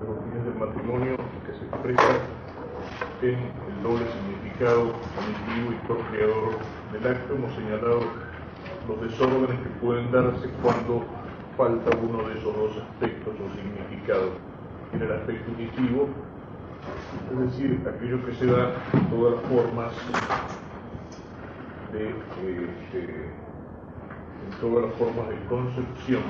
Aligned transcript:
de 0.00 0.06
los 0.06 0.18
fines 0.24 0.44
del 0.44 0.54
matrimonio 0.54 1.16
que 1.44 1.52
se 1.52 1.64
expresa 1.66 2.12
en 3.20 3.36
el 3.36 3.82
doble 3.82 4.04
significado 4.08 4.92
punitivo 5.14 5.72
y 5.72 5.86
procreador 5.86 6.58
del 6.92 7.06
acto. 7.06 7.34
Hemos 7.34 7.54
señalado 7.54 8.00
los 8.88 9.00
desórdenes 9.02 9.60
que 9.60 9.68
pueden 9.80 10.10
darse 10.10 10.48
cuando 10.62 11.04
falta 11.56 11.90
uno 11.98 12.28
de 12.28 12.38
esos 12.38 12.56
dos 12.56 12.72
aspectos 12.78 13.34
o 13.34 13.54
significados. 13.54 14.32
En 14.94 15.02
el 15.02 15.12
aspecto 15.12 15.52
unitivo, 15.52 16.08
es 17.30 17.38
decir, 17.38 17.80
aquello 17.86 18.24
que 18.24 18.34
se 18.34 18.46
da 18.46 18.72
en 18.92 19.06
todas 19.10 19.34
las 19.34 19.42
formas 19.52 19.92
de, 21.92 22.08
eh, 22.08 23.30
en 24.48 24.60
todas 24.60 24.86
las 24.86 24.94
formas 24.94 25.28
de 25.28 25.36
concepción, 25.48 26.22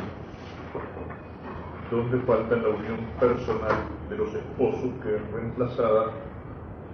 donde 1.91 2.18
falta 2.20 2.57
la 2.57 2.68
unión 2.68 2.98
personal 3.18 3.72
de 4.09 4.16
los 4.16 4.32
esposos 4.34 4.90
que 5.03 5.17
es 5.17 5.32
reemplazada 5.32 6.13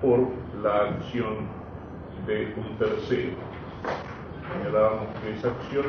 por 0.01 0.21
la 0.63 0.91
acción 0.91 1.47
de 2.27 2.55
un 2.57 2.79
tercero. 2.79 3.37
Señalábamos 4.53 5.09
que 5.21 5.35
esa 5.35 5.49
acción 5.49 5.85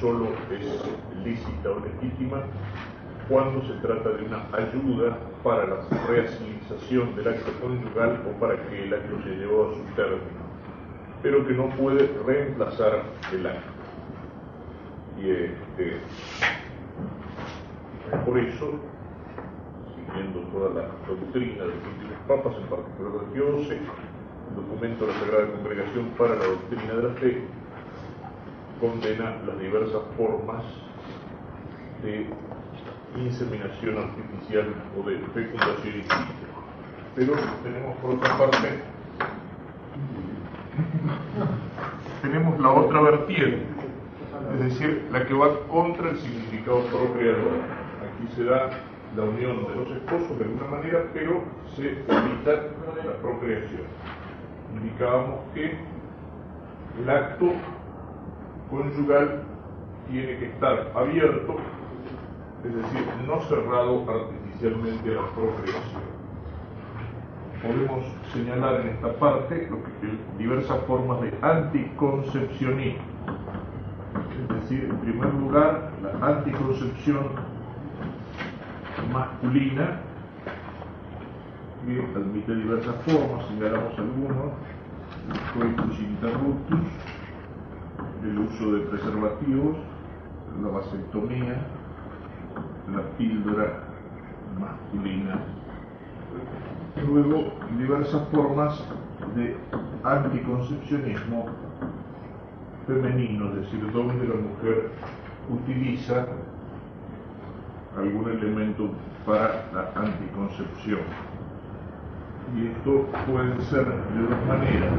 solo 0.00 0.28
es 0.50 1.24
lícita 1.24 1.70
o 1.70 1.80
legítima 1.80 2.42
cuando 3.28 3.62
se 3.62 3.74
trata 3.80 4.10
de 4.10 4.24
una 4.24 4.44
ayuda 4.52 5.16
para 5.42 5.66
la 5.66 6.06
reacilización 6.06 7.16
del 7.16 7.28
acto 7.28 7.50
conyugal 7.60 8.22
o 8.28 8.38
para 8.38 8.56
que 8.66 8.84
el 8.84 8.92
acto 8.92 9.22
se 9.22 9.30
lleve 9.30 9.54
a 9.54 9.74
su 9.74 9.94
término, 9.96 10.44
pero 11.22 11.46
que 11.46 11.54
no 11.54 11.68
puede 11.70 12.10
reemplazar 12.26 13.02
el 13.32 13.46
acto. 13.46 13.72
Este, 15.16 16.00
por 18.24 18.38
eso, 18.38 18.80
siguiendo 19.94 20.40
toda 20.52 20.70
la 20.74 20.88
doctrina 21.08 21.62
de 21.62 21.68
los 21.68 21.86
últimos 21.86 22.18
papas, 22.28 22.54
en 22.58 22.68
particular 22.68 23.12
de 23.12 23.32
Pío 23.32 23.58
XII, 23.58 23.78
el 24.50 24.56
documento 24.56 25.06
de 25.06 25.12
la 25.12 25.18
Sagrada 25.20 25.52
Congregación 25.52 26.06
para 26.18 26.34
la 26.36 26.44
Doctrina 26.44 26.94
de 26.94 27.02
la 27.02 27.14
Fe 27.14 27.42
condena 28.80 29.36
las 29.46 29.58
diversas 29.58 30.02
formas 30.16 30.62
de 32.02 32.26
inseminación 33.16 33.98
artificial 33.98 34.74
o 34.98 35.08
de 35.08 35.18
fecundación 35.32 35.94
in 35.94 36.04
Pero 37.14 37.34
tenemos 37.62 37.96
por 37.98 38.10
otra 38.10 38.36
parte, 38.36 38.68
tenemos 42.22 42.60
la 42.60 42.70
otra 42.72 43.00
vertiente, 43.00 43.66
es 44.54 44.60
decir, 44.60 45.08
la 45.12 45.24
que 45.24 45.34
va 45.34 45.60
contra 45.68 46.10
el 46.10 46.18
significado 46.18 46.80
procreador. 46.86 47.83
Aquí 48.14 48.34
se 48.34 48.44
da 48.44 48.70
la 49.16 49.22
unión 49.22 49.66
de 49.66 49.74
los 49.76 49.90
esposos 49.90 50.38
de 50.38 50.44
alguna 50.44 50.68
manera, 50.68 51.04
pero 51.12 51.42
se 51.74 51.90
evita 51.90 52.52
la 53.04 53.16
procreación. 53.22 53.82
Indicábamos 54.74 55.40
que 55.54 55.76
el 57.00 57.10
acto 57.10 57.52
conyugal 58.70 59.42
tiene 60.10 60.38
que 60.38 60.46
estar 60.46 60.92
abierto 60.94 61.56
es 62.64 62.74
decir, 62.74 63.06
no 63.26 63.40
cerrado 63.42 64.04
artificialmente 64.08 65.10
a 65.10 65.20
la 65.20 65.28
procreación. 65.28 66.02
Podemos 67.62 68.04
señalar 68.32 68.80
en 68.80 68.88
esta 68.88 69.12
parte 69.14 69.68
lo 69.70 69.82
que, 69.82 70.38
diversas 70.38 70.78
formas 70.86 71.20
de 71.20 71.32
anticoncepcionismo, 71.42 73.02
es 74.42 74.60
decir, 74.60 74.84
en 74.90 74.96
primer 74.98 75.34
lugar, 75.34 75.90
la 76.02 76.26
anticoncepción 76.26 77.28
masculina, 79.12 80.00
que 81.86 82.00
admite 82.16 82.54
diversas 82.54 82.94
formas, 83.04 83.46
señalamos 83.46 83.98
algunos, 83.98 84.52
el 85.28 85.74
coitus 85.74 86.00
interruptus, 86.00 86.80
el 88.22 88.38
uso 88.38 88.72
de 88.72 88.80
preservativos, 88.86 89.76
la 90.62 90.68
vasectomía, 90.68 91.56
la 92.92 93.02
píldora 93.18 93.80
masculina. 94.58 95.40
Luego, 97.06 97.52
diversas 97.78 98.22
formas 98.28 98.82
de 99.34 99.56
anticoncepcionismo 100.04 101.46
femenino, 102.86 103.48
es 103.48 103.54
decir, 103.56 103.92
donde 103.92 104.28
la 104.28 104.34
mujer 104.34 104.90
utiliza 105.50 106.26
algún 107.96 108.28
elemento 108.28 108.90
para 109.26 109.66
la 109.72 109.92
anticoncepción. 109.94 111.00
Y 112.56 112.66
esto 112.68 113.06
puede 113.26 113.60
ser 113.62 113.86
de 113.86 114.22
dos 114.22 114.46
maneras. 114.46 114.92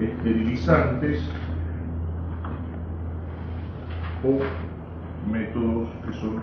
Esterilizantes 0.00 1.28
o 4.24 5.30
métodos 5.30 5.88
que 6.06 6.12
son 6.14 6.42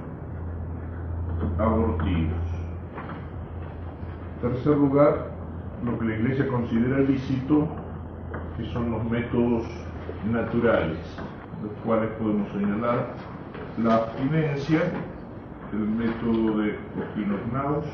abortivos. 1.59 2.34
En 4.44 4.50
tercer 4.52 4.78
lugar, 4.78 5.31
lo 5.86 5.98
que 6.00 6.06
la 6.06 6.16
Iglesia 6.16 6.48
considera 6.48 7.00
lícito, 7.00 7.68
que 8.58 8.66
son 8.72 8.92
los 8.92 9.03
métodos 9.09 9.66
naturales, 10.31 11.00
los 11.64 11.72
cuales 11.86 12.10
podemos 12.20 12.52
señalar 12.52 13.08
la 13.84 13.96
abstinencia, 13.96 14.82
el 15.72 15.80
método 15.80 16.58
de 16.60 16.78
Naus, 17.54 17.86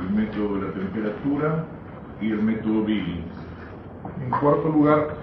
el 0.00 0.16
método 0.16 0.56
de 0.56 0.66
la 0.66 0.72
temperatura 0.72 1.64
y 2.20 2.30
el 2.30 2.42
método 2.42 2.84
Billings. 2.84 3.32
En 4.22 4.30
cuarto 4.30 4.68
lugar, 4.68 5.16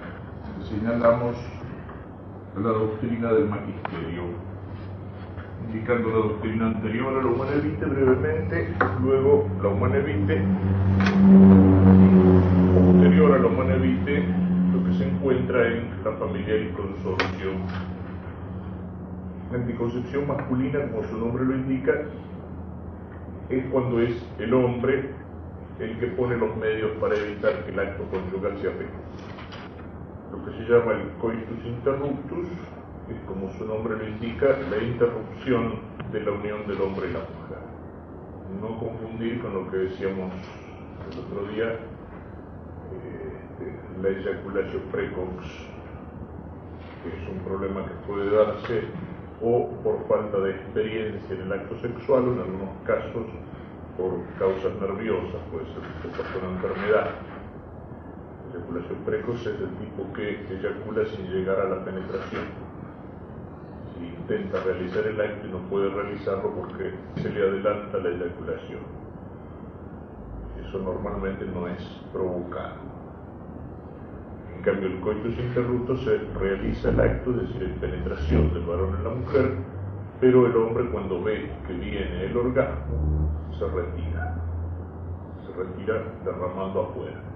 señalamos 0.69 1.35
la 2.55 2.69
doctrina 2.69 3.33
del 3.33 3.49
magisterio, 3.49 4.23
indicando 5.67 6.09
la 6.09 6.15
doctrina 6.15 6.67
anterior 6.67 7.17
a 7.17 7.23
la 7.23 7.29
humana 7.29 7.51
evite 7.53 7.85
brevemente, 7.85 8.73
luego 9.01 9.47
la 9.61 9.69
humana 9.69 9.95
evite, 9.97 10.41
posterior 12.73 13.33
a 13.33 13.39
la 13.39 13.47
humana 13.47 13.75
evite, 13.75 14.25
lo 14.25 14.50
se 14.93 15.07
encuentra 15.07 15.67
en 15.67 15.89
la 16.03 16.11
familia 16.13 16.57
y 16.57 16.69
consorcio. 16.71 17.51
La 19.51 19.57
anticoncepción 19.57 20.27
masculina, 20.27 20.79
como 20.89 21.03
su 21.03 21.17
nombre 21.17 21.45
lo 21.45 21.55
indica, 21.55 21.93
es 23.49 23.65
cuando 23.71 23.99
es 24.01 24.25
el 24.39 24.53
hombre 24.53 25.09
el 25.79 25.99
que 25.99 26.07
pone 26.07 26.37
los 26.37 26.55
medios 26.57 26.91
para 26.99 27.15
evitar 27.15 27.65
que 27.65 27.71
el 27.71 27.79
acto 27.79 28.03
conyugal 28.11 28.57
se 28.61 28.67
afecte 28.67 29.01
lo 30.31 30.45
que 30.45 30.51
se 30.51 30.63
llama 30.63 30.93
el 30.93 31.09
coitus 31.19 31.65
interruptus, 31.65 32.47
que 33.07 33.15
como 33.27 33.51
su 33.57 33.65
nombre 33.65 33.97
lo 33.97 34.07
indica, 34.07 34.47
la 34.69 34.81
interrupción 34.81 35.79
de 36.11 36.21
la 36.21 36.31
unión 36.31 36.67
del 36.67 36.81
hombre 36.81 37.09
y 37.09 37.13
la 37.13 37.19
mujer. 37.19 37.57
No 38.61 38.79
confundir 38.79 39.41
con 39.41 39.53
lo 39.53 39.69
que 39.69 39.77
decíamos 39.77 40.31
el 41.11 41.19
otro 41.19 41.51
día, 41.51 41.79
la 44.01 44.09
eyaculación 44.09 44.81
precox, 44.91 45.45
que 47.03 47.09
es 47.09 47.29
un 47.29 47.39
problema 47.39 47.85
que 47.85 47.93
puede 48.07 48.29
darse 48.29 48.83
o 49.41 49.69
por 49.83 50.07
falta 50.07 50.39
de 50.39 50.51
experiencia 50.51 51.35
en 51.35 51.41
el 51.41 51.53
acto 51.53 51.77
sexual 51.79 52.27
o 52.27 52.33
en 52.33 52.39
algunos 52.39 52.69
casos 52.85 53.25
por 53.97 54.21
causas 54.39 54.73
nerviosas, 54.79 55.41
puede 55.51 55.65
ser 55.65 56.25
por 56.33 56.43
una 56.43 56.55
enfermedad 56.55 57.09
eyaculación 58.51 58.99
precoz 59.05 59.39
es 59.41 59.59
el 59.59 59.69
tipo 59.77 60.13
que 60.13 60.45
eyacula 60.49 61.05
sin 61.05 61.25
llegar 61.27 61.59
a 61.59 61.69
la 61.69 61.85
penetración. 61.85 62.43
Intenta 64.01 64.61
realizar 64.63 65.05
el 65.07 65.21
acto 65.21 65.47
y 65.47 65.51
no 65.51 65.59
puede 65.69 65.89
realizarlo 65.89 66.51
porque 66.53 66.93
se 67.15 67.29
le 67.29 67.41
adelanta 67.41 67.97
la 67.97 68.09
eyaculación. 68.09 68.81
Eso 70.67 70.79
normalmente 70.79 71.45
no 71.45 71.67
es 71.67 71.81
provocado. 72.11 73.00
En 74.61 74.65
cambio, 74.65 74.89
el 74.89 74.99
coitus 74.99 75.39
interrupto 75.39 75.97
se 75.97 76.19
realiza 76.39 76.89
el 76.89 76.99
acto, 76.99 77.31
es 77.31 77.47
decir, 77.47 77.63
en 77.63 77.79
penetración 77.79 78.53
del 78.53 78.63
varón 78.63 78.95
en 78.95 79.03
la 79.03 79.09
mujer, 79.09 79.53
pero 80.19 80.45
el 80.45 80.55
hombre 80.55 80.85
cuando 80.91 81.23
ve 81.23 81.49
que 81.65 81.73
viene 81.73 82.25
el 82.25 82.37
orgasmo, 82.37 83.31
se 83.57 83.65
retira. 83.65 84.37
Se 85.43 85.53
retira 85.57 86.03
derramando 86.23 86.81
afuera 86.81 87.31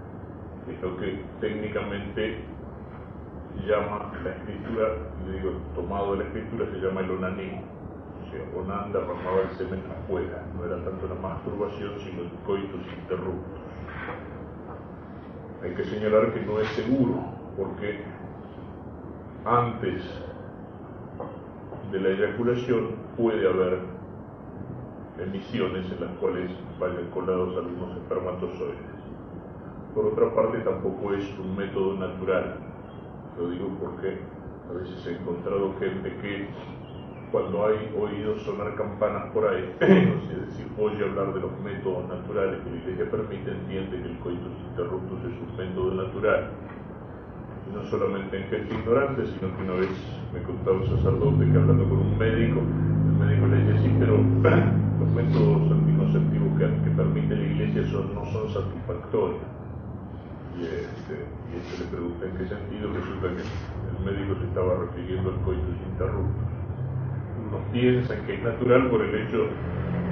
es 0.71 0.81
lo 0.81 0.97
que 0.97 1.21
técnicamente 1.41 2.39
llama 3.67 4.11
la 4.23 4.31
escritura, 4.31 4.89
y 5.25 5.31
digo, 5.37 5.51
tomado 5.75 6.13
de 6.13 6.23
la 6.23 6.23
escritura, 6.25 6.65
se 6.71 6.77
llama 6.77 7.01
el 7.01 7.11
onanismo. 7.11 7.63
O 8.21 8.31
sea, 8.31 8.41
Onan 8.59 8.91
derramaba 8.91 9.41
el 9.43 9.57
semen 9.57 9.83
afuera, 9.89 10.43
no 10.57 10.65
era 10.65 10.83
tanto 10.83 11.07
la 11.07 11.15
masturbación, 11.15 11.99
sino 11.99 12.23
el 12.23 12.29
coitus 12.45 12.81
interruptus. 12.99 13.61
Hay 15.63 15.73
que 15.73 15.83
señalar 15.85 16.33
que 16.33 16.41
no 16.41 16.59
es 16.59 16.67
seguro, 16.69 17.15
porque 17.57 18.01
antes 19.45 20.03
de 21.91 21.99
la 21.99 22.09
eyaculación 22.09 22.95
puede 23.17 23.47
haber 23.47 23.79
emisiones 25.19 25.89
en 25.91 26.01
las 26.01 26.11
cuales 26.17 26.51
vayan 26.79 27.09
colados 27.11 27.55
algunos 27.55 27.97
espermatozoides. 27.97 28.95
Por 29.93 30.07
otra 30.07 30.33
parte, 30.35 30.59
tampoco 30.59 31.13
es 31.13 31.23
un 31.39 31.55
método 31.55 31.95
natural. 31.95 32.57
Lo 33.37 33.49
digo 33.49 33.69
porque 33.79 34.19
a 34.69 34.73
veces 34.73 35.07
he 35.07 35.13
encontrado 35.13 35.73
gente 35.79 36.09
que 36.21 36.47
cuando 37.31 37.65
hay 37.65 37.91
oído 37.97 38.37
sonar 38.39 38.75
campanas 38.75 39.31
por 39.33 39.47
ahí, 39.47 39.75
es 39.79 40.45
decir, 40.47 40.67
oye 40.77 41.03
hablar 41.03 41.33
de 41.33 41.41
los 41.41 41.59
métodos 41.61 42.07
naturales 42.07 42.59
que 42.63 42.69
la 42.71 42.77
Iglesia 42.77 43.11
permite, 43.11 43.51
entiende 43.51 44.01
que 44.01 44.09
el 44.09 44.19
coitus 44.19 44.53
interruptus 44.69 45.19
es 45.19 45.35
un 45.41 45.57
método 45.57 45.93
natural. 46.03 46.51
Y 47.67 47.75
no 47.75 47.83
solamente 47.89 48.37
en 48.37 48.43
gente 48.49 48.75
ignorante, 48.75 49.25
sino 49.25 49.55
que 49.55 49.63
una 49.63 49.73
vez 49.73 49.89
me 50.33 50.41
contaba 50.43 50.77
un 50.77 50.87
sacerdote 50.87 51.51
que 51.51 51.57
hablando 51.57 51.83
con 51.89 51.99
un 51.99 52.17
médico, 52.17 52.59
el 52.61 53.25
médico 53.25 53.47
le 53.47 53.57
decía, 53.57 53.81
sí, 53.81 53.95
pero 53.99 54.17
los 54.99 55.09
métodos 55.11 55.71
anticonceptivos 55.71 56.59
que, 56.59 56.65
que 56.83 56.91
permite 56.95 57.35
la 57.35 57.43
Iglesia 57.43 57.83
son, 57.91 58.13
no 58.13 58.25
son 58.31 58.49
satisfactorios. 58.49 59.41
Y 60.55 60.63
este, 60.63 61.27
y 61.51 61.57
este 61.57 61.83
le 61.83 61.91
pregunta 61.91 62.25
en 62.25 62.37
qué 62.37 62.47
sentido, 62.47 62.93
resulta 62.93 63.27
que 63.27 63.43
el 63.43 63.99
médico 64.05 64.39
se 64.39 64.45
estaba 64.45 64.87
refiriendo 64.87 65.31
al 65.31 65.41
coitus 65.41 65.75
interruptus 65.91 66.54
unos 67.47 67.61
piensan 67.71 68.25
que 68.25 68.35
es 68.35 68.43
natural 68.43 68.89
por 68.89 69.01
el 69.01 69.15
hecho 69.15 69.47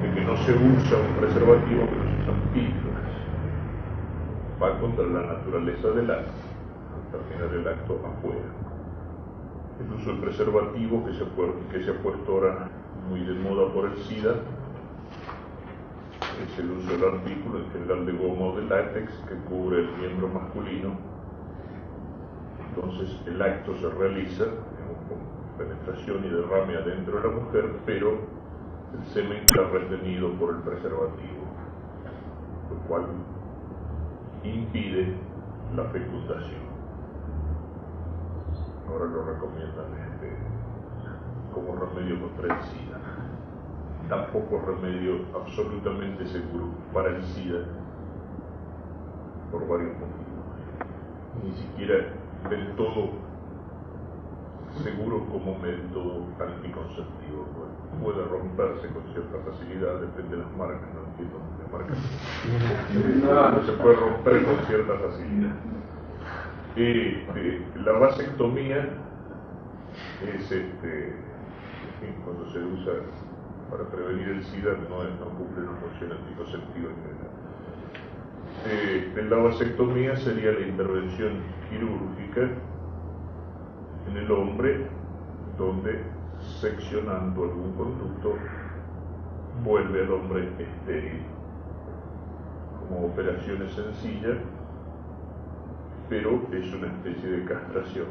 de 0.01 0.13
que 0.13 0.21
no 0.21 0.37
se 0.37 0.51
usa 0.51 0.97
un 0.99 1.15
preservativo, 1.19 1.87
pero 1.89 2.03
se 2.03 2.21
usan 2.23 2.41
píldoras. 2.53 3.13
Va 4.61 4.79
contra 4.79 5.05
la 5.05 5.33
naturaleza 5.33 5.87
del 5.89 6.11
acto, 6.11 6.31
terminar 7.11 7.55
el 7.55 7.67
acto 7.67 7.99
afuera. 8.05 8.45
El 9.79 9.93
uso 9.93 10.11
del 10.11 10.19
preservativo 10.19 11.05
que 11.05 11.13
se, 11.13 11.25
que 11.71 11.83
se 11.83 11.91
ha 11.91 12.03
puesto 12.03 12.31
ahora 12.31 12.69
muy 13.09 13.21
de 13.21 13.33
moda 13.33 13.73
por 13.73 13.85
el 13.85 13.97
SIDA 13.97 14.35
es 16.43 16.59
el 16.59 16.71
uso 16.71 16.91
del 16.91 17.03
artículo, 17.03 17.59
en 17.59 17.71
general 17.71 18.05
de 18.05 18.11
goma 18.13 18.45
o 18.47 18.55
de 18.55 18.63
látex, 18.63 19.11
que 19.27 19.35
cubre 19.49 19.79
el 19.79 19.97
miembro 19.97 20.27
masculino. 20.29 20.97
Entonces 22.69 23.19
el 23.27 23.41
acto 23.41 23.75
se 23.77 23.89
realiza 23.89 24.45
penetración 25.57 26.25
y 26.25 26.29
derrame 26.29 26.75
adentro 26.75 27.19
de 27.19 27.27
la 27.27 27.35
mujer, 27.35 27.71
pero 27.85 28.11
el 28.93 29.05
semen 29.13 29.43
está 29.43 29.63
retenido 29.69 30.31
por 30.33 30.55
el 30.55 30.61
preservativo, 30.61 31.43
lo 32.69 32.87
cual 32.87 33.05
impide 34.43 35.15
la 35.75 35.85
fecundación. 35.85 36.63
Ahora 38.87 39.05
lo 39.05 39.23
recomiendan 39.25 39.93
este, 40.11 40.37
como 41.53 41.75
remedio 41.75 42.21
contra 42.21 42.55
el 42.55 42.63
SIDA. 42.63 42.99
Tampoco 44.09 44.61
remedio 44.67 45.21
absolutamente 45.33 46.27
seguro 46.27 46.67
para 46.93 47.09
el 47.09 47.23
SIDA 47.23 47.65
por 49.51 49.67
varios 49.67 49.93
motivos. 49.93 50.23
Ni 51.43 51.51
siquiera 51.53 51.95
del 52.49 52.75
todo 52.75 53.22
seguro 54.81 55.25
como 55.31 55.57
método 55.59 56.25
anticonceptivo. 56.39 57.45
puede 58.01 58.25
romperse 58.25 58.87
con 58.87 59.03
cierta 59.13 59.37
facilidad, 59.45 60.01
depende 60.01 60.37
de 60.37 60.43
las 60.43 60.51
marcas, 60.57 60.89
no 60.93 61.05
entiendo 61.05 61.39
de 61.59 61.65
marcas. 61.71 61.97
No 63.55 63.65
se 63.65 63.71
puede 63.73 63.95
romper 63.95 64.45
con 64.45 64.65
cierta 64.65 64.93
facilidad. 64.97 65.55
Eh, 66.75 67.27
la 67.85 67.91
vasectomía 67.93 68.89
es 70.23 70.51
este, 70.51 71.15
cuando 72.25 72.49
se 72.51 72.59
usa 72.59 72.93
para 73.69 73.83
prevenir 73.89 74.29
el 74.29 74.43
SIDA 74.43 74.73
no, 74.89 75.03
no 75.03 75.37
cumple 75.37 75.63
una 75.63 75.79
función 75.79 76.11
anticonceptiva 76.11 76.89
en 76.89 76.95
general. 76.95 77.33
Eh, 78.65 79.27
la 79.29 79.37
vasectomía 79.37 80.15
sería 80.17 80.51
la 80.51 80.61
intervención 80.61 81.41
quirúrgica 81.69 82.49
en 84.07 84.17
el 84.17 84.31
hombre 84.31 84.87
donde 85.57 86.03
seccionando 86.59 87.43
algún 87.43 87.73
conducto 87.73 88.35
vuelve 89.63 90.01
al 90.01 90.11
hombre 90.11 90.49
estéril. 90.59 91.21
Como 92.79 93.07
operación 93.07 93.69
sencilla 93.69 94.37
pero 96.09 96.41
es 96.51 96.73
una 96.73 96.87
especie 96.87 97.29
de 97.29 97.45
castración. 97.45 98.07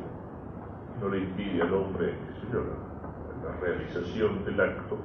No 1.01 1.09
le 1.09 1.19
impide 1.19 1.63
al 1.63 1.75
hombre 1.75 2.15
la, 2.53 3.61
realización 3.61 4.45
del 4.45 4.61
acto 4.61 4.99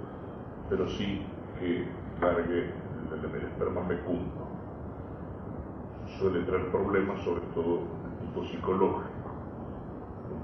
pero 0.70 0.88
sí 0.88 1.22
que 1.60 1.88
largue 2.22 2.72
el, 3.12 3.36
el 3.36 3.44
esperma 3.44 3.82
fecundo. 3.84 4.48
Suele 6.20 6.44
traer 6.44 6.72
problemas 6.72 7.22
sobre 7.22 7.42
todo 7.54 7.82
de 7.82 8.26
tipo 8.26 8.44
psicológico 8.46 9.17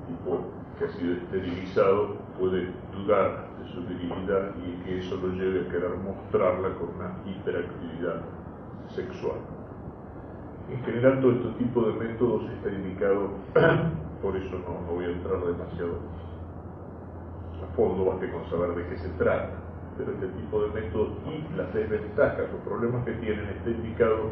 tipo 0.07 0.53
que 0.77 0.85
ha 0.85 0.89
sido 0.89 1.13
esterilizado 1.15 2.15
puede 2.39 2.67
dudar 2.93 3.47
de 3.59 3.71
su 3.71 3.85
virilidad 3.85 4.51
y 4.65 4.83
que 4.83 4.99
eso 4.99 5.15
lo 5.17 5.29
lleve 5.29 5.67
a 5.67 5.71
querer 5.71 5.91
mostrarla 5.97 6.69
con 6.75 6.89
una 6.95 7.13
hiperactividad 7.25 8.21
sexual. 8.89 9.37
En 10.69 10.83
general 10.83 11.21
todo 11.21 11.31
este 11.31 11.63
tipo 11.63 11.81
de 11.83 11.93
métodos 11.93 12.49
está 12.51 12.69
indicado, 12.69 13.29
por 14.21 14.35
eso 14.35 14.57
no, 14.59 14.93
voy 14.93 15.05
a 15.05 15.09
entrar 15.09 15.45
demasiado 15.45 15.99
a 17.61 17.75
fondo, 17.75 18.05
basta 18.05 18.31
con 18.31 18.49
saber 18.49 18.75
de 18.75 18.87
qué 18.87 18.97
se 18.97 19.09
trata, 19.09 19.51
pero 19.97 20.11
este 20.11 20.27
tipo 20.27 20.63
de 20.63 20.81
métodos 20.81 21.09
y 21.27 21.55
las 21.55 21.73
desventajas 21.73 22.47
o 22.53 22.69
problemas 22.69 23.05
que 23.05 23.13
tienen 23.13 23.47
está 23.49 23.69
indicado 23.69 24.31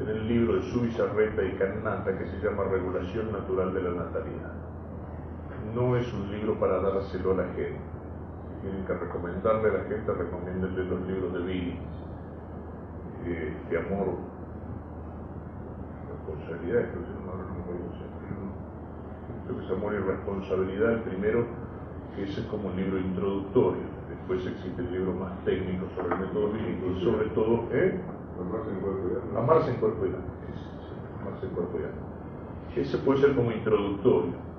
en 0.00 0.08
el 0.08 0.28
libro 0.28 0.54
de 0.54 0.62
Subizarreta 0.62 1.42
y 1.42 1.52
Cannata 1.52 2.16
que 2.18 2.26
se 2.26 2.38
llama 2.38 2.64
Regulación 2.64 3.32
Natural 3.32 3.74
de 3.74 3.82
la 3.82 3.90
Natalidad 3.90 4.61
no 5.74 5.96
es 5.96 6.12
un 6.12 6.30
libro 6.30 6.58
para 6.58 6.80
dárselo 6.80 7.32
a 7.32 7.36
la 7.36 7.44
gente. 7.54 7.80
tienen 8.62 8.84
que 8.86 8.94
recomendarle 8.94 9.70
a 9.70 9.72
la 9.72 9.84
gente, 9.84 10.12
recomiéndenle 10.12 10.84
los 10.84 11.00
libros 11.06 11.32
de 11.32 11.40
Billy, 11.40 11.78
eh, 13.26 13.56
de 13.70 13.78
amor, 13.78 14.14
responsabilidad, 16.08 16.90
creo 16.90 17.02
que 17.02 17.10
no, 17.26 17.32
creo 19.46 19.58
que 19.58 19.64
es 19.64 19.70
amor 19.72 19.94
y 19.94 19.98
responsabilidad 19.98 20.92
el 20.92 21.00
primero, 21.00 21.46
que 22.14 22.22
ese 22.24 22.42
es 22.42 22.46
como 22.46 22.68
un 22.68 22.76
libro 22.76 22.98
introductorio. 22.98 23.82
Después 24.08 24.46
existe 24.46 24.80
el 24.80 24.92
libro 24.92 25.14
más 25.14 25.32
técnico 25.44 25.86
sobre 25.96 26.14
el 26.14 26.20
método 26.20 26.52
bíblico 26.52 26.86
y 26.94 27.00
sobre 27.02 27.28
todo, 27.30 27.64
¿eh? 27.72 27.98
Amarse 28.38 28.70
en 28.70 28.80
cuerpo 28.80 29.08
y 29.08 29.16
alma. 29.16 29.40
Amarse 29.40 29.70
en 29.70 29.76
cuerpo 29.76 30.04
y 30.04 30.08
alma. 30.08 30.24
Amarse 31.22 31.46
en 31.46 31.52
cuerpo 31.52 31.78
y 31.78 31.82
alma. 31.82 32.02
Ese 32.76 32.98
puede 32.98 33.20
ser 33.20 33.34
como 33.34 33.50
introductorio 33.50 34.51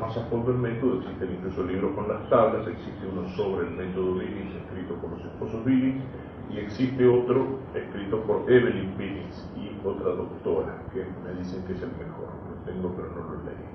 más 0.00 0.16
a 0.16 0.20
fondo 0.26 0.50
el 0.50 0.58
método, 0.58 1.00
existen 1.00 1.36
incluso 1.36 1.64
libros 1.64 1.92
con 1.94 2.08
las 2.08 2.28
tablas, 2.28 2.66
existe 2.66 3.06
uno 3.06 3.28
sobre 3.30 3.66
el 3.68 3.74
método 3.74 4.14
Billings 4.14 4.54
escrito 4.54 4.94
por 4.94 5.10
los 5.10 5.24
esposos 5.24 5.64
Billings 5.64 6.02
y 6.50 6.58
existe 6.58 7.06
otro 7.06 7.58
escrito 7.74 8.20
por 8.22 8.50
Evelyn 8.50 8.96
Billings 8.96 9.50
y 9.56 9.76
otra 9.86 10.10
doctora 10.10 10.82
que 10.92 11.04
me 11.24 11.38
dicen 11.38 11.64
que 11.66 11.72
es 11.72 11.82
el 11.82 11.90
mejor, 11.98 12.28
lo 12.48 12.72
tengo 12.72 12.94
pero 12.96 13.08
no 13.10 13.34
lo 13.34 13.44
leí. 13.44 13.74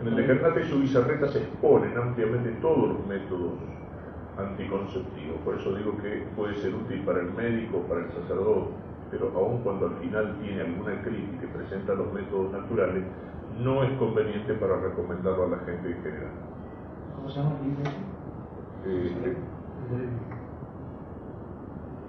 En 0.00 0.06
el 0.06 0.54
de 0.54 0.60
y 0.62 0.68
su 0.68 0.78
bizarreta 0.78 1.28
se 1.28 1.38
exponen 1.38 1.96
ampliamente 1.96 2.50
todos 2.60 2.88
los 2.88 3.06
métodos 3.06 3.54
anticonceptivos, 4.38 5.40
por 5.44 5.56
eso 5.56 5.74
digo 5.74 5.96
que 6.00 6.24
puede 6.36 6.54
ser 6.56 6.74
útil 6.74 7.00
para 7.02 7.20
el 7.20 7.32
médico, 7.32 7.78
para 7.88 8.04
el 8.04 8.12
sacerdote, 8.12 8.70
pero 9.10 9.32
aun 9.34 9.58
cuando 9.62 9.88
al 9.88 9.96
final 9.96 10.36
tiene 10.40 10.60
alguna 10.60 11.02
crítica 11.02 11.40
que 11.40 11.48
presenta 11.48 11.94
los 11.94 12.12
métodos 12.12 12.52
naturales, 12.52 13.04
no 13.58 13.82
es 13.82 13.92
conveniente 13.98 14.54
para 14.54 14.80
recomendarlo 14.80 15.44
a 15.44 15.48
la 15.48 15.58
gente 15.58 15.90
en 15.90 16.02
general. 16.02 16.32
¿Cómo 17.16 17.28
se 17.28 17.40
llama? 17.40 17.56
Eh, 18.86 19.36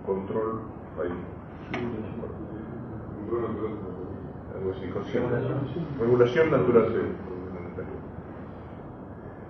control 0.05 0.61
ahí. 1.01 1.11
Algo 4.55 4.71
así, 4.71 4.89
regulación 5.99 6.51
natural 6.51 6.93
de 6.93 7.29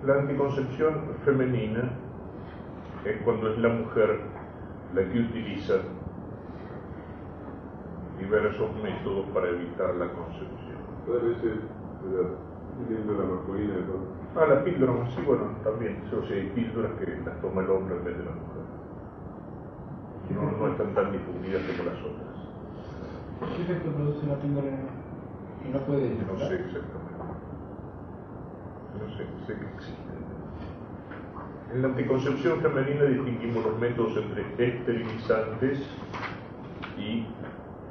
la 0.06 0.14
anticoncepción 0.14 0.94
femenina 1.24 1.90
es 3.04 3.20
cuando 3.22 3.50
es 3.50 3.58
la 3.58 3.68
mujer 3.68 4.20
la 4.94 5.02
que 5.02 5.20
utiliza 5.20 5.74
diversos 8.18 8.70
métodos 8.82 9.26
para 9.34 9.48
evitar 9.48 9.94
la 9.96 10.12
concepción. 10.12 11.79
Veces 12.00 13.06
la 13.06 13.24
masculina 13.24 13.74
de 13.74 13.82
todo. 13.82 14.20
Ah, 14.36 14.46
la 14.46 14.64
píldora, 14.64 14.92
sí, 15.14 15.22
bueno, 15.26 15.52
también. 15.62 16.02
O 16.06 16.26
sea, 16.26 16.36
hay 16.36 16.48
píldoras 16.54 16.92
que 16.98 17.20
las 17.24 17.40
toma 17.40 17.62
el 17.62 17.70
hombre 17.70 17.96
en 17.96 18.04
vez 18.04 18.16
de 18.16 18.24
la 18.24 18.30
mujer. 18.30 18.64
No, 20.34 20.50
no 20.58 20.72
están 20.72 20.94
tan 20.94 21.12
difundidas 21.12 21.62
como 21.66 21.90
las 21.90 21.98
otras. 22.00 22.30
¿Qué 23.56 23.62
efecto 23.62 23.90
produce 23.90 24.26
la 24.26 24.36
píldora 24.36 24.68
y 25.66 25.72
no 25.72 25.78
puede 25.80 26.08
No 26.10 26.38
sé 26.38 26.54
exactamente. 26.54 27.10
No 29.00 29.08
sé, 29.16 29.26
sé 29.46 29.60
que 29.60 29.66
existe. 29.74 30.10
En 31.72 31.82
la 31.82 31.88
anticoncepción 31.88 32.60
femenina 32.60 33.04
distinguimos 33.04 33.64
los 33.64 33.78
métodos 33.78 34.16
entre 34.16 34.42
esterilizantes 34.66 35.80
y 36.98 37.26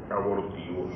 abortivos. 0.09 0.93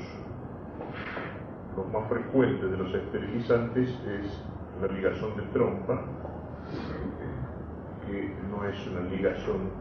Los 1.75 1.91
más 1.91 2.07
frecuentes 2.07 2.69
de 2.69 2.77
los 2.77 2.93
esterilizantes 2.93 3.89
es 3.89 4.43
la 4.81 4.87
ligación 4.87 5.35
de 5.35 5.43
trompa, 5.53 6.01
que 8.05 8.35
no 8.49 8.65
es 8.65 8.87
una 8.87 9.01
ligación 9.09 9.71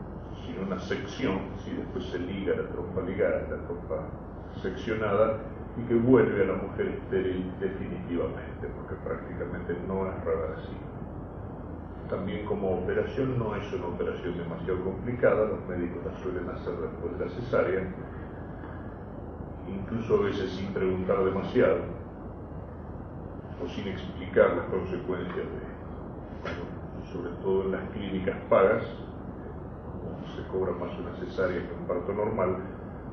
sino 0.47 0.67
una 0.67 0.81
sección, 0.81 1.39
si 1.65 1.71
después 1.73 2.05
se 2.07 2.19
liga 2.19 2.57
la 2.57 2.69
trompa 2.69 3.03
ligada, 3.03 3.43
la 3.43 3.63
trompa 3.67 4.09
seccionada, 4.61 5.39
y 5.77 5.89
que 5.89 5.95
vuelve 5.95 6.43
a 6.43 6.47
la 6.47 6.63
mujer 6.63 6.89
estéril 6.89 7.51
definitivamente, 7.61 8.69
porque 8.77 8.95
prácticamente 9.05 9.77
no 9.87 10.07
es 10.09 10.25
reversible. 10.25 10.93
También 12.11 12.45
como 12.45 12.79
operación 12.79 13.39
no 13.39 13.57
es 13.57 13.73
una 13.73 13.87
operación 13.87 14.37
demasiado 14.37 14.85
complicada, 14.85 15.47
los 15.47 15.67
médicos 15.67 16.05
la 16.05 16.19
suelen 16.19 16.49
hacer 16.51 16.75
después 16.75 17.19
de 17.19 17.25
la 17.25 17.31
cesárea, 17.31 17.81
incluso 19.81 20.17
a 20.17 20.25
veces 20.25 20.51
sin 20.53 20.73
preguntar 20.73 21.25
demasiado 21.25 21.79
o 23.63 23.69
sin 23.69 23.89
explicar 23.89 24.57
las 24.57 24.67
consecuencias 24.67 25.37
de 25.37 25.73
sobre 27.13 27.31
todo 27.43 27.65
en 27.65 27.73
las 27.73 27.91
clínicas 27.91 28.37
pagas, 28.49 28.83
se 30.35 30.43
cobra 30.49 30.73
más 30.73 30.99
una 30.99 31.15
cesárea 31.17 31.61
que 31.61 31.75
un 31.75 31.87
parto 31.87 32.13
normal, 32.13 32.57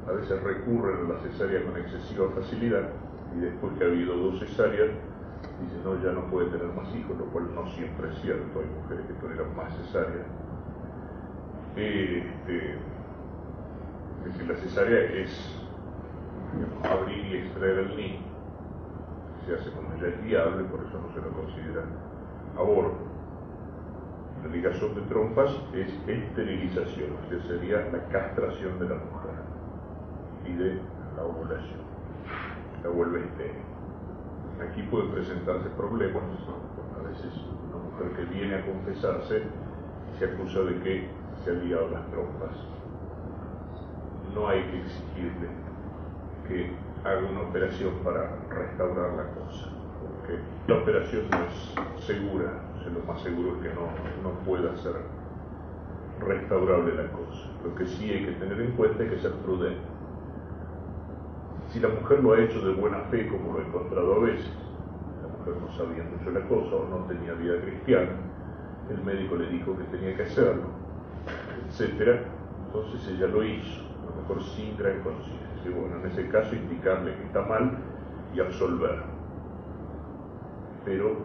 a 0.08 0.12
veces 0.14 0.42
recurren 0.42 1.06
a 1.06 1.14
la 1.14 1.20
cesárea 1.20 1.64
con 1.66 1.76
excesiva 1.78 2.30
facilidad 2.30 2.90
y 3.36 3.42
después 3.42 3.74
que 3.78 3.84
ha 3.84 3.88
habido 3.88 4.16
dos 4.16 4.40
cesáreas, 4.40 4.92
dicen, 5.62 5.84
no, 5.84 6.02
ya 6.02 6.12
no 6.12 6.30
puede 6.32 6.50
tener 6.50 6.68
más 6.68 6.88
hijos, 6.96 7.18
lo 7.18 7.26
cual 7.26 7.54
no 7.54 7.68
siempre 7.72 8.10
es 8.10 8.22
cierto, 8.22 8.60
hay 8.60 8.66
mujeres 8.82 9.06
que 9.06 9.14
toleran 9.14 9.56
más 9.56 9.76
cesáreas. 9.76 10.26
Este, 11.76 12.74
es 14.20 14.26
decir, 14.26 14.48
la 14.50 14.56
cesárea 14.56 15.00
es 15.22 15.30
abrir 16.84 17.26
y 17.26 17.38
extraer 17.38 17.80
el 17.80 17.98
niño. 17.98 18.20
Se 19.46 19.56
hace 19.56 19.72
ya 20.00 20.08
es 20.08 20.24
viable, 20.24 20.64
por 20.66 20.80
eso 20.86 21.00
no 21.00 21.14
se 21.14 21.22
lo 21.22 21.32
considera 21.32 21.84
aborto. 22.58 23.10
La 24.44 24.50
ligación 24.50 24.96
de 24.96 25.02
trompas 25.02 25.52
es 25.74 25.92
esterilización, 26.08 27.18
que 27.30 27.42
sería 27.42 27.90
la 27.92 28.08
castración 28.08 28.80
de 28.80 28.90
la 28.90 28.96
mujer 28.96 29.36
y 30.46 30.54
de 30.54 30.82
la 31.18 31.24
ovulación. 31.24 31.82
La 32.84 32.90
vuelve 32.90 33.26
estéril. 33.26 33.64
Aquí 34.70 34.84
puede 34.84 35.10
presentarse 35.10 35.70
problemas. 35.72 36.24
A 36.98 37.08
veces 37.08 37.34
una 37.68 37.84
mujer 37.84 38.12
que 38.16 38.34
viene 38.34 38.56
a 38.56 38.66
confesarse 38.66 39.44
se 40.18 40.26
acusa 40.26 40.60
de 40.62 40.80
que 40.82 41.10
se 41.44 41.52
han 41.52 41.64
ligado 41.66 41.90
las 41.90 42.10
trompas. 42.10 42.56
No 44.34 44.48
hay 44.48 44.62
que 44.64 44.82
exigirle 44.82 45.69
que 46.50 46.72
haga 47.06 47.22
una 47.30 47.42
operación 47.42 47.94
para 48.04 48.36
restaurar 48.50 49.14
la 49.14 49.30
cosa, 49.40 49.70
porque 50.02 50.40
la 50.68 50.82
operación 50.82 51.30
no 51.32 51.38
es 51.46 52.06
segura, 52.06 52.52
lo 52.94 53.06
más 53.06 53.22
seguro 53.22 53.56
es 53.56 53.62
que 53.62 53.70
no, 53.76 53.88
no 54.24 54.40
pueda 54.40 54.76
ser 54.78 54.96
restaurable 56.20 56.96
la 56.96 57.12
cosa. 57.12 57.48
Lo 57.64 57.76
que 57.76 57.86
sí 57.86 58.10
hay 58.10 58.26
que 58.26 58.32
tener 58.34 58.60
en 58.60 58.72
cuenta 58.72 59.04
es 59.04 59.12
que 59.12 59.20
ser 59.20 59.34
prudente. 59.34 59.82
Si 61.72 61.80
la 61.80 61.90
mujer 61.90 62.24
lo 62.24 62.34
ha 62.34 62.40
hecho 62.40 62.62
de 62.66 62.74
buena 62.74 63.00
fe, 63.12 63.28
como 63.28 63.54
lo 63.54 63.60
he 63.60 63.68
encontrado 63.68 64.16
a 64.16 64.20
veces, 64.20 64.52
la 65.22 65.38
mujer 65.38 65.62
no 65.62 65.72
sabía 65.78 66.04
mucho 66.04 66.32
la 66.32 66.48
cosa 66.48 66.76
o 66.76 66.90
no 66.90 67.06
tenía 67.06 67.34
vida 67.34 67.62
cristiana, 67.62 68.12
el 68.90 69.04
médico 69.04 69.36
le 69.36 69.50
dijo 69.50 69.78
que 69.78 69.84
tenía 69.96 70.18
que 70.18 70.24
hacerlo, 70.24 70.64
etcétera, 71.68 72.24
entonces 72.66 73.08
ella 73.08 73.28
lo 73.28 73.44
hizo, 73.44 73.82
a 74.02 74.10
lo 74.10 74.22
mejor 74.22 74.44
sin 74.56 74.76
gran 74.78 75.00
conciencia. 75.02 75.49
Bueno, 75.66 75.98
en 75.98 76.06
ese 76.06 76.28
caso 76.30 76.56
indicarle 76.56 77.16
que 77.16 77.24
está 77.24 77.42
mal 77.42 77.78
y 78.34 78.40
absolver. 78.40 79.04
Pero 80.86 81.18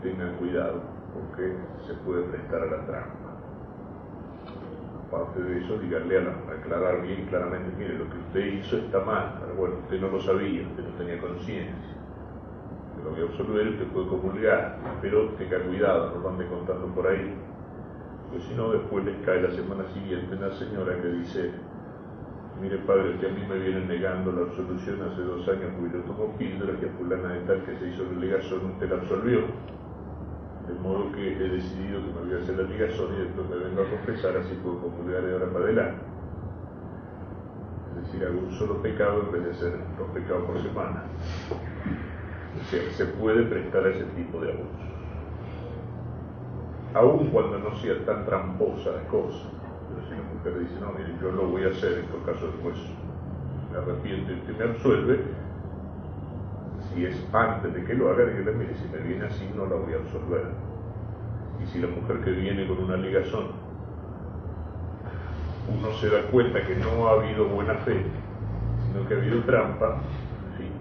tengan 0.00 0.36
cuidado, 0.36 0.80
porque 1.12 1.56
se 1.86 1.94
puede 1.94 2.22
prestar 2.24 2.62
a 2.62 2.66
la 2.66 2.86
trampa. 2.86 3.36
Aparte 5.08 5.42
de 5.42 5.58
eso, 5.58 5.76
díganle 5.78 6.18
a, 6.18 6.52
aclarar 6.54 7.02
bien 7.02 7.26
claramente, 7.26 7.72
mire, 7.76 7.98
lo 7.98 8.08
que 8.08 8.18
usted 8.18 8.46
hizo 8.46 8.76
está 8.76 9.00
mal, 9.00 9.38
pero 9.40 9.54
bueno, 9.56 9.74
usted 9.82 10.00
no 10.00 10.08
lo 10.08 10.20
sabía, 10.20 10.62
usted 10.68 10.84
no 10.84 10.96
tenía 10.96 11.20
conciencia. 11.20 11.96
Lo 13.04 13.10
voy 13.10 13.22
a 13.22 13.24
absolver, 13.24 13.68
usted 13.70 13.86
puede 13.88 14.06
comulgar, 14.06 14.78
pero 15.02 15.30
tenga 15.30 15.58
cuidado, 15.64 16.14
no 16.14 16.20
lo 16.20 16.28
ande 16.30 16.46
contando 16.46 16.86
por 16.94 17.08
ahí. 17.08 17.34
Porque 18.30 18.46
si 18.46 18.54
no, 18.54 18.70
después 18.70 19.04
les 19.04 19.16
cae 19.26 19.42
la 19.42 19.50
semana 19.50 19.84
siguiente 19.88 20.36
una 20.36 20.52
señora 20.52 20.94
que 21.02 21.08
dice, 21.08 21.50
mire 22.60 22.76
padre, 22.78 23.16
que 23.18 23.26
a 23.26 23.30
mí 23.30 23.40
me 23.48 23.58
vienen 23.58 23.88
negando 23.88 24.32
la 24.32 24.42
absolución 24.42 25.00
hace 25.02 25.22
dos 25.22 25.48
años 25.48 25.72
porque 25.78 25.96
yo 25.96 26.04
tomo 26.04 26.36
píldoras 26.36 26.76
que 26.78 26.86
a 26.86 26.92
fulana 26.92 27.28
de 27.32 27.40
tal 27.40 27.64
que 27.64 27.76
se 27.78 27.88
hizo 27.88 28.04
la 28.04 28.20
ligación 28.20 28.66
usted 28.66 28.90
la 28.90 28.96
absolvió. 28.96 29.40
De 30.68 30.74
modo 30.80 31.10
que 31.12 31.32
he 31.32 31.48
decidido 31.48 32.00
que 32.04 32.12
me 32.12 32.20
voy 32.20 32.34
a 32.34 32.42
hacer 32.42 32.56
la 32.56 32.68
ligación 32.68 33.14
y 33.16 33.24
después 33.24 33.48
me 33.48 33.56
vengo 33.56 33.82
a 33.82 33.90
confesar, 33.90 34.36
así 34.36 34.54
puedo 34.62 34.78
comulgar 34.78 35.24
de 35.24 35.32
ahora 35.32 35.52
para 35.52 35.64
adelante. 35.64 36.02
Es 37.96 38.06
decir, 38.06 38.24
hago 38.26 38.38
un 38.38 38.52
solo 38.52 38.82
pecado 38.82 39.22
en 39.22 39.32
vez 39.32 39.44
de 39.44 39.50
hacer 39.50 39.78
dos 39.98 40.08
pecados 40.10 40.44
por 40.44 40.62
semana. 40.62 41.04
O 42.60 42.64
sea, 42.64 42.90
se 42.92 43.06
puede 43.06 43.42
prestar 43.44 43.86
a 43.86 43.88
ese 43.88 44.04
tipo 44.16 44.38
de 44.40 44.52
abuso. 44.52 44.90
Aun 46.92 47.30
cuando 47.30 47.58
no 47.58 47.74
sea 47.76 48.04
tan 48.04 48.26
tramposa 48.26 48.90
la 48.90 49.08
cosa. 49.08 49.48
Mujer 50.40 50.58
dice, 50.60 50.80
no, 50.80 50.92
mire, 50.92 51.14
yo 51.20 51.32
lo 51.32 51.48
voy 51.48 51.64
a 51.64 51.68
hacer, 51.68 51.98
en 51.98 52.06
todo 52.06 52.24
caso 52.24 52.46
después 52.46 52.74
me 53.70 53.78
arrepiento 53.78 54.32
y 54.32 54.36
usted 54.36 54.56
me 54.56 54.64
absuelve, 54.64 55.20
si 56.88 57.04
es 57.04 57.28
antes 57.32 57.74
de 57.74 57.84
que 57.84 57.94
lo 57.94 58.10
haga, 58.10 58.24
dígale, 58.24 58.52
mire, 58.52 58.74
si 58.74 58.88
me 58.88 58.98
viene 58.98 59.26
así 59.26 59.48
no 59.54 59.66
la 59.66 59.76
voy 59.76 59.92
a 59.92 59.96
absolver. 59.96 60.46
Y 61.62 61.66
si 61.66 61.78
la 61.78 61.88
mujer 61.88 62.20
que 62.24 62.30
viene 62.30 62.66
con 62.66 62.78
una 62.78 62.96
ligación, 62.96 63.48
uno 65.68 65.92
se 66.00 66.08
da 66.08 66.22
cuenta 66.30 66.66
que 66.66 66.74
no 66.76 67.06
ha 67.06 67.12
habido 67.12 67.46
buena 67.46 67.74
fe, 67.84 68.02
sino 68.86 69.06
que 69.06 69.14
ha 69.14 69.18
habido 69.18 69.42
trampa, 69.44 69.98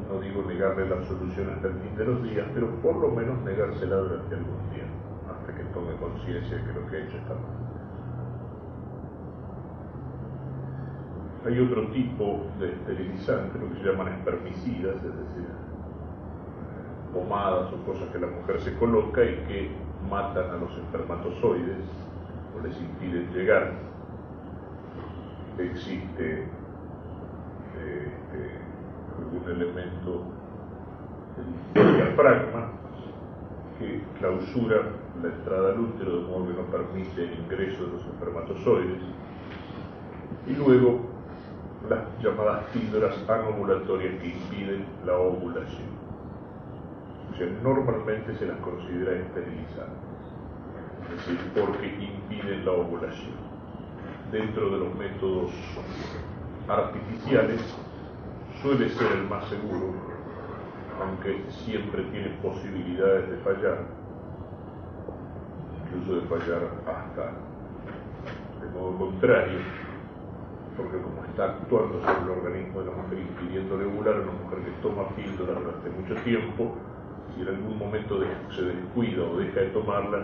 no 0.10 0.20
digo 0.22 0.42
negarle 0.48 0.90
la 0.90 0.96
absolución 0.96 1.52
hasta 1.54 1.68
el 1.68 1.74
fin 1.74 1.96
de 1.96 2.06
los 2.06 2.24
días, 2.24 2.48
pero 2.54 2.68
por 2.82 2.96
lo 2.96 3.10
menos 3.10 3.38
negársela 3.44 3.98
durante 3.98 4.36
algún 4.36 4.58
tiempo, 4.74 4.96
hasta 5.30 5.54
que 5.54 5.64
tome 5.66 5.94
conciencia 5.98 6.58
de 6.58 6.64
que 6.64 6.80
lo 6.80 6.88
que 6.90 6.96
ha 6.96 7.00
hecho 7.02 7.18
está 7.18 7.34
mal. 7.36 7.69
Hay 11.46 11.58
otro 11.60 11.88
tipo 11.88 12.46
de 12.60 12.74
esterilizante, 12.74 13.58
lo 13.60 13.70
que 13.70 13.80
se 13.80 13.86
llaman 13.90 14.10
espermicidas, 14.10 14.96
es 14.98 15.04
decir, 15.04 15.48
pomadas 17.14 17.72
o 17.72 17.78
cosas 17.86 18.10
que 18.10 18.20
la 18.20 18.28
mujer 18.28 18.60
se 18.60 18.76
coloca 18.76 19.24
y 19.24 19.36
que 19.48 19.72
matan 20.10 20.50
a 20.50 20.58
los 20.58 20.72
espermatozoides 20.78 21.86
o 22.56 22.66
les 22.66 22.78
impiden 22.80 23.32
llegar. 23.34 23.72
Existe 25.58 26.44
este, 27.76 28.60
algún 29.18 29.50
elemento 29.50 30.24
del 31.74 31.96
diafragma 31.96 32.72
que 33.78 34.04
clausura 34.20 34.82
la 35.22 35.30
entrada 35.30 35.70
al 35.72 35.80
útero 35.80 36.18
de 36.18 36.28
modo 36.28 36.48
que 36.48 36.54
no 36.54 36.64
permite 36.66 37.24
el 37.24 37.40
ingreso 37.40 37.86
de 37.86 37.92
los 37.94 38.06
espermatozoides 38.06 39.02
y 40.48 40.54
luego 40.56 41.09
las 41.90 42.02
llamadas 42.22 42.66
píldoras 42.72 43.16
anovulatorias 43.28 44.22
que 44.22 44.28
impiden 44.28 44.86
la 45.06 45.18
ovulación. 45.18 45.90
Normalmente 47.64 48.36
se 48.36 48.46
las 48.46 48.58
considera 48.58 49.14
esterilizantes, 49.14 50.10
es 51.04 51.26
decir, 51.26 51.40
porque 51.56 51.88
impiden 51.88 52.66
la 52.66 52.72
ovulación. 52.74 53.50
Dentro 54.32 54.70
de 54.70 54.78
los 54.78 54.96
métodos 54.96 55.52
artificiales 56.68 57.62
suele 58.62 58.90
ser 58.90 59.12
el 59.14 59.24
más 59.30 59.46
seguro, 59.46 59.94
aunque 61.02 61.44
siempre 61.50 62.04
tiene 62.12 62.30
posibilidades 62.42 63.30
de 63.30 63.38
fallar, 63.38 63.80
incluso 65.86 66.22
de 66.22 66.28
fallar 66.28 66.62
hasta 66.86 67.32
de 68.62 68.70
modo 68.78 68.98
contrario, 68.98 69.60
porque 70.80 70.98
como 71.04 71.26
está 71.26 71.44
actuando 71.46 72.00
sobre 72.00 72.24
el 72.24 72.30
organismo 72.40 72.80
de 72.80 72.86
la 72.86 72.96
mujer 72.96 73.20
impidiéndole 73.20 73.86
ovular, 73.86 74.16
una 74.22 74.32
mujer 74.32 74.60
que 74.64 74.72
toma 74.82 75.10
píldora 75.10 75.60
durante 75.60 75.90
mucho 75.90 76.16
tiempo, 76.24 76.72
si 77.36 77.42
en 77.42 77.48
algún 77.50 77.78
momento 77.78 78.20
se 78.56 78.62
descuida 78.64 79.24
o 79.24 79.38
deja 79.38 79.60
de 79.60 79.68
tomarla, 79.76 80.24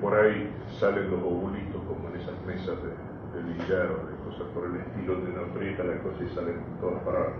por 0.00 0.14
ahí 0.14 0.52
salen 0.78 1.10
los 1.10 1.20
ovulitos 1.22 1.80
como 1.88 2.08
en 2.10 2.20
esas 2.20 2.36
mesas 2.44 2.76
de, 2.84 3.08
billar 3.38 3.86
o 3.86 4.04
de 4.04 4.14
cosas 4.28 4.46
por 4.52 4.66
el 4.66 4.76
estilo, 4.76 5.14
donde 5.14 5.30
uno 5.30 5.42
aprieta 5.42 5.84
la 5.84 6.02
cosa 6.02 6.24
y 6.24 6.28
salen 6.34 6.60
todas 6.80 7.00
para 7.02 7.32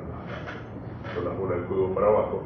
con 1.15 1.25
las 1.25 1.37
bolas 1.37 1.59
del 1.59 1.67
juego 1.67 1.95
para 1.95 2.07
abajo. 2.07 2.43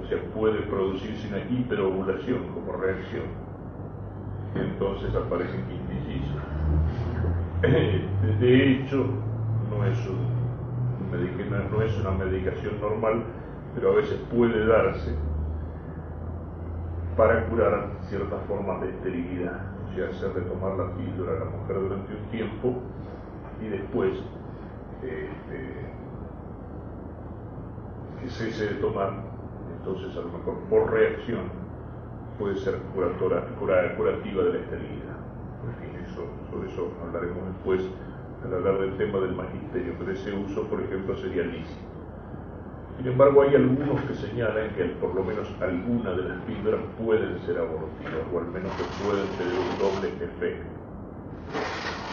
O 0.00 0.06
sea, 0.08 0.18
puede 0.34 0.60
producirse 0.62 1.28
una 1.28 1.38
hiperovulación 1.38 2.48
como 2.54 2.72
reacción. 2.72 3.26
entonces 4.54 5.14
aparecen 5.14 5.64
quintillizos. 5.66 6.42
De 7.64 8.70
hecho, 8.70 9.06
no 9.70 9.84
es, 11.82 11.98
una 11.98 12.10
medicación 12.10 12.80
normal, 12.80 13.24
pero 13.74 13.92
a 13.92 13.94
veces 13.96 14.20
puede 14.30 14.66
darse 14.66 15.14
para 17.16 17.46
curar 17.46 17.90
ciertas 18.02 18.42
formas 18.46 18.80
de 18.82 18.90
esterilidad, 18.90 19.62
o 19.88 19.94
sea, 19.94 20.08
hacerle 20.08 20.42
tomar 20.42 20.76
la 20.76 20.92
píldora 20.94 21.36
a 21.36 21.44
la 21.44 21.50
mujer 21.50 21.80
durante 21.80 22.12
un 22.12 22.30
tiempo 22.30 22.74
y 23.62 23.68
después 23.68 24.12
este, 25.02 25.84
que 28.20 28.28
cese 28.28 28.74
de 28.74 28.80
tomar, 28.80 29.12
entonces 29.78 30.16
a 30.16 30.20
lo 30.20 30.38
mejor 30.38 30.58
por 30.68 30.92
reacción 30.92 31.44
puede 32.38 32.56
ser 32.56 32.78
curativa 33.96 34.42
de 34.42 34.52
la 34.52 34.58
esterilidad. 34.58 35.13
Sobre 36.50 36.70
eso 36.70 36.92
hablaremos 37.02 37.46
después 37.48 37.82
al 38.44 38.54
hablar 38.54 38.78
del 38.78 38.96
tema 38.96 39.18
del 39.20 39.34
magisterio, 39.34 39.94
pero 39.98 40.12
ese 40.12 40.32
uso, 40.32 40.62
por 40.64 40.80
ejemplo, 40.80 41.16
sería 41.16 41.44
lícito. 41.44 41.94
Sin 42.98 43.08
embargo, 43.08 43.42
hay 43.42 43.56
algunos 43.56 44.00
que 44.02 44.14
señalan 44.14 44.70
que 44.76 44.84
por 45.00 45.14
lo 45.14 45.24
menos 45.24 45.48
alguna 45.60 46.12
de 46.12 46.28
las 46.28 46.38
píldoras 46.42 46.80
pueden 46.96 47.38
ser 47.40 47.58
abortivas, 47.58 48.22
o 48.32 48.38
al 48.38 48.46
menos 48.46 48.70
que 48.72 48.84
pueden 49.04 49.26
tener 49.36 49.54
un 49.54 49.78
doble 49.78 50.08
efecto, 50.24 50.70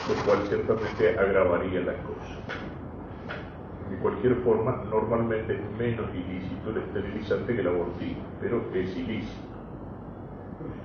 lo 0.10 0.26
cual 0.26 0.48
ciertamente 0.48 1.20
agravaría 1.20 1.82
la 1.82 1.94
cosa. 1.94 2.40
De 3.92 3.98
cualquier 3.98 4.36
forma, 4.38 4.84
normalmente 4.90 5.54
es 5.54 5.78
menos 5.78 6.10
ilícito 6.16 6.70
el 6.72 6.78
esterilizante 6.78 7.54
que 7.54 7.62
el 7.62 7.68
abortivo, 7.68 8.22
pero 8.40 8.64
es 8.74 8.98
ilícito. 8.98 9.52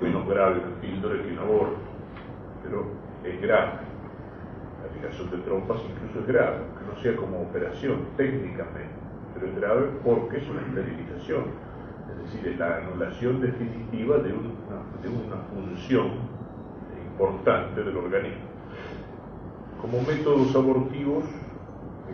Menos 0.02 0.28
grave 0.28 0.60
una 0.60 0.80
píldora 0.80 1.22
que 1.22 1.32
un 1.32 1.38
aborto, 1.38 1.78
pero 2.62 2.84
es 3.30 3.40
grave. 3.40 3.80
La 4.82 4.88
aplicación 4.88 5.30
de 5.30 5.38
trompas 5.38 5.80
incluso 5.88 6.20
es 6.20 6.26
grave, 6.26 6.56
aunque 6.58 6.94
no 6.94 7.02
sea 7.02 7.16
como 7.16 7.42
operación 7.42 8.06
técnicamente 8.16 9.06
pero 9.38 9.52
es 9.52 9.56
grave 9.56 9.88
porque 10.02 10.38
es 10.38 10.48
una 10.48 10.62
esterilización, 10.62 11.44
es 12.10 12.32
decir, 12.32 12.48
es 12.48 12.58
la 12.58 12.76
anulación 12.78 13.40
definitiva 13.40 14.18
de 14.18 14.32
una, 14.32 14.50
de 15.02 15.08
una 15.08 15.36
función 15.52 16.10
importante 17.10 17.84
del 17.84 17.96
organismo. 17.96 18.46
Como 19.80 20.00
métodos 20.02 20.54
abortivos 20.56 21.24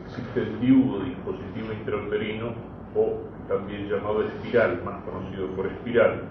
existe 0.05 0.41
el 0.41 0.61
DIU, 0.61 1.05
dispositivo 1.05 1.73
intrauterino, 1.73 2.55
o 2.95 3.21
también 3.49 3.89
llamado 3.89 4.25
espiral, 4.25 4.83
más 4.85 5.03
conocido 5.05 5.47
por 5.55 5.67
espiral, 5.67 6.25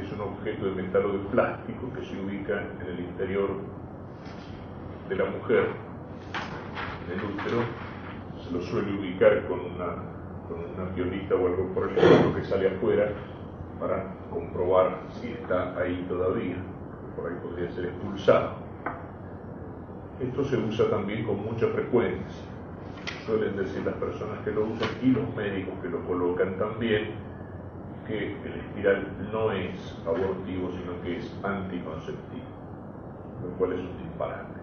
es 0.00 0.12
un 0.12 0.20
objeto 0.20 0.66
de 0.66 0.82
metal 0.82 1.06
o 1.06 1.12
de 1.12 1.18
plástico 1.30 1.90
que 1.94 2.04
se 2.04 2.20
ubica 2.20 2.62
en 2.80 2.86
el 2.86 3.00
interior 3.00 3.48
de 5.08 5.16
la 5.16 5.24
mujer, 5.24 5.68
en 7.06 7.18
el 7.18 7.24
útero, 7.24 7.62
se 8.42 8.50
lo 8.52 8.60
suele 8.60 8.98
ubicar 8.98 9.46
con 9.46 9.60
una, 9.60 9.96
con 10.48 10.58
una 10.74 10.94
piolita 10.94 11.34
o 11.34 11.46
algo 11.46 11.68
por 11.72 11.88
el 11.88 11.98
estilo 11.98 12.34
que 12.34 12.44
sale 12.44 12.68
afuera 12.68 13.10
para 13.80 14.14
comprobar 14.30 15.00
si 15.20 15.28
está 15.28 15.78
ahí 15.78 16.04
todavía, 16.08 16.56
por 17.16 17.30
ahí 17.30 17.38
podría 17.42 17.70
ser 17.70 17.86
expulsado. 17.86 18.54
Esto 20.20 20.44
se 20.44 20.56
usa 20.56 20.90
también 20.90 21.24
con 21.24 21.42
mucha 21.42 21.68
frecuencia. 21.68 22.42
Suelen 23.24 23.56
decir 23.56 23.84
las 23.84 23.94
personas 23.96 24.38
que 24.44 24.50
lo 24.50 24.64
usan 24.64 24.88
y 25.02 25.06
los 25.06 25.34
médicos 25.34 25.74
que 25.82 25.88
lo 25.88 26.00
colocan 26.04 26.56
también 26.58 27.14
que 28.06 28.32
el 28.32 28.60
espiral 28.60 29.06
no 29.32 29.52
es 29.52 29.96
abortivo, 30.06 30.70
sino 30.72 31.02
que 31.02 31.18
es 31.18 31.34
anticonceptivo, 31.42 32.46
lo 33.42 33.58
cual 33.58 33.72
es 33.72 33.80
un 33.80 33.98
disparate. 33.98 34.56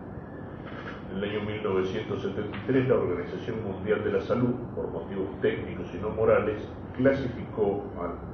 En 1.12 1.18
el 1.18 1.30
año 1.30 1.42
1973 1.42 2.88
la 2.88 2.96
Organización 2.96 3.64
Mundial 3.64 4.04
de 4.04 4.14
la 4.14 4.22
Salud, 4.22 4.56
por 4.76 4.90
motivos 4.90 5.30
técnicos 5.42 5.88
y 5.94 5.98
no 5.98 6.10
morales, 6.10 6.68
clasificó 6.96 7.84
al, 8.02 8.34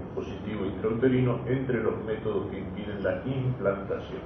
dispositivo 0.00 0.64
intrauterino 0.64 1.40
entre 1.46 1.82
los 1.82 2.02
métodos 2.04 2.50
que 2.50 2.60
impiden 2.60 3.02
la 3.02 3.22
implantación, 3.26 4.22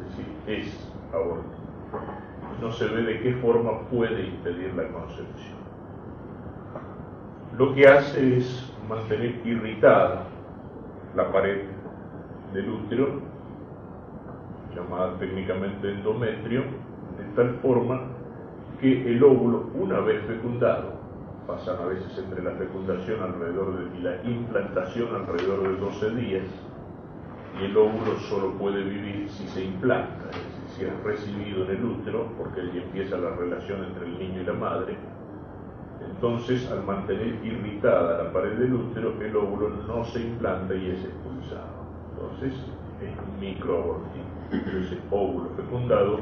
es 0.00 0.10
decir, 0.10 0.26
es 0.46 0.92
aborto. 1.12 1.56
No 2.60 2.70
se 2.70 2.86
ve 2.86 3.02
de 3.02 3.20
qué 3.20 3.34
forma 3.34 3.80
puede 3.88 4.26
impedir 4.26 4.72
la 4.74 4.86
concepción. 4.88 5.56
Lo 7.58 7.74
que 7.74 7.88
hace 7.88 8.36
es 8.36 8.75
mantener 8.88 9.40
irritada 9.44 10.24
la 11.14 11.32
pared 11.32 11.62
del 12.52 12.68
útero, 12.70 13.20
llamada 14.74 15.18
técnicamente 15.18 15.90
endometrio, 15.90 16.62
de 17.16 17.24
tal 17.34 17.54
forma 17.62 18.02
que 18.80 19.10
el 19.10 19.22
óvulo, 19.22 19.70
una 19.74 20.00
vez 20.00 20.24
fecundado, 20.26 20.94
pasan 21.46 21.76
a 21.80 21.86
veces 21.86 22.18
entre 22.18 22.42
la 22.42 22.52
fecundación 22.52 23.22
alrededor 23.22 23.78
de, 23.78 23.98
y 23.98 24.02
la 24.02 24.22
implantación 24.24 25.14
alrededor 25.14 25.62
de 25.62 25.76
12 25.76 26.10
días, 26.16 26.44
y 27.58 27.64
el 27.64 27.76
óvulo 27.76 28.18
solo 28.28 28.52
puede 28.52 28.82
vivir 28.82 29.28
si 29.30 29.46
se 29.48 29.64
implanta, 29.64 30.28
es 30.30 30.36
decir, 30.36 30.76
si 30.76 30.84
es 30.84 31.02
recibido 31.02 31.64
en 31.64 31.70
el 31.70 31.84
útero, 31.84 32.26
porque 32.36 32.60
ahí 32.60 32.82
empieza 32.84 33.16
la 33.16 33.30
relación 33.30 33.84
entre 33.84 34.06
el 34.06 34.18
niño 34.18 34.42
y 34.42 34.44
la 34.44 34.52
madre. 34.52 34.96
Entonces, 36.16 36.70
al 36.70 36.82
mantener 36.82 37.44
irritada 37.44 38.24
la 38.24 38.32
pared 38.32 38.58
del 38.58 38.72
útero, 38.72 39.20
el 39.20 39.36
óvulo 39.36 39.68
no 39.86 40.02
se 40.04 40.20
implanta 40.20 40.74
y 40.74 40.90
es 40.90 41.04
expulsado. 41.04 41.68
Entonces, 42.12 42.54
es 43.02 43.38
microabortivo. 43.38 44.24
Ese 44.50 44.98
óvulo 45.10 45.50
fecundado 45.56 46.20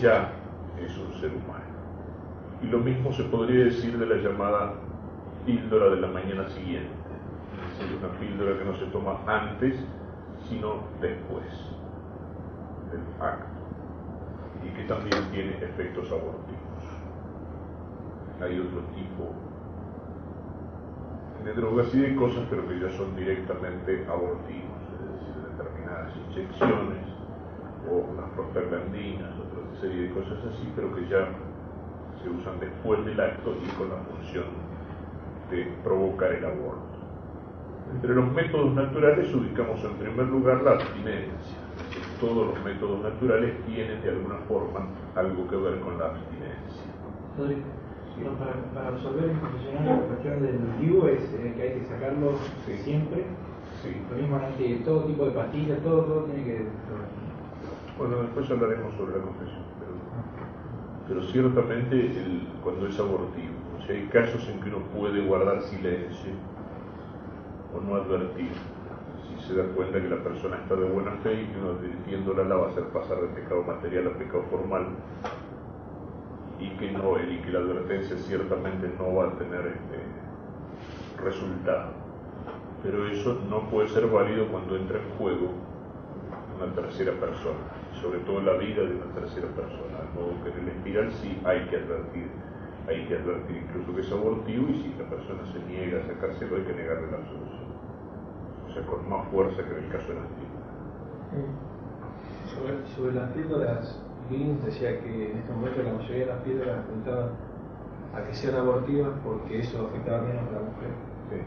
ya 0.00 0.32
es 0.80 0.96
un 0.96 1.12
ser 1.20 1.30
humano. 1.30 1.68
Y 2.62 2.68
lo 2.68 2.78
mismo 2.78 3.12
se 3.12 3.24
podría 3.24 3.66
decir 3.66 3.98
de 3.98 4.06
la 4.06 4.16
llamada 4.16 4.72
píldora 5.44 5.90
de 5.90 6.00
la 6.00 6.08
mañana 6.08 6.48
siguiente, 6.48 6.88
es 7.70 7.78
decir, 7.78 7.98
una 7.98 8.08
píldora 8.18 8.58
que 8.58 8.64
no 8.64 8.76
se 8.76 8.86
toma 8.86 9.18
antes, 9.26 9.76
sino 10.48 10.76
después 11.00 11.44
del 12.90 13.00
acto, 13.20 13.46
y 14.64 14.70
que 14.70 14.84
también 14.84 15.22
tiene 15.30 15.56
efectos 15.62 16.10
abortivos. 16.10 16.47
Hay 18.40 18.60
otro 18.60 18.80
tipo 18.94 19.34
de 21.44 21.54
drogas 21.54 21.94
y 21.94 22.00
de 22.00 22.14
cosas, 22.14 22.46
pero 22.48 22.68
que 22.68 22.78
ya 22.78 22.90
son 22.90 23.16
directamente 23.16 24.06
abortivos, 24.08 24.78
es 24.94 25.12
decir, 25.12 25.34
determinadas 25.50 26.12
inyecciones 26.28 27.06
o 27.90 28.14
las 28.14 28.30
prostaglandinas, 28.30 29.32
otra 29.38 29.80
serie 29.80 30.02
de 30.02 30.10
cosas 30.10 30.38
así, 30.52 30.70
pero 30.76 30.94
que 30.94 31.08
ya 31.08 31.28
se 32.22 32.30
usan 32.30 32.60
después 32.60 33.04
del 33.04 33.20
acto 33.20 33.54
y 33.64 33.68
con 33.76 33.88
la 33.88 33.96
función 33.96 34.46
de 35.50 35.72
provocar 35.82 36.32
el 36.32 36.44
aborto. 36.44 36.98
Entre 37.94 38.14
los 38.14 38.30
métodos 38.32 38.74
naturales 38.74 39.34
ubicamos 39.34 39.82
en 39.82 39.94
primer 39.94 40.26
lugar 40.26 40.62
la 40.62 40.72
abstinencia. 40.72 41.58
Todos 42.20 42.48
los 42.48 42.64
métodos 42.64 43.00
naturales 43.02 43.54
tienen 43.66 44.02
de 44.02 44.10
alguna 44.10 44.36
forma 44.46 44.86
algo 45.14 45.48
que 45.48 45.56
ver 45.56 45.80
con 45.80 45.98
la 45.98 46.06
abstinencia. 46.06 46.82
Para, 48.74 48.90
resolver 48.90 49.30
en 49.30 49.38
profesional 49.38 49.86
la 49.86 50.06
cuestión 50.06 50.42
del 50.42 50.58
vivo 50.80 51.08
es 51.08 51.22
eh, 51.34 51.54
que 51.56 51.62
hay 51.62 51.80
que 51.80 51.86
sacarlo 51.86 52.32
siempre. 52.84 53.24
Sí. 53.82 53.94
Lo 54.10 54.16
mismo 54.16 54.40
que 54.58 54.82
todo 54.84 55.04
tipo 55.04 55.24
de 55.26 55.30
pastillas, 55.30 55.80
todo, 55.82 56.02
todo 56.02 56.24
tiene 56.24 56.44
que 56.44 56.66
bueno, 57.98 58.22
después 58.22 58.48
hablaremos 58.48 58.94
sobre 58.94 59.18
la 59.18 59.24
confesión, 59.24 59.64
pero, 61.08 61.22
ciertamente 61.24 62.12
cuando 62.62 62.86
es 62.86 62.96
abortivo, 63.00 63.54
o 63.76 63.82
sea, 63.82 63.96
hay 63.96 64.06
casos 64.06 64.48
en 64.48 64.60
que 64.60 64.68
uno 64.68 64.84
puede 64.94 65.20
guardar 65.26 65.60
silencio 65.62 66.30
o 67.74 67.80
no 67.80 67.96
advertir. 67.96 68.52
Si 69.26 69.48
se 69.48 69.56
da 69.56 69.64
cuenta 69.74 70.00
que 70.00 70.08
la 70.08 70.22
persona 70.22 70.58
está 70.58 70.76
de 70.76 70.88
buena 70.88 71.10
fe 71.24 71.42
y 71.42 71.46
que 71.46 71.58
uno 71.58 71.74
dirigiéndola 71.74 72.44
la 72.44 72.54
va 72.54 72.66
a 72.66 72.70
hacer 72.70 72.84
pasar 72.84 73.20
de 73.20 73.28
pecado 73.28 73.64
material 73.64 74.06
a 74.06 74.10
pecado 74.18 74.44
formal 74.48 74.86
y 76.58 76.70
que 76.76 76.90
no 76.90 77.18
y 77.20 77.38
que 77.38 77.50
la 77.50 77.60
advertencia 77.60 78.16
ciertamente 78.16 78.90
no 78.98 79.14
va 79.14 79.28
a 79.28 79.38
tener 79.38 79.66
este 79.66 81.22
resultado. 81.22 81.92
Pero 82.82 83.06
eso 83.08 83.40
no 83.48 83.68
puede 83.70 83.88
ser 83.88 84.06
válido 84.06 84.48
cuando 84.48 84.76
entra 84.76 84.98
en 84.98 85.10
juego 85.18 85.50
una 86.56 86.72
tercera 86.74 87.12
persona 87.12 87.78
sobre 88.00 88.20
todo 88.20 88.40
la 88.40 88.54
vida 88.54 88.82
de 88.82 88.94
una 88.94 89.12
tercera 89.14 89.48
persona, 89.48 89.98
de 90.02 90.20
modo 90.20 90.42
que 90.42 90.50
en 90.50 90.58
el 90.58 90.68
espiral 90.68 91.12
sí 91.12 91.40
hay 91.44 91.66
que 91.68 91.76
advertir, 91.76 92.28
hay 92.88 93.06
que 93.06 93.16
advertir 93.16 93.56
incluso 93.56 93.94
que 93.94 94.00
es 94.00 94.12
abortivo 94.12 94.68
y 94.70 94.82
si 94.82 94.94
la 94.98 95.08
persona 95.08 95.44
se 95.52 95.58
niega 95.64 96.00
a 96.00 96.06
sacárselo 96.06 96.56
hay 96.56 96.62
que 96.62 96.74
negarle 96.74 97.10
la 97.10 97.18
solución, 97.26 97.68
o 98.68 98.72
sea, 98.72 98.86
con 98.86 99.08
más 99.08 99.28
fuerza 99.28 99.62
que 99.62 99.70
en 99.70 99.84
el 99.84 99.90
caso 99.90 100.08
de 100.08 100.14
las 100.14 100.28
píldoras. 100.38 100.68
Sobre, 102.54 102.86
sobre 102.94 103.14
las 103.14 103.30
decía 104.28 105.00
que 105.00 105.30
en 105.32 105.38
este 105.38 105.52
momento 105.52 105.82
la 105.82 105.92
mayoría 105.94 106.26
de 106.26 106.26
las 106.26 106.42
píldoras 106.42 106.78
apuntaban 106.84 107.30
a 108.14 108.22
que 108.22 108.34
sean 108.34 108.56
abortivas 108.56 109.12
porque 109.24 109.60
eso 109.60 109.86
afectaba 109.88 110.22
menos 110.22 110.42
a 110.48 110.52
la 110.52 110.60
mujer. 110.60 110.90
Sí. 111.30 111.40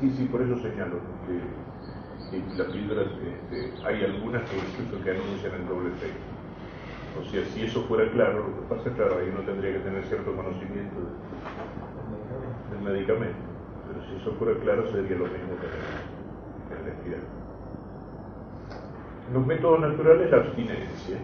Sí, 0.00 0.16
sí, 0.16 0.24
por 0.26 0.42
eso 0.42 0.56
señalo, 0.58 0.98
que 1.26 2.40
las 2.56 2.68
píldoras, 2.68 3.06
este, 3.06 3.72
hay 3.86 4.04
algunas 4.04 4.42
que 4.50 4.56
incluso 4.58 5.04
que 5.04 5.10
anuncian 5.10 5.54
el 5.54 5.68
doble 5.68 5.88
efecto. 5.90 6.26
O 7.18 7.24
sea, 7.30 7.44
si 7.46 7.64
eso 7.64 7.82
fuera 7.84 8.10
claro, 8.12 8.46
lo 8.46 8.54
que 8.54 8.74
pasa, 8.74 8.90
claro, 8.94 9.18
ahí 9.18 9.28
uno 9.32 9.42
tendría 9.42 9.72
que 9.72 9.80
tener 9.80 10.04
cierto 10.04 10.34
conocimiento 10.36 11.00
del 12.70 12.82
medicamento. 12.82 13.42
Pero 13.88 14.06
si 14.06 14.22
eso 14.22 14.32
fuera 14.38 14.58
claro, 14.60 14.86
sería 14.92 15.16
lo 15.16 15.26
mismo 15.26 15.54
que 15.58 16.74
el 16.74 16.84
respirar. 16.84 17.47
Los 19.32 19.46
métodos 19.46 19.80
naturales, 19.80 20.30
la 20.30 20.38
abstinencia. 20.38 21.16
Eh, 21.16 21.20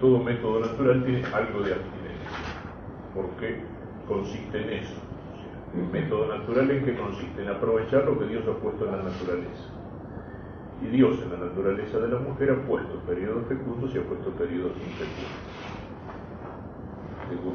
todo 0.00 0.18
método 0.18 0.60
natural 0.60 1.02
tiene 1.04 1.24
algo 1.32 1.62
de 1.62 1.72
abstinencia. 1.72 2.02
¿Por 3.14 3.30
qué? 3.40 3.62
Consiste 4.06 4.60
en 4.60 4.70
eso. 4.70 4.94
el 5.74 5.86
método 5.90 6.26
natural 6.36 6.70
en 6.70 6.84
que 6.84 6.94
consiste 6.94 7.42
en 7.42 7.48
aprovechar 7.48 8.04
lo 8.04 8.18
que 8.18 8.26
Dios 8.26 8.44
ha 8.46 8.60
puesto 8.60 8.84
en 8.84 8.90
la 8.92 9.02
naturaleza. 9.04 9.70
Y 10.82 10.88
Dios 10.88 11.18
en 11.22 11.30
la 11.30 11.46
naturaleza 11.46 11.98
de 11.98 12.08
la 12.08 12.18
mujer 12.18 12.50
ha 12.50 12.66
puesto 12.66 12.98
periodos 13.06 13.46
fecundos 13.46 13.94
y 13.94 13.98
ha 13.98 14.02
puesto 14.02 14.30
periodos 14.32 14.72
infecundos. 14.76 15.32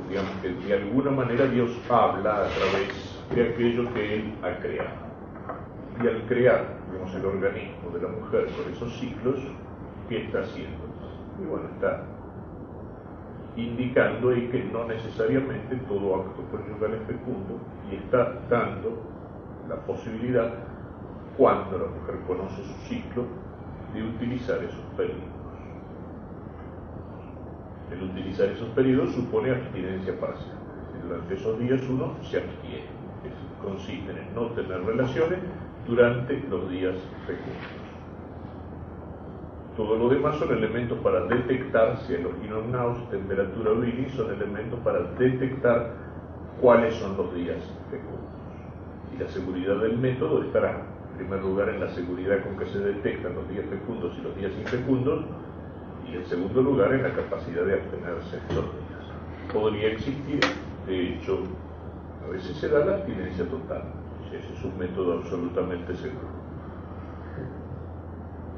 Digamos 0.09 0.31
que 0.41 0.49
de 0.49 0.73
alguna 0.73 1.11
manera 1.11 1.45
Dios 1.45 1.69
habla 1.87 2.37
a 2.37 2.47
través 2.47 3.21
de 3.35 3.49
aquello 3.49 3.93
que 3.93 4.15
Él 4.15 4.33
ha 4.41 4.57
creado. 4.57 5.06
Y 6.01 6.07
al 6.07 6.21
crear 6.27 6.77
digamos, 6.91 7.13
el 7.15 7.25
organismo 7.25 7.89
de 7.91 8.01
la 8.01 8.09
mujer 8.09 8.47
con 8.55 8.71
esos 8.71 8.93
ciclos, 8.99 9.35
¿qué 10.07 10.25
está 10.25 10.39
haciendo? 10.39 10.77
Y 11.41 11.45
bueno, 11.45 11.67
está 11.73 12.03
indicando 13.55 14.29
ahí 14.29 14.47
que 14.49 14.63
no 14.65 14.85
necesariamente 14.85 15.75
todo 15.87 16.15
acto 16.15 16.43
conyugal 16.51 16.93
es 16.93 17.07
fecundo 17.07 17.57
y 17.91 17.95
está 17.95 18.39
dando 18.49 19.01
la 19.67 19.75
posibilidad 19.77 20.53
cuando 21.37 21.77
la 21.77 21.87
mujer 21.87 22.15
conoce 22.27 22.63
su 22.63 22.73
ciclo, 22.87 23.25
de 23.93 24.03
utilizar 24.03 24.63
esos 24.63 24.83
periodos. 24.97 25.23
El 27.91 28.03
utilizar 28.03 28.47
esos 28.47 28.67
periodos 28.69 29.13
supone 29.13 29.51
abstinencia 29.51 30.19
parcial. 30.19 30.57
Durante 31.03 31.35
esos 31.35 31.59
días 31.59 31.81
uno 31.89 32.15
se 32.21 32.37
abstiene. 32.37 32.97
Consiste 33.63 34.11
en 34.11 34.35
no 34.35 34.47
tener 34.47 34.83
relaciones 34.83 35.39
durante 35.87 36.43
los 36.49 36.69
días 36.69 36.95
fecundos. 37.25 37.77
Todo 39.77 39.95
lo 39.95 40.09
demás 40.09 40.37
son 40.37 40.51
elementos 40.51 40.97
para 40.99 41.25
detectar 41.25 41.97
si 41.99 42.15
el 42.15 42.25
naus, 42.71 43.09
temperatura 43.11 43.71
o 43.71 44.09
son 44.15 44.33
elementos 44.33 44.79
para 44.79 45.03
detectar 45.19 45.93
cuáles 46.59 46.95
son 46.95 47.15
los 47.15 47.33
días 47.35 47.57
fecundos. 47.91 48.25
Y 49.15 49.23
la 49.23 49.29
seguridad 49.29 49.77
del 49.77 49.97
método 49.97 50.43
estará 50.43 50.81
en 51.11 51.17
primer 51.17 51.41
lugar 51.41 51.69
en 51.69 51.79
la 51.79 51.89
seguridad 51.89 52.43
con 52.43 52.57
que 52.57 52.65
se 52.65 52.79
detectan 52.79 53.35
los 53.35 53.47
días 53.49 53.65
fecundos 53.69 54.15
y 54.17 54.21
los 54.21 54.35
días 54.35 54.51
infecundos, 54.59 55.25
y 56.11 56.15
en 56.15 56.25
segundo 56.25 56.61
lugar 56.61 56.93
en 56.93 57.03
la 57.03 57.11
capacidad 57.11 57.63
de 57.63 57.73
abstenerse 57.73 58.37
los 58.55 58.65
días. 58.65 59.53
Podría 59.53 59.91
existir, 59.91 60.39
de 60.87 61.09
hecho, 61.09 61.39
a 62.25 62.31
veces 62.31 62.57
se 62.57 62.69
da 62.69 62.85
la 62.85 62.95
abstinencia 62.95 63.45
total, 63.45 63.83
es 64.57 64.63
un 64.63 64.77
método 64.77 65.19
absolutamente 65.19 65.95
seguro, 65.95 66.27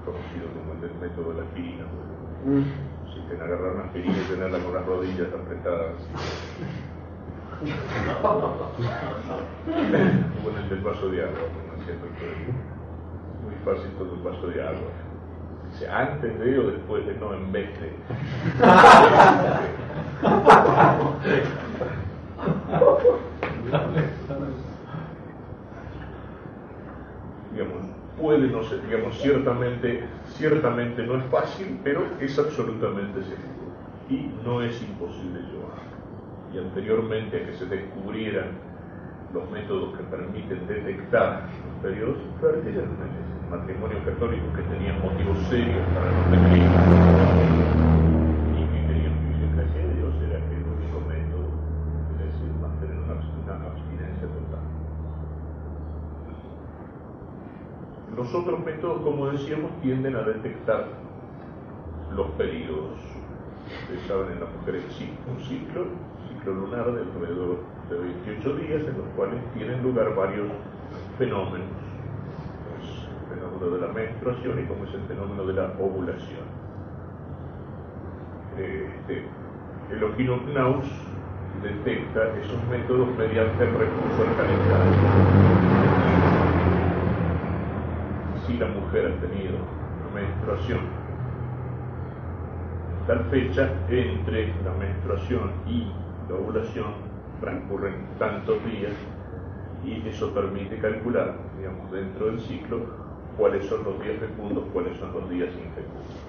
conocido 0.06 0.48
como 0.54 0.74
el 0.74 0.96
método 1.00 1.34
de 1.34 1.42
la 1.42 1.44
aspirina. 1.48 1.84
Mm. 2.46 2.64
Si 3.14 3.20
te 3.28 3.36
agarrar 3.36 3.74
una 3.76 3.84
aspirina 3.86 4.16
y 4.18 4.32
tenerla 4.32 4.60
con 4.60 4.74
las 4.74 4.86
rodillas 4.86 5.28
apretadas. 5.34 5.96
como 10.38 10.50
en 10.50 10.58
el 10.64 10.70
del 10.70 10.82
vaso 10.82 11.10
de 11.10 11.24
agua 11.24 11.60
muy 13.44 13.56
fácil 13.66 13.92
con 13.98 14.10
un 14.10 14.24
vaso 14.24 14.48
de 14.48 14.62
agua. 14.62 14.92
Dice, 15.72 15.88
antes 15.90 16.40
de 16.40 16.60
o 16.60 16.72
después 16.72 17.06
de, 17.06 17.16
no 17.16 17.34
en 17.34 17.52
vez 17.52 17.70
de. 17.80 17.92
digamos, 27.52 27.86
no 28.48 28.64
ser, 28.64 28.82
digamos, 28.86 29.18
ciertamente, 29.20 30.04
ciertamente 30.28 31.04
no 31.04 31.18
es 31.18 31.26
fácil, 31.26 31.80
pero 31.84 32.06
es 32.20 32.38
absolutamente 32.40 33.22
seguro. 33.24 33.70
Y 34.10 34.32
no 34.44 34.62
es 34.62 34.82
imposible 34.82 35.42
llevar. 35.42 35.80
Y 36.54 36.58
anteriormente 36.58 37.44
a 37.44 37.46
que 37.46 37.54
se 37.54 37.66
descubrieran 37.66 38.70
los 39.34 39.50
métodos 39.52 39.98
que 39.98 40.04
permiten 40.06 40.68
detectar 40.68 41.44
los 41.66 41.84
periodos 41.84 42.18
infértiles, 42.34 42.84
el 42.84 43.50
matrimonio 43.50 44.04
católico 44.06 44.46
que 44.56 44.64
tenía 44.64 44.94
motivos 44.94 45.38
serios 45.50 45.86
para 45.94 46.10
tener 46.32 46.58
y 46.58 46.62
que 48.66 48.80
querían 48.88 49.14
vivir 49.30 49.56
gracia 49.56 49.82
de 49.86 49.94
Dios 49.94 50.14
era 50.28 50.38
el 50.38 50.66
único 50.66 50.98
método, 51.06 51.50
es 52.10 52.18
decir, 52.26 52.50
mantener 52.62 52.98
una, 52.98 53.14
abstinencia 53.70 54.28
total. 54.28 54.66
Los 58.32 58.44
otros 58.44 58.64
métodos, 58.64 59.02
como 59.02 59.32
decíamos, 59.32 59.72
tienden 59.82 60.16
a 60.16 60.22
detectar 60.22 60.86
los 62.16 62.28
periodos. 62.32 63.00
Ustedes 63.82 64.06
saben, 64.08 64.34
en 64.34 64.42
las 64.42 64.54
mujeres 64.54 64.84
un 65.28 65.40
ciclo, 65.46 65.86
ciclo 66.28 66.54
lunar 66.54 66.92
de 66.92 67.02
alrededor 67.02 67.58
de 67.90 67.98
28 67.98 68.56
días 68.58 68.84
en 68.84 69.00
los 69.00 69.08
cuales 69.16 69.42
tienen 69.56 69.82
lugar 69.82 70.14
varios 70.14 70.48
fenómenos. 71.18 71.70
El 72.78 73.36
fenómeno 73.36 73.72
de 73.76 73.82
la 73.82 73.88
menstruación 73.94 74.60
y 74.60 74.64
como 74.68 74.84
es 74.84 74.94
el 74.94 75.02
fenómeno 75.08 75.48
de 75.48 75.54
la 75.54 75.74
ovulación. 75.80 76.46
Este, 78.60 79.26
el 79.92 80.04
Oquinocnaus 80.04 80.86
detecta 81.64 82.30
esos 82.38 82.64
métodos 82.70 83.08
mediante 83.18 83.64
el 83.64 83.72
recurso 83.72 84.22
al. 84.22 86.29
Si 88.60 88.66
la 88.66 88.72
mujer 88.72 89.06
ha 89.06 89.22
tenido 89.22 89.58
menstruación 90.14 90.80
tal 93.08 93.24
fecha 93.32 93.72
entre 93.88 94.48
la 94.66 94.74
menstruación 94.74 95.52
y 95.66 95.88
la 96.28 96.36
ovulación 96.36 96.88
transcurren 97.40 98.06
tantos 98.20 98.58
días 98.66 98.92
y 99.86 100.06
eso 100.10 100.34
permite 100.34 100.78
calcular, 100.80 101.38
digamos, 101.58 101.90
dentro 101.90 102.26
del 102.26 102.42
ciclo 102.42 102.82
cuáles 103.38 103.66
son 103.66 103.82
los 103.86 103.98
días 104.04 104.18
fecundos, 104.20 104.66
cuáles 104.74 104.98
son 104.98 105.14
los 105.14 105.30
días 105.30 105.54
infecundos. 105.54 106.20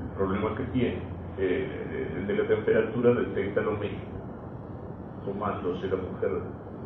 El 0.00 0.16
problema 0.16 0.56
que 0.56 0.64
tiene 0.72 1.02
eh, 1.36 2.12
el 2.16 2.26
de 2.26 2.34
la 2.34 2.48
temperatura 2.48 3.12
detecta 3.12 3.60
lo 3.60 3.72
mismo. 3.72 3.98
Tomándose 5.26 5.86
la 5.86 5.96
mujer 5.96 6.30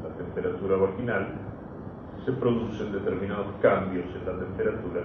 la 0.02 0.08
temperatura 0.16 0.76
vaginal, 0.76 1.47
se 2.28 2.34
producen 2.34 2.92
determinados 2.92 3.46
cambios 3.62 4.04
en 4.14 4.26
la 4.26 4.38
temperatura 4.38 5.00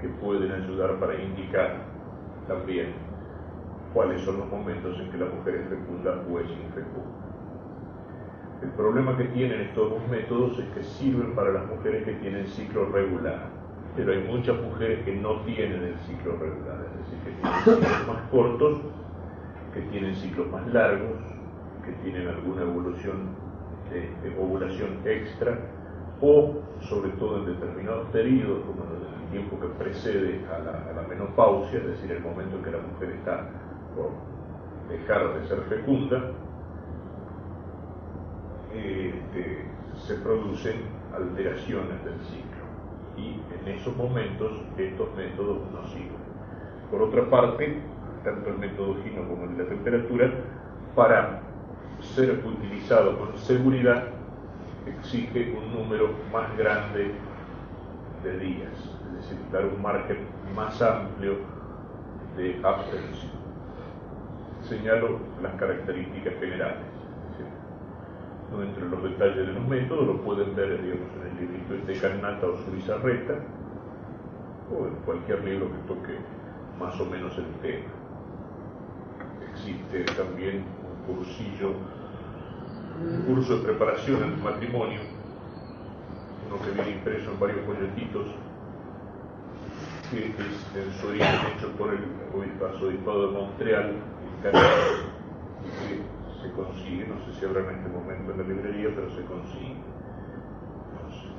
que 0.00 0.06
pueden 0.06 0.52
ayudar 0.52 1.00
para 1.00 1.20
indicar 1.20 1.78
también 2.46 2.92
cuáles 3.92 4.22
son 4.22 4.38
los 4.38 4.48
momentos 4.48 4.96
en 5.00 5.10
que 5.10 5.18
la 5.18 5.26
mujer 5.26 5.56
es 5.56 5.68
fecunda 5.68 6.22
o 6.30 6.38
es 6.38 6.48
infecunda. 6.48 7.10
El 8.62 8.68
problema 8.70 9.16
que 9.16 9.24
tienen 9.24 9.62
estos 9.62 9.90
dos 9.90 10.08
métodos 10.08 10.56
es 10.60 10.66
que 10.66 10.84
sirven 10.84 11.34
para 11.34 11.50
las 11.50 11.66
mujeres 11.66 12.04
que 12.04 12.12
tienen 12.12 12.46
ciclo 12.46 12.88
regular, 12.92 13.48
pero 13.96 14.12
hay 14.12 14.22
muchas 14.22 14.56
mujeres 14.62 15.04
que 15.04 15.12
no 15.12 15.40
tienen 15.40 15.82
el 15.82 15.96
ciclo 16.06 16.36
regular, 16.38 16.86
es 16.86 16.98
decir, 17.00 17.18
que 17.24 17.32
tienen 17.32 17.64
ciclos 17.64 18.06
más 18.06 18.30
cortos, 18.30 18.80
que 19.74 19.80
tienen 19.90 20.14
ciclos 20.14 20.48
más 20.52 20.64
largos, 20.72 21.18
que 21.84 21.90
tienen 22.04 22.28
alguna 22.28 22.62
evolución, 22.62 23.30
de, 23.90 24.38
ovulación 24.38 24.98
extra, 25.04 25.58
o 26.20 26.54
sobre 26.80 27.10
todo 27.12 27.38
en 27.38 27.46
determinados 27.46 28.08
periodos, 28.08 28.62
como 28.64 28.84
el 28.84 29.30
tiempo 29.30 29.58
que 29.60 29.68
precede 29.82 30.44
a 30.46 30.58
la, 30.58 30.90
a 30.90 30.92
la 30.92 31.08
menopausia, 31.08 31.78
es 31.78 31.86
decir, 31.86 32.12
el 32.12 32.22
momento 32.22 32.56
en 32.56 32.62
que 32.62 32.70
la 32.70 32.78
mujer 32.78 33.10
está 33.10 33.48
por 33.94 34.10
dejar 34.88 35.40
de 35.40 35.48
ser 35.48 35.60
fecunda, 35.62 36.30
este, 38.74 39.64
se 39.94 40.14
producen 40.16 40.82
alteraciones 41.14 42.04
del 42.04 42.18
ciclo 42.20 42.64
y 43.16 43.40
en 43.60 43.68
esos 43.76 43.96
momentos 43.96 44.52
estos 44.76 45.14
métodos 45.16 45.58
no 45.72 45.86
sirven. 45.88 46.24
Por 46.90 47.02
otra 47.02 47.28
parte, 47.30 47.78
tanto 48.24 48.50
el 48.50 48.58
método 48.58 48.96
gino 49.02 49.28
como 49.28 49.44
el 49.44 49.56
de 49.56 49.62
la 49.62 49.68
temperatura, 49.68 50.30
para 50.94 51.40
ser 52.00 52.42
utilizado 52.44 53.18
con 53.18 53.36
seguridad, 53.38 54.08
exige 54.86 55.56
un 55.56 55.74
número 55.74 56.10
más 56.32 56.56
grande 56.56 57.12
de 58.22 58.38
días, 58.38 58.72
es 58.72 59.16
decir, 59.16 59.38
dar 59.52 59.66
un 59.66 59.80
margen 59.80 60.18
más 60.54 60.80
amplio 60.80 61.36
de 62.36 62.60
abstención 62.62 63.44
señalo 64.68 65.18
las 65.42 65.54
características 65.54 66.34
generales. 66.40 66.84
No 68.50 68.62
entro 68.62 68.84
en 68.84 68.90
los 68.90 69.02
detalles 69.02 69.46
de 69.48 69.52
los 69.52 69.66
métodos, 69.66 70.06
lo 70.06 70.20
pueden 70.22 70.54
ver 70.54 70.80
digamos, 70.82 71.08
en 71.20 71.28
el 71.28 71.40
librito 71.40 71.86
de 71.86 71.98
Carnata 71.98 72.46
o 72.46 72.56
Suizarreta, 72.58 73.34
o 74.70 74.86
en 74.86 74.94
cualquier 75.04 75.42
libro 75.44 75.70
que 75.70 75.94
toque 75.94 76.18
más 76.78 76.98
o 77.00 77.06
menos 77.06 77.36
el 77.38 77.46
tema. 77.60 77.88
Existe 79.50 80.04
también 80.14 80.64
un 81.08 81.14
cursillo, 81.14 81.72
un 83.00 83.22
curso 83.22 83.58
de 83.58 83.64
preparación 83.64 84.22
al 84.22 84.36
matrimonio, 84.38 85.00
uno 86.48 86.62
que 86.62 86.70
viene 86.70 86.98
impreso 86.98 87.30
en 87.32 87.40
varios 87.40 87.60
folletitos, 87.66 88.26
que 90.10 90.26
es 90.26 90.76
en 90.76 90.92
su 91.00 91.08
origen 91.08 91.40
hecho 91.56 91.68
por 91.72 91.92
el 91.92 92.00
obispado 92.34 93.26
de 93.26 93.32
Montreal, 93.32 93.90
en 93.90 94.42
Canadá, 94.42 94.70
que 95.62 96.42
se 96.42 96.52
consigue, 96.52 97.06
no 97.06 97.18
sé 97.24 97.38
si 97.38 97.46
habrá 97.46 97.62
en 97.62 97.78
este 97.78 97.88
momento 97.88 98.32
en 98.32 98.38
la 98.38 98.44
librería, 98.44 98.90
pero 98.94 99.10
se 99.10 99.24
consigue. 99.24 99.76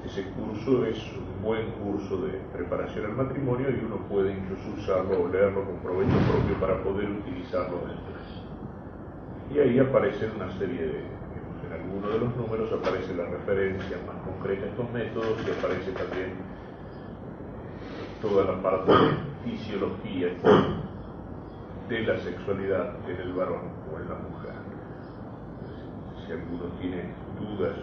Ese 0.06 0.24
curso 0.34 0.86
es 0.86 1.02
un 1.13 1.41
buen 1.41 1.72
curso 1.72 2.18
de 2.18 2.34
preparación 2.54 3.06
al 3.06 3.13
matrimonio 3.13 3.72
y 3.72 3.84
uno 3.84 3.98
puede 4.08 4.34
incluso 4.34 4.63
usarlo 4.78 5.24
o 5.24 5.28
leerlo 5.28 5.65
con 5.65 5.80
provecho 5.80 6.15
propio 6.30 6.60
para 6.60 6.84
poder 6.84 7.10
utilizarlo 7.10 7.78
después. 7.78 8.15
Y 9.52 9.60
ahí 9.60 9.80
aparecen 9.80 10.32
una 10.36 10.52
serie 10.60 10.82
de, 10.82 11.04
en 11.76 11.82
algunos 11.82 12.14
de 12.14 12.20
los 12.20 12.36
números 12.38 12.72
aparece 12.72 13.14
la 13.16 13.26
referencia 13.26 13.98
más 14.08 14.16
concreta 14.24 14.66
a 14.66 14.70
estos 14.70 14.92
métodos 14.92 15.38
y 15.46 15.52
aparece 15.52 15.92
también 15.92 16.34
toda 18.22 18.46
la 18.46 18.62
parte 18.62 18.92
de 18.92 19.58
fisiología 19.58 20.28
de 21.90 22.02
la 22.02 22.20
sexualidad 22.20 22.96
en 23.10 23.22
el 23.22 23.34
varón 23.34 23.70
o 23.92 24.00
en 24.00 24.10
la 24.10 24.16
mujer. 24.16 24.54
Si 26.26 26.32
alguno 26.32 26.66
tiene 26.80 27.04
dudas 27.40 27.76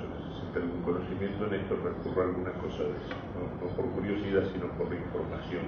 algún 0.57 0.83
conocimiento 0.83 1.47
en 1.47 1.55
esto, 1.55 1.77
recurro 1.83 2.23
a 2.23 2.25
alguna 2.27 2.53
cosa 2.53 2.83
de 2.83 2.91
eso, 2.91 3.17
no, 3.61 3.69
por 3.75 3.87
curiosidad, 3.93 4.43
sino 4.53 4.67
por 4.73 4.89
la 4.91 4.97
información. 4.97 5.63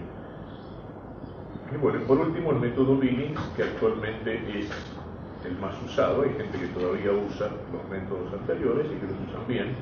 Y 1.72 1.76
bueno, 1.78 2.00
por 2.06 2.18
último, 2.18 2.50
el 2.52 2.60
método 2.60 2.98
Billings, 2.98 3.40
que 3.56 3.62
actualmente 3.62 4.58
es 4.58 4.68
el 5.44 5.58
más 5.58 5.74
usado, 5.82 6.22
hay 6.22 6.30
gente 6.30 6.58
que 6.58 6.66
todavía 6.68 7.12
usa 7.12 7.50
los 7.72 7.84
métodos 7.90 8.32
anteriores 8.32 8.86
y 8.86 8.96
que 8.96 9.06
los 9.06 9.16
usan 9.28 9.46
bien, 9.46 9.74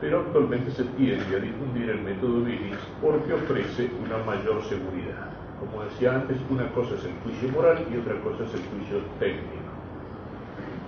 pero 0.00 0.20
actualmente 0.20 0.70
se 0.70 0.84
tiende 0.84 1.36
a 1.36 1.40
difundir 1.40 1.90
el 1.90 2.00
método 2.02 2.40
Billings 2.42 2.78
porque 3.00 3.32
ofrece 3.32 3.90
una 4.04 4.18
mayor 4.24 4.62
seguridad. 4.64 5.30
Como 5.60 5.84
decía 5.84 6.14
antes, 6.14 6.38
una 6.50 6.68
cosa 6.72 6.94
es 6.94 7.04
el 7.04 7.12
juicio 7.24 7.48
moral 7.50 7.84
y 7.92 7.96
otra 7.96 8.14
cosa 8.20 8.44
es 8.44 8.54
el 8.54 8.62
juicio 8.70 8.98
técnico. 9.18 9.68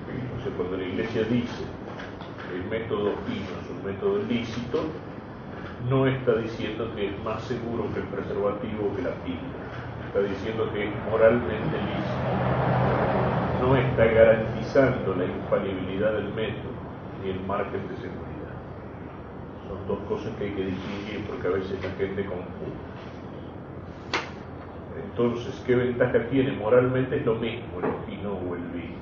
Entonces, 0.08 0.52
cuando 0.56 0.76
la 0.76 0.84
iglesia 0.84 1.22
dice 1.24 1.64
el 2.54 2.64
método 2.64 3.12
fino 3.26 3.46
es 3.62 3.70
un 3.70 3.84
método 3.84 4.22
lícito, 4.28 4.84
no 5.88 6.06
está 6.06 6.34
diciendo 6.34 6.90
que 6.94 7.08
es 7.08 7.24
más 7.24 7.42
seguro 7.44 7.84
que 7.94 8.00
el 8.00 8.06
preservativo 8.06 8.94
que 8.96 9.02
la 9.02 9.14
pila. 9.24 9.38
Está 10.08 10.20
diciendo 10.20 10.70
que 10.72 10.88
es 10.88 10.90
moralmente 11.08 11.76
lícito. 11.76 12.79
No 13.70 13.76
está 13.76 14.04
garantizando 14.04 15.14
la 15.14 15.26
infalibilidad 15.26 16.14
del 16.14 16.34
método 16.34 16.72
ni 17.22 17.30
el 17.30 17.40
margen 17.46 17.86
de 17.86 17.94
seguridad. 17.94 18.56
Son 19.68 19.86
dos 19.86 20.00
cosas 20.08 20.34
que 20.36 20.46
hay 20.46 20.50
que 20.50 20.64
distinguir 20.64 21.24
porque 21.28 21.46
a 21.46 21.50
veces 21.50 21.80
la 21.80 21.90
gente 21.90 22.24
confunde. 22.24 22.80
Entonces, 25.04 25.62
¿qué 25.64 25.76
ventaja 25.76 26.18
tiene? 26.30 26.50
Moralmente 26.50 27.18
es 27.18 27.24
lo 27.24 27.36
mismo 27.36 27.78
el 27.78 28.12
fino 28.12 28.32
o 28.32 28.56
el 28.56 28.62
vino. 28.72 28.98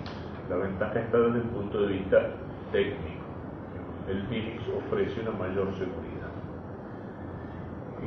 La 0.50 0.57
ventaja 0.57 1.00
está 1.00 1.18
desde 1.18 1.38
el 1.38 1.44
punto 1.44 1.81
de 1.81 1.87
vista 1.94 2.26
técnico 2.70 3.18
el 4.09 4.22
Billings 4.22 4.62
ofrece 4.68 5.20
una 5.20 5.33
mayor 5.33 5.68
seguridad. 5.74 6.17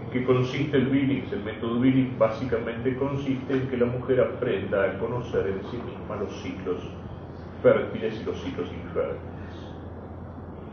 ¿En 0.03 0.09
qué 0.09 0.23
consiste 0.25 0.77
el 0.77 0.87
Billings? 0.87 1.31
El 1.31 1.43
método 1.43 1.79
Billings 1.79 2.17
básicamente 2.17 2.95
consiste 2.95 3.53
en 3.53 3.67
que 3.69 3.77
la 3.77 3.85
mujer 3.85 4.21
aprenda 4.21 4.83
a 4.83 4.97
conocer 4.99 5.47
en 5.47 5.63
sí 5.69 5.77
misma 5.77 6.15
los 6.17 6.41
ciclos 6.41 6.81
fértiles 7.61 8.19
y 8.19 8.23
los 8.23 8.41
ciclos 8.41 8.69
infértiles. 8.71 9.21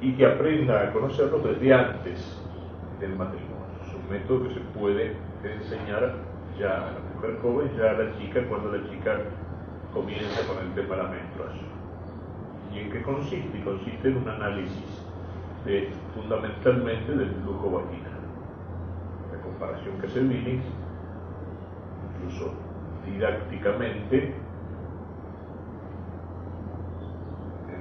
Y 0.01 0.13
que 0.13 0.27
aprenda 0.27 0.83
a 0.83 0.93
conocerlos 0.93 1.45
desde 1.45 1.75
antes 1.75 2.43
del 3.01 3.17
matrimonio. 3.17 3.57
Es 3.87 3.95
un 3.95 4.11
método 4.11 4.49
que 4.49 4.55
se 4.55 4.61
puede 4.79 5.17
enseñar 5.45 6.15
ya 6.59 6.89
a 6.89 6.93
la 6.93 7.01
mujer 7.15 7.39
joven, 7.43 7.71
ya 7.77 7.91
a 7.91 7.93
la 7.93 8.19
chica, 8.19 8.43
cuando 8.49 8.73
la 8.73 8.89
chica 8.91 9.21
comienza 9.93 10.47
con 10.47 10.59
el 10.65 10.73
tema 10.75 10.97
de 10.97 11.03
la 11.03 11.09
menstruación. 11.11 11.69
¿Y 12.75 12.79
en 12.81 12.91
qué 12.91 13.03
consiste? 13.03 13.63
Consiste 13.63 14.09
en 14.09 14.17
un 14.17 14.29
análisis 14.29 15.05
fundamentalmente 16.15 17.13
del 17.13 17.31
flujo 17.43 17.71
vaginal. 17.71 18.08
Comparación 19.59 19.99
que 19.99 20.07
hace 20.07 20.21
Billings, 20.21 20.65
incluso 22.15 22.53
didácticamente, 23.05 24.35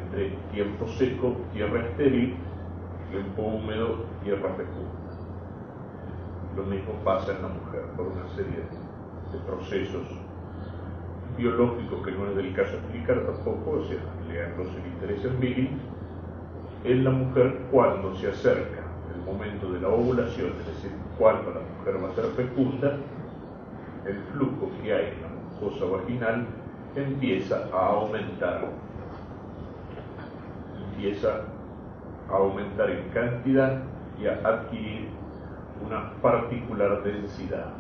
entre 0.02 0.30
tiempo 0.52 0.88
seco, 0.88 1.36
tierra 1.54 1.86
estéril, 1.86 2.36
tiempo 3.12 3.44
húmedo, 3.44 4.06
tierra 4.24 4.50
fecunda. 4.56 4.90
Lo 6.56 6.64
mismo 6.64 6.94
pasa 7.04 7.34
en 7.36 7.44
la 7.44 7.50
mujer 7.50 7.84
por 7.96 8.08
una 8.08 8.28
serie 8.30 8.64
de 9.32 9.38
procesos 9.46 10.08
biológicos 11.38 12.04
que 12.04 12.12
no 12.12 12.26
es 12.30 12.38
del 12.38 12.56
caso 12.56 12.74
explicar 12.74 13.24
tampoco, 13.24 13.82
o 13.82 13.84
sea, 13.84 14.00
leanlo 14.28 14.66
si 14.66 14.82
le 14.82 14.88
interesa 14.88 15.28
en 15.28 15.40
Billings, 15.40 15.82
en 16.86 17.04
la 17.04 17.12
mujer 17.12 17.60
cuando 17.70 18.16
se 18.16 18.30
acerca 18.30 18.82
el 19.16 19.22
momento 19.32 19.72
de 19.72 19.80
la 19.80 19.90
ovulación, 19.90 20.54
es 20.60 20.66
decir, 20.66 21.07
cuando 21.18 21.52
la 21.52 21.62
mujer 21.62 22.04
va 22.04 22.10
a 22.10 22.16
ser 22.16 22.26
fecunda, 22.36 22.98
el 24.06 24.20
flujo 24.32 24.72
que 24.82 24.94
hay 24.94 25.14
en 25.14 25.22
la 25.22 25.28
mucosa 25.28 25.86
vaginal 25.86 26.46
empieza 26.96 27.68
a 27.74 27.88
aumentar, 27.88 28.68
empieza 30.92 31.42
a 32.30 32.36
aumentar 32.36 32.90
en 32.90 33.10
cantidad 33.10 33.82
y 34.20 34.28
a 34.28 34.34
adquirir 34.48 35.10
una 35.86 36.12
particular 36.22 37.04
densidad. 37.04 37.74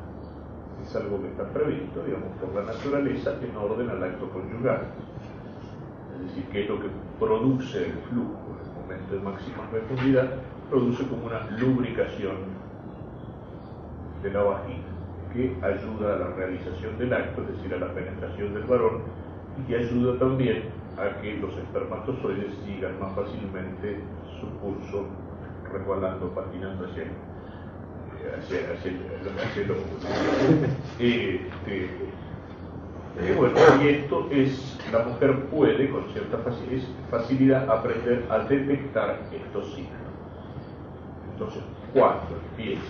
Es 0.83 0.95
algo 0.95 1.21
que 1.21 1.27
está 1.27 1.43
previsto, 1.49 2.03
digamos, 2.03 2.29
por 2.39 2.53
la 2.53 2.71
naturaleza 2.71 3.33
en 3.41 3.55
orden 3.55 3.89
al 3.89 4.03
acto 4.03 4.29
conyugal. 4.29 4.81
Es 6.15 6.27
decir, 6.27 6.45
que 6.51 6.63
es 6.63 6.69
lo 6.69 6.79
que 6.79 6.87
produce 7.19 7.85
el 7.85 7.93
flujo 8.09 8.57
de 9.11 9.19
máxima 9.19 9.69
profundidad, 9.69 10.27
produce 10.69 11.07
como 11.07 11.27
una 11.27 11.45
lubricación 11.51 12.35
de 14.21 14.31
la 14.31 14.43
vagina, 14.43 14.83
que 15.33 15.55
ayuda 15.61 16.15
a 16.15 16.19
la 16.19 16.27
realización 16.35 16.97
del 16.97 17.13
acto, 17.13 17.41
es 17.41 17.49
decir, 17.57 17.73
a 17.73 17.77
la 17.77 17.93
penetración 17.93 18.53
del 18.53 18.63
varón, 18.63 19.01
y 19.59 19.63
que 19.67 19.77
ayuda 19.77 20.17
también 20.19 20.63
a 20.97 21.21
que 21.21 21.37
los 21.37 21.57
espermatozoides 21.57 22.53
sigan 22.65 22.99
más 22.99 23.15
fácilmente 23.15 23.99
su 24.39 24.47
curso, 24.59 25.07
resbalando, 25.71 26.33
patinando 26.33 26.85
hacia 26.85 27.03
el, 27.03 27.11
hacia, 28.39 28.73
hacia, 28.73 28.91
este, 30.99 31.89
y 33.19 33.31
bueno, 33.31 33.55
y 33.81 33.87
esto 33.87 34.27
es, 34.29 34.77
la 34.91 34.99
mujer 34.99 35.45
puede 35.45 35.89
con 35.89 36.07
cierta 36.09 36.37
facilidad 37.09 37.67
aprender 37.69 38.25
a 38.29 38.39
detectar 38.39 39.21
estos 39.33 39.73
signos. 39.73 39.95
Entonces, 41.33 41.63
cuando 41.93 42.39
empieza 42.51 42.83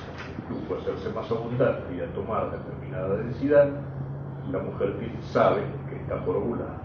a 0.50 0.82
hacerse 0.82 1.10
más 1.10 1.30
abundante 1.30 1.96
y 1.96 2.02
a 2.02 2.14
tomar 2.14 2.52
determinada 2.52 3.16
densidad, 3.18 3.70
la 4.52 4.60
mujer 4.60 4.96
sabe 5.22 5.62
que 5.90 5.98
está 5.98 6.24
por 6.24 6.38
ovular. 6.38 6.78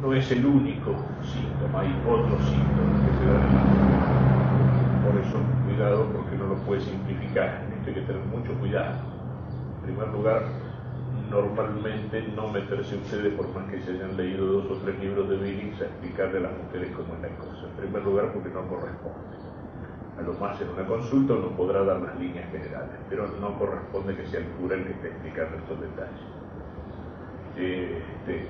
No 0.00 0.14
es 0.14 0.30
el 0.30 0.46
único 0.46 0.94
síntoma, 1.22 1.80
hay 1.80 1.94
otros 2.08 2.42
síntomas 2.44 3.00
que 3.04 3.18
se 3.18 3.26
dan 3.26 3.42
en 3.42 3.54
la. 3.54 5.04
Por 5.04 5.20
eso, 5.20 5.38
cuidado, 5.66 6.06
porque 6.12 6.36
no 6.36 6.46
lo 6.46 6.54
puede 6.64 6.80
simplificar. 6.80 7.64
Esto 7.76 7.88
hay 7.88 7.94
que 7.94 8.00
tener 8.02 8.24
mucho 8.26 8.54
cuidado. 8.54 8.96
En 9.80 9.82
primer 9.82 10.08
lugar, 10.08 10.42
normalmente 11.30 12.22
no 12.34 12.48
meterse 12.48 12.96
ustedes, 12.96 13.34
por 13.34 13.48
más 13.54 13.68
que 13.70 13.80
se 13.82 13.90
hayan 13.92 14.16
leído 14.16 14.46
dos 14.46 14.70
o 14.70 14.74
tres 14.76 14.98
libros 15.00 15.28
de 15.28 15.36
Billings, 15.36 15.80
a 15.82 15.84
explicarle 15.84 16.38
a 16.38 16.42
las 16.42 16.52
mujeres 16.64 16.90
cómo 16.96 17.14
es 17.14 17.20
la 17.22 17.28
cosa. 17.36 17.66
En 17.66 17.76
primer 17.76 18.02
lugar, 18.04 18.32
porque 18.32 18.48
no 18.48 18.66
corresponde. 18.68 19.40
A 20.20 20.22
lo 20.22 20.34
más 20.34 20.60
en 20.60 20.68
una 20.68 20.86
consulta 20.86 21.32
uno 21.32 21.48
podrá 21.56 21.82
dar 21.82 22.00
las 22.00 22.18
líneas 22.20 22.50
generales, 22.52 22.96
pero 23.08 23.26
no 23.40 23.58
corresponde 23.58 24.14
que 24.16 24.26
sea 24.26 24.40
el 24.40 24.48
cura 24.48 24.76
el 24.76 24.84
que 24.84 24.92
esté 24.92 25.08
explicando 25.08 25.56
estos 25.56 25.80
detalles. 25.80 26.20
Este, 27.56 28.46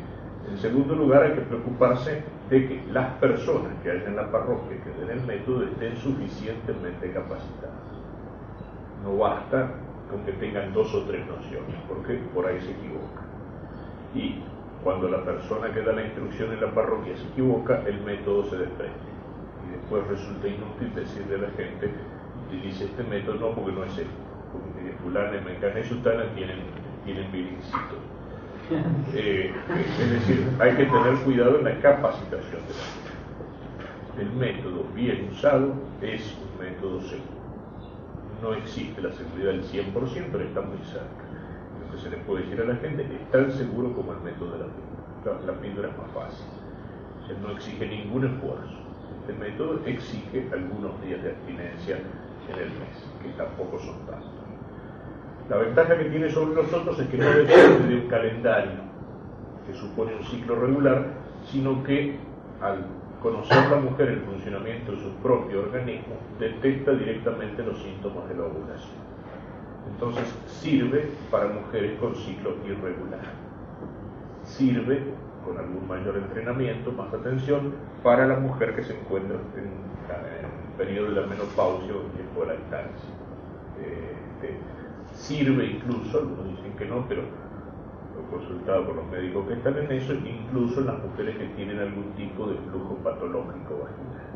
en 0.51 0.59
segundo 0.59 0.97
lugar, 0.97 1.23
hay 1.23 1.35
que 1.35 1.43
preocuparse 1.43 2.25
de 2.49 2.69
que 2.69 2.85
las 2.91 3.15
personas 3.19 3.73
que 3.83 3.91
hay 3.93 4.03
en 4.05 4.17
la 4.17 4.31
parroquia 4.33 4.83
que 4.83 4.91
den 4.91 5.11
el 5.11 5.25
método 5.27 5.65
estén 5.65 5.97
suficientemente 5.97 7.13
capacitadas. 7.13 8.03
No 9.05 9.17
basta 9.19 9.71
con 10.11 10.25
que 10.25 10.33
tengan 10.33 10.73
dos 10.73 10.93
o 10.95 11.05
tres 11.05 11.25
nociones, 11.27 11.77
porque 11.87 12.15
por 12.35 12.47
ahí 12.47 12.61
se 12.61 12.73
equivocan. 12.73 13.27
Y 14.15 14.43
Cuando 14.83 15.09
la 15.09 15.23
persona 15.25 15.73
que 15.73 15.83
da 15.83 15.93
la 15.93 16.05
instrucción 16.07 16.53
en 16.53 16.61
la 16.63 16.73
parroquia 16.75 17.15
se 17.17 17.27
equivoca, 17.29 17.83
el 17.87 18.01
método 18.03 18.45
se 18.47 18.57
desprende. 18.57 19.10
Después 19.91 20.21
resulta 20.21 20.47
inútil 20.47 20.95
decirle 20.95 21.35
a 21.35 21.39
la 21.39 21.51
gente, 21.57 21.91
utilice 22.47 22.85
este 22.85 23.03
método, 23.03 23.35
no 23.41 23.51
porque 23.57 23.73
no 23.73 23.83
es 23.83 23.99
él, 23.99 24.07
porque 24.53 24.93
fulana, 25.03 25.41
mengana 25.41 25.81
y 25.81 25.83
sutana 25.83 26.33
tienen, 26.33 26.59
tienen 27.05 27.33
virincito. 27.33 27.99
Eh, 29.13 29.53
es 29.99 30.11
decir, 30.13 30.49
hay 30.61 30.77
que 30.77 30.85
tener 30.85 31.15
cuidado 31.25 31.59
en 31.59 31.65
la 31.65 31.81
capacitación 31.81 32.63
de 32.69 32.73
la 32.73 32.87
gente. 32.95 34.23
El 34.23 34.33
método 34.35 34.85
bien 34.95 35.29
usado 35.33 35.75
es 36.01 36.37
un 36.39 36.65
método 36.65 37.01
seguro. 37.01 37.41
No 38.41 38.55
existe 38.55 39.03
la 39.03 39.11
seguridad 39.11 39.51
del 39.51 39.65
100%, 39.65 40.29
pero 40.31 40.45
está 40.45 40.61
muy 40.61 40.79
cerca. 40.85 41.25
Lo 41.85 41.91
que 41.91 42.01
se 42.01 42.11
le 42.11 42.19
puede 42.19 42.45
decir 42.45 42.61
a 42.61 42.65
la 42.67 42.77
gente 42.77 43.03
es 43.03 43.31
tan 43.33 43.51
seguro 43.51 43.93
como 43.93 44.13
el 44.13 44.21
método 44.21 44.53
de 44.53 44.59
la 44.61 44.67
píldora. 44.67 45.53
La, 45.53 45.61
píldora 45.61 45.89
es 45.89 45.99
más 45.99 46.11
fácil. 46.13 46.47
No 47.43 47.51
exige 47.51 47.89
ningún 47.89 48.25
esfuerzo. 48.25 48.90
Este 49.21 49.33
método 49.35 49.81
exige 49.87 50.49
algunos 50.53 51.01
días 51.03 51.23
de 51.23 51.31
abstinencia 51.31 51.99
en 52.49 52.59
el 52.59 52.71
mes, 52.71 53.05
que 53.23 53.29
tampoco 53.37 53.79
son 53.79 53.99
tantos. 54.07 54.31
La 55.49 55.57
ventaja 55.57 55.99
que 55.99 56.05
tiene 56.05 56.31
sobre 56.31 56.63
nosotros 56.63 56.99
es 56.99 57.09
que 57.09 57.19
no 57.19 57.31
depende 57.31 57.89
de 57.89 58.01
un 58.03 58.09
calendario 58.09 58.81
que 59.67 59.75
supone 59.75 60.15
un 60.15 60.25
ciclo 60.25 60.55
regular, 60.57 61.07
sino 61.51 61.83
que 61.83 62.19
al 62.61 62.85
conocer 63.23 63.71
la 63.71 63.77
mujer 63.77 64.09
el 64.09 64.21
funcionamiento 64.21 64.93
de 64.93 64.99
su 64.99 65.11
propio 65.23 65.61
organismo, 65.61 66.15
detecta 66.39 66.93
directamente 66.93 67.63
los 67.63 67.79
síntomas 67.83 68.29
de 68.29 68.37
la 68.37 68.45
ovulación. 68.45 69.11
Entonces 69.93 70.25
sirve 70.47 71.11
para 71.31 71.49
mujeres 71.49 71.99
con 71.99 72.15
ciclo 72.15 72.57
irregular. 72.65 73.21
Sirve 74.45 75.03
con 75.45 75.59
algún 75.59 75.87
mayor 75.89 76.17
entrenamiento, 76.17 76.93
más 76.93 77.13
atención, 77.13 77.75
para 78.03 78.27
la 78.27 78.39
mujer 78.39 78.75
que 78.75 78.83
se 78.85 78.99
encuentra 78.99 79.37
en, 79.57 79.91
el 80.45 80.87
periodo 80.87 81.15
de 81.15 81.21
la 81.21 81.27
menopausia 81.27 81.93
o 81.95 82.03
en 82.03 82.11
tiempo 82.11 82.41
de 82.41 82.47
lactancia. 82.47 83.11
Eh, 83.81 84.21
sirve 85.15 85.67
incluso, 85.67 86.19
algunos 86.19 86.57
dicen 86.57 86.73
que 86.77 86.87
no, 86.87 87.05
pero 87.09 87.23
lo 87.23 88.23
he 88.23 88.31
consultado 88.31 88.87
por 88.87 88.97
los 88.97 89.07
médicos 89.09 89.47
que 89.47 89.55
están 89.55 89.77
en 89.77 89.93
eso, 89.93 90.15
incluso 90.15 90.81
en 90.81 90.87
las 90.87 90.99
mujeres 91.03 91.37
que 91.37 91.47
tienen 91.57 91.79
algún 91.79 92.13
tipo 92.17 92.47
de 92.47 92.57
flujo 92.57 92.97
patológico 93.05 93.85
vaginal. 93.85 94.31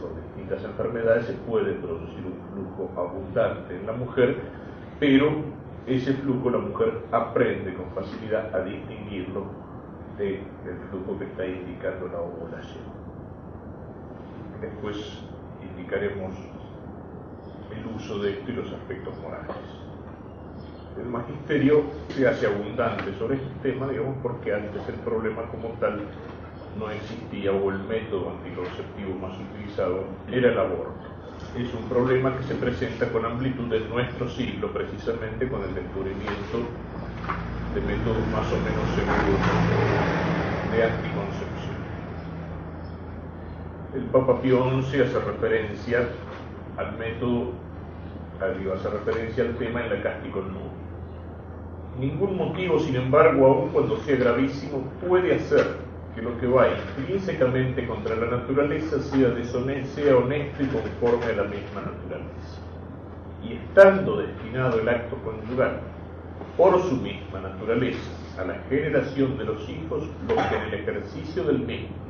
Por 0.00 0.14
distintas 0.22 0.64
enfermedades 0.64 1.26
se 1.26 1.32
puede 1.34 1.74
producir 1.74 2.24
un 2.26 2.38
flujo 2.52 2.90
abundante 3.00 3.76
en 3.76 3.86
la 3.86 3.92
mujer, 3.92 4.36
pero 5.00 5.30
ese 5.86 6.12
flujo 6.14 6.50
la 6.50 6.58
mujer 6.58 7.02
aprende 7.10 7.74
con 7.74 7.86
facilidad 7.94 8.54
a 8.54 8.64
distinguirlo 8.64 9.46
del 10.18 10.78
flujo 10.90 11.18
que 11.18 11.24
está 11.24 11.46
indicando 11.46 12.08
la 12.08 12.20
ovulación. 12.20 12.84
Después 14.60 14.96
indicaremos 15.62 16.34
el 17.74 17.86
uso 17.96 18.18
de 18.20 18.32
esto 18.32 18.50
y 18.50 18.54
los 18.54 18.72
aspectos 18.72 19.18
morales 19.20 19.82
el 20.98 21.06
magisterio 21.06 21.84
se 22.08 22.28
hace 22.28 22.46
abundante 22.46 23.14
sobre 23.18 23.36
este 23.36 23.70
tema, 23.70 23.88
digamos, 23.88 24.16
porque 24.22 24.52
antes 24.52 24.86
el 24.88 24.96
problema 24.96 25.42
como 25.50 25.68
tal 25.80 26.00
no 26.78 26.90
existía 26.90 27.52
o 27.52 27.70
el 27.70 27.78
método 27.84 28.30
anticonceptivo 28.30 29.14
más 29.20 29.32
utilizado 29.38 30.04
era 30.30 30.52
el 30.52 30.58
aborto. 30.58 30.92
Es 31.56 31.72
un 31.74 31.88
problema 31.88 32.36
que 32.36 32.44
se 32.44 32.54
presenta 32.54 33.08
con 33.10 33.24
amplitud 33.24 33.72
en 33.72 33.88
nuestro 33.88 34.28
siglo, 34.28 34.72
precisamente 34.72 35.48
con 35.48 35.62
el 35.62 35.74
descubrimiento 35.74 36.68
de 37.74 37.80
métodos 37.80 38.26
más 38.32 38.46
o 38.52 38.56
menos 38.60 38.84
seguros 38.94 39.40
de 40.72 40.84
anticoncepción. 40.84 41.76
El 43.94 44.04
Papa 44.04 44.42
Pío 44.42 44.82
XI 44.82 45.00
hace 45.00 45.18
referencia 45.18 46.08
al 46.76 46.98
método, 46.98 47.52
hace 48.74 48.90
referencia 48.90 49.44
al 49.44 49.54
tema 49.56 49.84
en 49.84 49.90
la 49.90 50.02
Casticon 50.02 50.52
Ningún 51.98 52.36
motivo, 52.36 52.78
sin 52.78 52.96
embargo, 52.96 53.46
aun 53.46 53.68
cuando 53.70 53.96
sea 53.98 54.16
gravísimo, 54.16 54.84
puede 55.06 55.34
hacer 55.34 55.76
que 56.14 56.20
lo 56.20 56.38
que 56.40 56.46
va 56.46 56.66
intrínsecamente 56.98 57.86
contra 57.86 58.16
la 58.16 58.26
naturaleza 58.36 59.00
sea 59.00 59.28
deshonesto, 59.28 59.94
sea 59.94 60.16
honesto 60.16 60.62
y 60.62 60.66
conforme 60.66 61.24
a 61.24 61.36
la 61.36 61.44
misma 61.44 61.80
naturaleza. 61.80 62.60
Y 63.42 63.54
estando 63.54 64.18
destinado 64.18 64.80
el 64.80 64.88
acto 64.88 65.16
conyugal 65.16 65.80
por 66.56 66.80
su 66.82 66.96
misma 66.96 67.40
naturaleza 67.40 68.10
a 68.38 68.44
la 68.44 68.54
generación 68.68 69.38
de 69.38 69.44
los 69.44 69.68
hijos, 69.68 70.04
los 70.28 70.46
que 70.46 70.56
en 70.56 70.62
el 70.62 70.74
ejercicio 70.74 71.44
del 71.44 71.60
mismo 71.60 72.02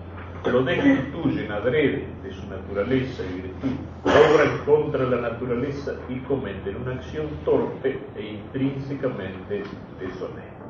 lo 0.50 0.64
destituyen 0.64 1.52
adrede 1.52 2.04
de 2.24 2.32
su 2.32 2.44
naturaleza 2.48 3.22
y 3.22 3.42
virtud, 3.42 3.76
obran 4.04 4.58
contra 4.66 5.04
la 5.04 5.20
naturaleza 5.20 5.94
y 6.08 6.16
cometen 6.20 6.76
una 6.76 6.94
acción 6.94 7.28
torpe 7.44 8.00
e 8.16 8.26
intrínsecamente 8.34 9.62
deshonesta. 10.00 10.62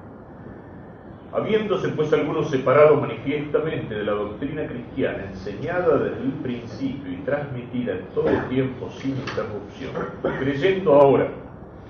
Habiéndose 1.32 1.88
pues 1.88 2.12
algunos 2.12 2.50
separado 2.50 2.96
manifiestamente 2.96 3.94
de 3.94 4.04
la 4.04 4.12
doctrina 4.12 4.66
cristiana 4.66 5.24
enseñada 5.30 5.96
desde 5.96 6.22
el 6.22 6.32
principio 6.42 7.10
y 7.10 7.16
transmitida 7.24 7.94
en 7.94 8.04
todo 8.14 8.30
tiempo 8.50 8.90
sin 8.90 9.16
interrupción, 9.16 9.92
creyendo 10.38 10.92
ahora 10.92 11.28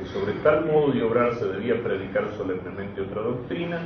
sobre 0.07 0.33
tal 0.43 0.67
modo 0.67 0.93
de 0.93 1.03
obrar 1.03 1.35
se 1.35 1.47
debía 1.47 1.83
predicar 1.83 2.25
solemnemente 2.37 3.01
otra 3.01 3.23
doctrina, 3.23 3.81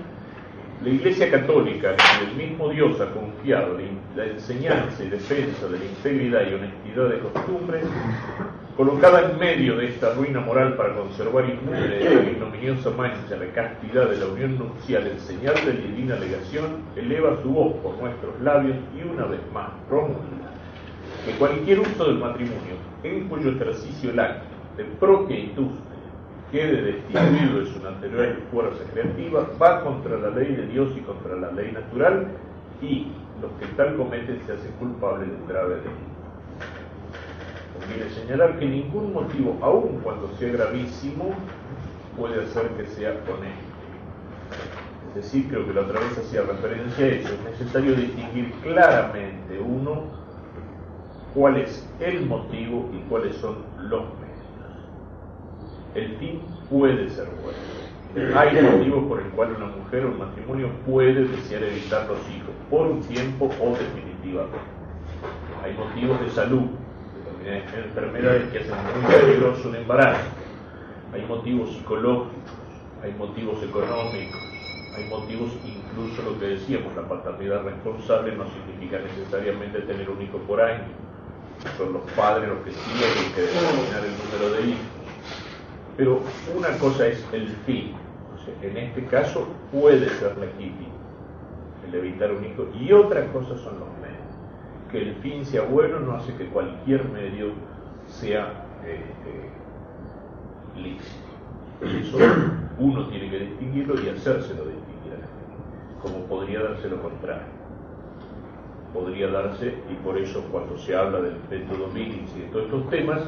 la 0.82 0.90
Iglesia 0.90 1.30
Católica, 1.30 1.96
que 1.96 2.24
el 2.26 2.36
mismo 2.36 2.68
Dios 2.68 3.00
ha 3.00 3.10
confiado 3.10 3.78
la 4.14 4.24
enseñanza 4.24 5.02
y 5.02 5.08
defensa 5.08 5.66
de 5.68 5.78
la 5.78 5.84
integridad 5.84 6.42
y 6.50 6.54
honestidad 6.54 7.08
de 7.08 7.18
costumbres, 7.20 7.84
colocada 8.76 9.30
en 9.30 9.38
medio 9.38 9.76
de 9.78 9.86
esta 9.86 10.12
ruina 10.12 10.40
moral 10.40 10.76
para 10.76 10.94
conservar 10.94 11.46
inmune 11.48 11.88
la 11.88 12.30
ignominiosa 12.30 12.90
mancha 12.90 13.36
la 13.36 13.50
castidad 13.54 14.10
de 14.10 14.18
la 14.18 14.26
unión 14.26 14.58
nupcial 14.58 15.06
en 15.06 15.18
señal 15.18 15.54
de 15.64 15.72
divina 15.72 16.16
legación, 16.16 16.82
eleva 16.94 17.40
su 17.42 17.48
voz 17.48 17.74
por 17.76 17.96
nuestros 17.96 18.38
labios 18.42 18.76
y 18.94 19.08
una 19.08 19.24
vez 19.24 19.40
más 19.54 19.70
promulga 19.88 20.52
que 21.24 21.32
cualquier 21.32 21.80
uso 21.80 22.04
del 22.04 22.18
matrimonio 22.18 22.76
en 23.02 23.28
cuyo 23.28 23.50
ejercicio 23.52 24.10
el 24.10 24.20
acto 24.20 24.46
de 24.76 24.84
propia 24.84 25.38
industria 25.38 25.85
quede 26.50 26.82
destituido 26.82 27.60
de 27.60 27.66
su 27.66 27.86
anterior 27.86 28.36
fuerza 28.50 28.84
creativa, 28.92 29.46
va 29.60 29.82
contra 29.82 30.16
la 30.18 30.30
ley 30.30 30.54
de 30.54 30.66
Dios 30.66 30.90
y 30.96 31.00
contra 31.00 31.36
la 31.36 31.50
ley 31.52 31.72
natural, 31.72 32.28
y 32.80 33.08
los 33.40 33.50
que 33.52 33.66
tal 33.76 33.96
cometen 33.96 34.40
se 34.46 34.52
hacen 34.52 34.72
culpables 34.78 35.28
de 35.28 35.36
un 35.36 35.48
grave 35.48 35.74
delito. 35.76 36.16
Conviene 37.78 38.10
señalar 38.10 38.58
que 38.58 38.66
ningún 38.66 39.12
motivo, 39.12 39.58
aun 39.60 40.00
cuando 40.02 40.28
sea 40.38 40.52
gravísimo, 40.52 41.34
puede 42.16 42.44
hacer 42.44 42.68
que 42.70 42.86
sea 42.86 43.10
honesto. 43.10 43.76
Es 45.08 45.24
decir, 45.24 45.48
creo 45.48 45.66
que 45.66 45.74
la 45.74 45.82
otra 45.82 46.00
vez 46.00 46.18
hacía 46.18 46.42
referencia 46.42 47.04
a 47.04 47.08
eso. 47.08 47.32
Es 47.32 47.58
necesario 47.58 47.94
distinguir 47.94 48.52
claramente, 48.62 49.58
uno, 49.58 50.04
cuál 51.34 51.56
es 51.56 51.88
el 52.00 52.26
motivo 52.26 52.90
y 52.92 52.98
cuáles 53.08 53.36
son 53.36 53.56
los 53.78 54.02
medios 54.02 54.25
el 55.96 56.16
fin 56.16 56.40
puede 56.70 57.08
ser 57.10 57.26
bueno. 57.42 58.38
Hay 58.38 58.62
motivos 58.62 59.04
por 59.08 59.20
el 59.20 59.28
cual 59.30 59.56
una 59.56 59.66
mujer 59.66 60.04
o 60.04 60.08
un 60.08 60.18
matrimonio 60.18 60.70
puede 60.86 61.24
desear 61.24 61.62
evitar 61.64 62.06
los 62.06 62.18
hijos, 62.30 62.50
por 62.70 62.86
un 62.86 63.00
tiempo 63.00 63.46
o 63.46 63.70
definitivamente. 63.70 64.58
Hay 65.62 65.74
motivos 65.74 66.20
de 66.20 66.30
salud, 66.30 66.68
enfermedades 67.44 68.50
que 68.50 68.60
hacen 68.60 68.74
muy 68.74 69.14
peligroso 69.14 69.68
un 69.68 69.76
embarazo. 69.76 70.24
Hay 71.12 71.24
motivos 71.26 71.70
psicológicos, 71.70 72.32
hay 73.02 73.12
motivos 73.12 73.62
económicos, 73.62 74.40
hay 74.96 75.08
motivos 75.08 75.50
incluso 75.64 76.22
lo 76.22 76.38
que 76.38 76.46
decíamos, 76.46 76.94
la 76.96 77.02
paternidad 77.08 77.64
responsable 77.64 78.34
no 78.34 78.44
significa 78.48 78.98
necesariamente 78.98 79.80
tener 79.80 80.08
un 80.08 80.20
hijo 80.22 80.38
por 80.38 80.60
año. 80.60 80.84
Son 81.78 81.92
los 81.92 82.02
padres 82.12 82.48
los 82.48 82.58
que 82.58 82.70
tienen 82.70 83.34
que 83.34 83.40
determinar 83.42 84.04
el 84.04 84.12
número 84.18 84.56
de 84.56 84.70
hijos 84.70 84.95
pero 85.96 86.20
una 86.56 86.76
cosa 86.78 87.06
es 87.06 87.24
el 87.32 87.48
fin. 87.66 87.94
en 88.62 88.76
este 88.76 89.04
caso 89.06 89.48
puede 89.72 90.08
ser 90.08 90.36
legítimo 90.38 90.96
el 91.86 91.94
evitar 91.94 92.32
un 92.32 92.44
hijo. 92.44 92.66
Y 92.78 92.92
otra 92.92 93.26
cosa 93.32 93.56
son 93.56 93.78
los 93.80 93.88
medios. 94.00 94.16
Que 94.90 95.02
el 95.02 95.14
fin 95.16 95.44
sea 95.44 95.62
bueno 95.62 96.00
no 96.00 96.12
hace 96.14 96.34
que 96.34 96.46
cualquier 96.46 97.04
medio 97.08 97.52
sea 98.08 98.66
este, 98.84 99.50
lícito. 100.80 101.26
Eso 101.82 102.18
uno 102.78 103.08
tiene 103.08 103.30
que 103.30 103.38
distinguirlo 103.40 103.94
y 104.00 104.08
hacérselo 104.08 104.64
distinguir 104.64 105.14
a 105.14 105.18
la. 105.18 106.02
Como 106.02 106.24
podría 106.26 106.62
darse 106.62 106.88
lo 106.88 107.02
contrario. 107.02 107.56
Podría 108.92 109.28
darse, 109.28 109.74
y 109.90 109.94
por 110.04 110.16
eso 110.16 110.42
cuando 110.50 110.78
se 110.78 110.96
habla 110.96 111.20
del 111.20 111.36
método 111.50 111.88
Millings 111.88 112.34
y 112.36 112.40
de 112.40 112.46
todos 112.46 112.64
estos 112.66 112.88
temas, 112.88 113.20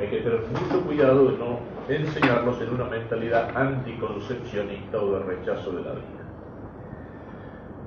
hay 0.00 0.08
que 0.08 0.20
tener 0.20 0.40
mucho 0.40 0.80
cuidado 0.86 1.30
de 1.30 1.38
no 1.38 1.58
enseñarlos 1.88 2.60
en 2.62 2.70
una 2.72 2.84
mentalidad 2.84 3.54
anticoncepcionista 3.54 4.98
o 4.98 5.12
de 5.12 5.18
rechazo 5.24 5.72
de 5.72 5.82
la 5.82 5.92
vida. 5.92 6.24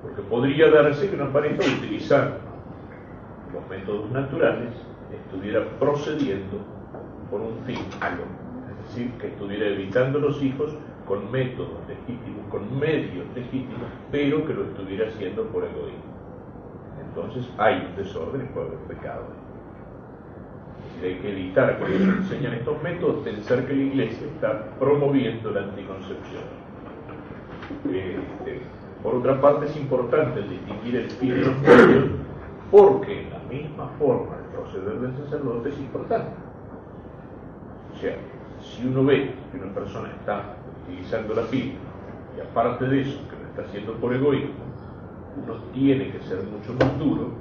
Porque 0.04 0.22
podría 0.22 0.70
darse 0.70 1.10
que 1.10 1.16
una 1.16 1.34
pareja 1.34 1.58
utilizando 1.58 2.38
los 3.52 3.68
métodos 3.68 4.12
naturales 4.12 4.74
estuviera 5.12 5.66
procediendo 5.80 6.60
por 7.32 7.42
un 7.42 7.58
fin 7.66 7.80
malo, 8.00 8.24
es 8.70 8.88
decir, 8.88 9.12
que 9.14 9.28
estuviera 9.28 9.66
evitando 9.68 10.20
los 10.20 10.42
hijos 10.44 10.76
con 11.08 11.32
métodos 11.32 11.80
legítimos, 11.88 12.46
con 12.52 12.80
medios 12.80 13.26
legítimos, 13.34 13.90
pero 14.12 14.46
que 14.46 14.54
lo 14.54 14.66
estuviera 14.66 15.08
haciendo 15.08 15.44
por 15.48 15.64
egoísmo. 15.64 16.14
Entonces 17.08 17.50
hay 17.58 17.88
un 17.88 17.96
desorden 17.96 18.42
y 18.44 18.54
puede 18.54 18.68
haber 18.68 18.80
pecado. 18.82 19.43
Que 21.04 21.32
evitar 21.32 21.78
cuando 21.78 21.98
se 21.98 22.04
enseñan 22.04 22.54
estos 22.54 22.82
métodos 22.82 23.24
pensar 23.24 23.66
que 23.66 23.76
la 23.76 23.84
iglesia 23.84 24.28
está 24.28 24.70
promoviendo 24.80 25.52
la 25.52 25.64
anticoncepción. 25.64 26.44
Este, 27.86 28.62
por 29.02 29.16
otra 29.16 29.42
parte 29.42 29.66
es 29.66 29.76
importante 29.76 30.42
distinguir 30.44 30.96
el 30.96 31.10
fin 31.10 31.30
de 31.30 31.42
los 31.42 31.60
medios 31.60 32.06
porque 32.72 33.28
la 33.30 33.40
misma 33.54 33.88
forma 34.00 34.38
de 34.38 34.44
proceder 34.56 35.00
del 35.00 35.18
sacerdote 35.18 35.70
es 35.70 35.78
importante. 35.80 36.32
O 37.94 38.00
sea, 38.00 38.16
si 38.62 38.88
uno 38.88 39.04
ve 39.04 39.32
que 39.52 39.58
una 39.58 39.74
persona 39.74 40.10
está 40.10 40.56
utilizando 40.86 41.36
la 41.36 41.44
píldora 41.44 41.80
y 42.38 42.42
aparte 42.42 42.86
de 42.86 43.02
eso, 43.02 43.20
que 43.30 43.36
lo 43.36 43.50
está 43.50 43.62
haciendo 43.64 43.94
por 43.96 44.14
egoísmo, 44.14 44.64
uno 45.44 45.56
tiene 45.74 46.12
que 46.12 46.20
ser 46.22 46.44
mucho 46.44 46.74
más 46.80 46.98
duro, 46.98 47.32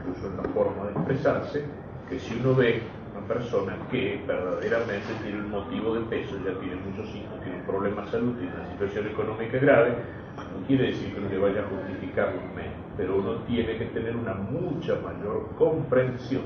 incluso 0.00 0.26
en 0.26 0.36
la 0.38 0.42
forma 0.50 0.84
de 0.86 0.92
expresarse, 0.92 1.64
que 2.08 2.18
si 2.18 2.38
uno 2.40 2.54
ve 2.54 2.82
una 3.26 3.34
persona 3.34 3.76
que 3.90 4.22
verdaderamente 4.26 5.12
tiene 5.22 5.40
un 5.40 5.50
motivo 5.50 5.94
de 5.94 6.00
peso, 6.02 6.36
ya 6.44 6.58
tiene 6.60 6.76
muchos 6.76 7.08
hijos, 7.14 7.40
tiene 7.42 7.58
un 7.58 7.66
problema 7.66 8.02
de 8.02 8.10
salud, 8.10 8.34
tiene 8.36 8.54
una 8.54 8.70
situación 8.70 9.06
económica 9.08 9.58
grave, 9.58 9.90
no 10.36 10.66
quiere 10.66 10.86
decir 10.88 11.12
que 11.12 11.20
uno 11.20 11.28
le 11.28 11.38
vaya 11.38 11.60
a 11.62 11.64
justificar 11.64 12.34
los 12.34 12.44
medios, 12.54 12.74
pero 12.96 13.16
uno 13.16 13.34
tiene 13.46 13.76
que 13.78 13.86
tener 13.86 14.16
una 14.16 14.34
mucha 14.34 14.94
mayor 15.00 15.48
comprensión 15.58 16.44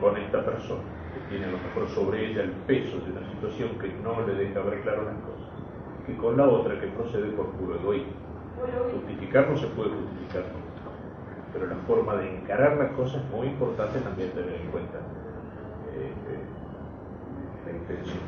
con 0.00 0.16
esta 0.16 0.44
persona, 0.44 0.82
que 1.12 1.28
tiene 1.28 1.46
a 1.46 1.50
lo 1.50 1.58
mejor 1.58 1.88
sobre 1.88 2.30
ella 2.30 2.42
el 2.42 2.52
peso 2.66 2.98
de 2.98 3.10
una 3.10 3.28
situación 3.32 3.70
que 3.80 3.88
no 4.02 4.24
le 4.26 4.34
deja 4.34 4.60
ver 4.60 4.80
claro 4.82 5.04
las 5.04 5.16
cosas, 5.26 5.50
que 6.06 6.16
con 6.16 6.36
la 6.36 6.46
otra 6.46 6.78
que 6.80 6.86
procede 6.88 7.30
por 7.32 7.46
puro 7.52 7.74
egoísmo. 7.74 8.12
Justificar 8.92 9.48
no 9.50 9.56
se 9.56 9.66
puede 9.68 9.90
justificar, 9.90 10.44
pero 11.52 11.66
la 11.66 11.76
forma 11.86 12.14
de 12.16 12.36
encarar 12.36 12.76
las 12.76 12.92
cosas 12.92 13.22
es 13.22 13.30
muy 13.30 13.48
importante 13.48 13.98
también 14.00 14.30
tener 14.30 14.60
en 14.60 14.70
cuenta 14.70 14.98
intención. 17.88 18.18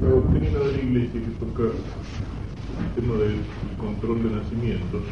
La 0.00 0.08
doctrina 0.08 0.58
de 0.58 0.72
la 0.72 0.82
Iglesia 0.82 1.20
que 1.20 1.44
toca 1.44 1.62
el 1.62 3.02
tema 3.02 3.14
del 3.16 3.40
control 3.78 4.22
de 4.22 4.36
nacimientos, 4.36 5.02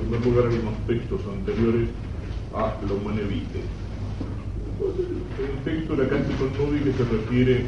en 0.00 0.08
primer 0.08 0.26
lugar 0.26 0.50
hay 0.50 0.58
unos 0.58 0.86
textos 0.86 1.20
anteriores 1.32 1.88
a 2.54 2.74
la 2.84 2.92
humana 2.92 3.20
vitae. 3.22 3.62
El 5.38 5.64
texto 5.64 5.96
de 5.96 6.04
la 6.04 6.10
Cántico 6.10 6.48
que 6.48 6.92
se 6.92 7.04
refiere 7.04 7.66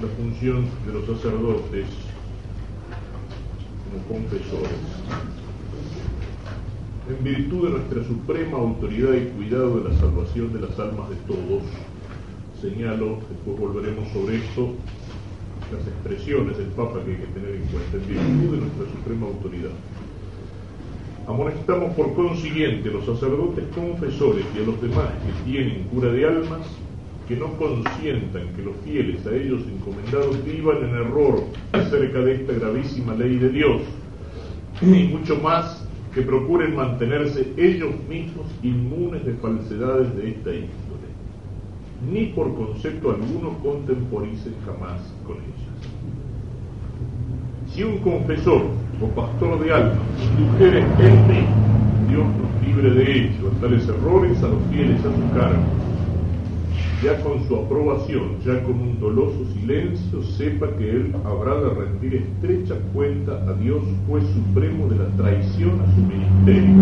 la 0.00 0.08
función 0.16 0.66
de 0.86 0.92
los 0.92 1.06
sacerdotes 1.06 1.86
como 3.84 4.20
confesores. 4.20 5.47
En 7.08 7.24
virtud 7.24 7.64
de 7.64 7.70
nuestra 7.70 8.04
suprema 8.04 8.58
autoridad 8.58 9.14
y 9.14 9.30
cuidado 9.30 9.80
de 9.80 9.88
la 9.88 9.96
salvación 9.96 10.52
de 10.52 10.60
las 10.60 10.78
almas 10.78 11.08
de 11.08 11.16
todos, 11.26 11.62
señalo, 12.60 13.20
después 13.30 13.58
volveremos 13.58 14.06
sobre 14.12 14.36
esto, 14.36 14.74
las 15.72 15.86
expresiones 15.86 16.58
del 16.58 16.66
Papa 16.66 17.00
que 17.02 17.12
hay 17.12 17.16
que 17.16 17.26
tener 17.28 17.54
en 17.54 17.62
cuenta, 17.62 17.96
en 17.96 18.08
virtud 18.08 18.54
de 18.54 18.60
nuestra 18.60 18.92
suprema 18.92 19.26
autoridad. 19.26 19.70
Amonestamos 21.26 21.94
por 21.94 22.12
consiguiente 22.12 22.90
a 22.90 22.92
los 22.92 23.06
sacerdotes 23.06 23.64
confesores 23.74 24.44
y 24.54 24.62
a 24.62 24.66
los 24.66 24.78
demás 24.82 25.08
que 25.24 25.50
tienen 25.50 25.84
cura 25.84 26.12
de 26.12 26.26
almas 26.26 26.66
que 27.26 27.36
no 27.36 27.54
consientan 27.56 28.48
que 28.54 28.62
los 28.62 28.76
fieles 28.84 29.26
a 29.26 29.34
ellos 29.34 29.62
encomendados 29.66 30.44
vivan 30.44 30.84
en 30.84 30.94
error 30.94 31.42
acerca 31.72 32.18
de 32.20 32.34
esta 32.34 32.52
gravísima 32.52 33.14
ley 33.14 33.38
de 33.38 33.48
Dios, 33.48 33.80
y 34.82 35.04
mucho 35.04 35.36
más 35.36 35.77
que 36.18 36.24
procuren 36.24 36.74
mantenerse 36.74 37.46
ellos 37.56 37.90
mismos 38.08 38.46
inmunes 38.64 39.24
de 39.24 39.34
falsedades 39.34 40.16
de 40.16 40.30
esta 40.30 40.50
índole, 40.50 41.08
ni 42.10 42.26
por 42.32 42.52
concepto 42.56 43.10
alguno 43.10 43.56
contemporicen 43.62 44.52
jamás 44.66 45.00
con 45.24 45.36
ellas. 45.36 45.78
Si 47.72 47.84
un 47.84 47.98
confesor 47.98 48.62
o 49.00 49.06
pastor 49.14 49.60
de 49.62 49.72
alma 49.72 50.00
indujere 50.36 50.80
en 50.80 51.28
mí, 51.28 51.46
Dios 52.08 52.26
nos 52.26 52.66
libre 52.66 52.90
de 52.90 53.18
ello, 53.18 53.52
a 53.56 53.60
tales 53.60 53.88
errores 53.88 54.42
a 54.42 54.48
los 54.48 54.62
fieles 54.72 54.98
a 54.98 55.14
su 55.14 55.34
cargo, 55.38 55.62
ya 57.02 57.22
con 57.22 57.46
su 57.46 57.54
aprobación, 57.54 58.40
ya 58.44 58.60
con 58.64 58.74
un 58.74 58.98
doloso 58.98 59.44
silencio, 59.54 60.22
sepa 60.36 60.68
que 60.76 60.90
él 60.90 61.14
habrá 61.24 61.54
de 61.60 61.70
rendir 61.70 62.14
estrecha 62.16 62.74
cuenta 62.92 63.32
a 63.48 63.52
Dios, 63.54 63.82
juez 64.08 64.24
supremo 64.34 64.88
de 64.88 64.96
la 64.96 65.06
traición 65.16 65.80
a 65.80 65.94
su 65.94 66.00
ministerio. 66.00 66.74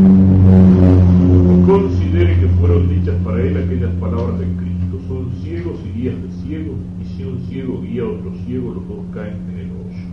Considere 1.66 2.40
que 2.40 2.46
fueron 2.58 2.88
dichas 2.88 3.16
para 3.24 3.42
él 3.42 3.58
aquellas 3.58 3.92
palabras 3.96 4.38
de 4.38 4.46
Cristo, 4.56 5.00
son 5.06 5.30
ciegos 5.42 5.78
y 5.84 6.00
guías 6.00 6.22
de 6.22 6.30
ciegos, 6.42 6.76
y 7.02 7.04
si 7.04 7.24
un 7.24 7.38
ciego 7.46 7.82
guía 7.82 8.02
a 8.02 8.06
otro 8.06 8.32
ciego, 8.46 8.72
los 8.72 8.88
dos 8.88 9.04
caen 9.12 9.36
en 9.50 9.58
el 9.58 9.70
hoyo. 9.70 10.06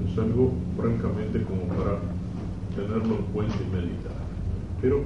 Esto 0.00 0.12
es 0.12 0.18
algo 0.18 0.52
francamente 0.78 1.42
como 1.42 1.62
para 1.76 1.98
tenerlo 2.74 3.16
en 3.16 3.24
cuenta 3.34 3.54
y 3.54 3.74
meditar. 3.74 4.12
Pero 4.80 5.04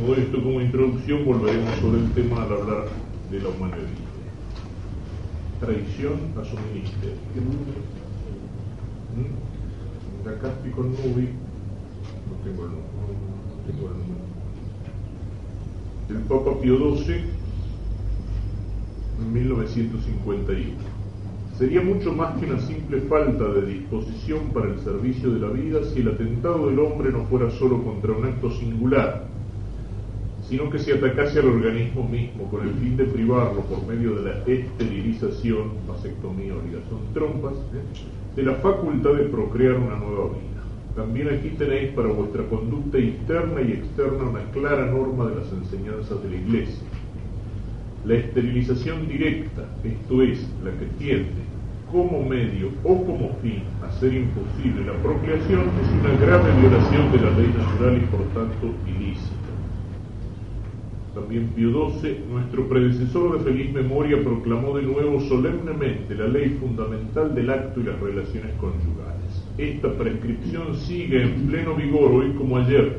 todo 0.00 0.14
esto 0.14 0.42
como 0.42 0.60
introducción, 0.60 1.24
volveremos 1.24 1.74
sobre 1.80 2.00
el 2.00 2.10
tema 2.12 2.42
al 2.42 2.52
hablar 2.52 2.84
de 3.30 3.40
la 3.40 3.48
humanidad. 3.48 3.78
Traición 5.60 6.18
a 6.40 6.44
su 6.44 6.56
ministerio. 6.56 7.16
¿Mm? 9.16 10.28
Acá 10.28 10.48
estoy 10.48 10.70
con 10.70 10.90
Nubi, 10.90 11.28
no 12.28 12.36
tengo 12.44 12.64
el 12.64 12.70
no 12.70 12.76
tengo 13.66 13.88
el 13.88 13.94
número. 13.98 14.28
El 16.10 16.16
Papa 16.28 16.60
Pío 16.60 16.96
XII, 16.96 17.14
en 19.20 19.32
1951. 19.32 20.98
Sería 21.58 21.80
mucho 21.80 22.12
más 22.12 22.38
que 22.38 22.46
una 22.46 22.60
simple 22.60 23.00
falta 23.02 23.44
de 23.48 23.66
disposición 23.66 24.50
para 24.54 24.68
el 24.68 24.78
servicio 24.78 25.30
de 25.30 25.40
la 25.40 25.48
vida 25.48 25.80
si 25.92 26.00
el 26.00 26.08
atentado 26.08 26.68
del 26.68 26.78
hombre 26.78 27.10
no 27.10 27.24
fuera 27.24 27.50
solo 27.50 27.82
contra 27.82 28.12
un 28.12 28.26
acto 28.26 28.52
singular, 28.52 29.26
sino 30.48 30.70
que 30.70 30.78
se 30.78 30.94
atacase 30.94 31.40
al 31.40 31.48
organismo 31.48 32.08
mismo 32.08 32.44
con 32.50 32.66
el 32.66 32.72
fin 32.74 32.96
de 32.96 33.04
privarlo 33.04 33.60
por 33.62 33.86
medio 33.86 34.14
de 34.14 34.22
la 34.22 34.38
esterilización, 34.46 35.72
vasectomía 35.86 36.54
o 36.54 36.62
ligación 36.62 37.00
trompas, 37.12 37.52
¿eh? 37.74 38.34
de 38.34 38.42
la 38.42 38.54
facultad 38.54 39.14
de 39.14 39.24
procrear 39.24 39.74
una 39.74 39.96
nueva 39.96 40.28
vida. 40.28 40.62
También 40.96 41.28
aquí 41.28 41.50
tenéis 41.50 41.92
para 41.92 42.08
vuestra 42.08 42.44
conducta 42.44 42.98
interna 42.98 43.60
y 43.60 43.72
externa 43.72 44.24
una 44.24 44.42
clara 44.52 44.86
norma 44.86 45.26
de 45.26 45.36
las 45.36 45.52
enseñanzas 45.52 46.22
de 46.22 46.30
la 46.30 46.36
Iglesia. 46.36 46.88
La 48.06 48.14
esterilización 48.14 49.06
directa, 49.06 49.68
esto 49.84 50.22
es, 50.22 50.48
la 50.64 50.70
que 50.70 50.86
tiende 50.98 51.46
como 51.92 52.22
medio 52.22 52.70
o 52.84 53.04
como 53.04 53.34
fin 53.42 53.62
a 53.82 53.90
ser 53.98 54.14
imposible 54.14 54.86
la 54.86 54.94
procreación, 55.02 55.60
es 55.60 55.88
una 56.00 56.26
grave 56.26 56.50
violación 56.60 57.12
de 57.12 57.18
la 57.18 57.30
ley 57.38 57.54
natural 57.56 57.96
y 57.96 58.06
por 58.06 58.22
tanto 58.34 58.74
ilícita 58.86 59.37
también 61.14 61.48
Pío 61.48 61.90
XII, 61.90 62.24
nuestro 62.30 62.68
predecesor 62.68 63.38
de 63.38 63.44
feliz 63.44 63.72
memoria, 63.72 64.22
proclamó 64.22 64.76
de 64.76 64.82
nuevo 64.82 65.20
solemnemente 65.22 66.14
la 66.14 66.28
ley 66.28 66.56
fundamental 66.60 67.34
del 67.34 67.50
acto 67.50 67.80
y 67.80 67.84
las 67.84 67.98
relaciones 68.00 68.52
conyugales. 68.60 69.44
Esta 69.56 69.92
prescripción 69.94 70.76
sigue 70.76 71.22
en 71.22 71.46
pleno 71.48 71.74
vigor 71.74 72.12
hoy 72.12 72.32
como 72.32 72.56
ayer, 72.58 72.98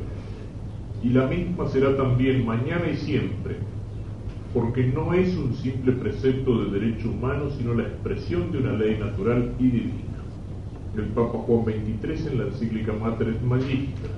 y 1.04 1.10
la 1.10 1.28
misma 1.28 1.68
será 1.68 1.96
también 1.96 2.46
mañana 2.46 2.90
y 2.92 2.98
siempre, 2.98 3.56
porque 4.54 4.84
no 4.84 5.14
es 5.14 5.38
un 5.38 5.54
simple 5.54 5.94
precepto 5.94 6.64
de 6.64 6.80
derecho 6.80 7.10
humano, 7.10 7.50
sino 7.58 7.74
la 7.74 7.84
expresión 7.84 8.52
de 8.52 8.58
una 8.58 8.74
ley 8.74 8.98
natural 9.00 9.54
y 9.60 9.64
divina. 9.64 9.94
El 10.98 11.06
Papa 11.06 11.38
Juan 11.38 11.66
XXIII 11.66 12.32
en 12.32 12.38
la 12.40 12.46
encíclica 12.46 12.92
Mater 12.94 13.34
Magistra 13.44 14.10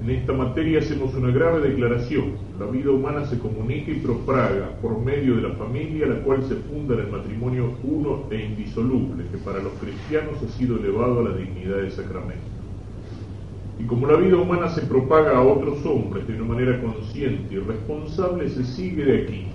en 0.00 0.10
esta 0.10 0.32
materia 0.32 0.78
hacemos 0.78 1.12
una 1.14 1.30
grave 1.30 1.68
declaración. 1.68 2.34
La 2.58 2.66
vida 2.66 2.90
humana 2.90 3.24
se 3.24 3.38
comunica 3.38 3.92
y 3.92 4.00
propaga 4.00 4.70
por 4.82 4.98
medio 4.98 5.36
de 5.36 5.42
la 5.42 5.54
familia, 5.54 6.08
la 6.08 6.20
cual 6.22 6.42
se 6.42 6.56
funda 6.56 6.94
en 6.94 7.00
el 7.02 7.12
matrimonio 7.12 7.74
uno 7.84 8.24
e 8.32 8.46
indisoluble, 8.46 9.26
que 9.30 9.38
para 9.38 9.62
los 9.62 9.72
cristianos 9.74 10.42
ha 10.42 10.48
sido 10.58 10.76
elevado 10.76 11.20
a 11.20 11.30
la 11.30 11.36
dignidad 11.36 11.76
de 11.76 11.90
sacramento. 11.92 12.42
Y 13.78 13.84
como 13.84 14.08
la 14.08 14.16
vida 14.16 14.38
humana 14.38 14.68
se 14.70 14.82
propaga 14.82 15.38
a 15.38 15.42
otros 15.42 15.86
hombres 15.86 16.26
de 16.26 16.34
una 16.34 16.52
manera 16.52 16.80
consciente 16.80 17.54
y 17.54 17.58
responsable, 17.58 18.48
se 18.48 18.64
sigue 18.64 19.04
de 19.04 19.22
aquí 19.22 19.46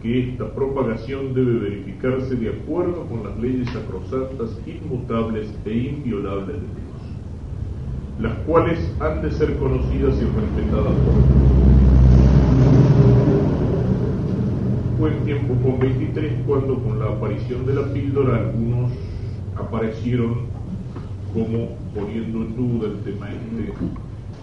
que 0.00 0.30
esta 0.30 0.48
propagación 0.54 1.34
debe 1.34 1.58
verificarse 1.58 2.36
de 2.36 2.50
acuerdo 2.50 3.06
con 3.06 3.24
las 3.24 3.36
leyes 3.40 3.68
sacrosantas, 3.70 4.56
inmutables 4.66 5.52
e 5.64 5.72
inviolables 5.72 6.54
de 6.54 6.60
Dios, 6.60 8.20
las 8.20 8.38
cuales 8.46 8.78
han 9.00 9.20
de 9.22 9.32
ser 9.32 9.56
conocidas 9.56 10.14
y 10.22 10.24
respetadas 10.26 10.94
por 10.94 11.14
todos. 11.14 11.95
Fue 14.98 15.10
en 15.10 15.24
tiempo 15.24 15.54
con 15.62 15.78
23 15.78 16.32
cuando 16.46 16.82
con 16.82 16.98
la 16.98 17.06
aparición 17.06 17.66
de 17.66 17.74
la 17.74 17.92
píldora 17.92 18.36
algunos 18.36 18.92
aparecieron 19.54 20.46
como 21.34 21.76
poniendo 21.94 22.38
en 22.38 22.56
duda 22.56 22.88
el 22.88 23.00
tema 23.00 23.28
este 23.30 23.74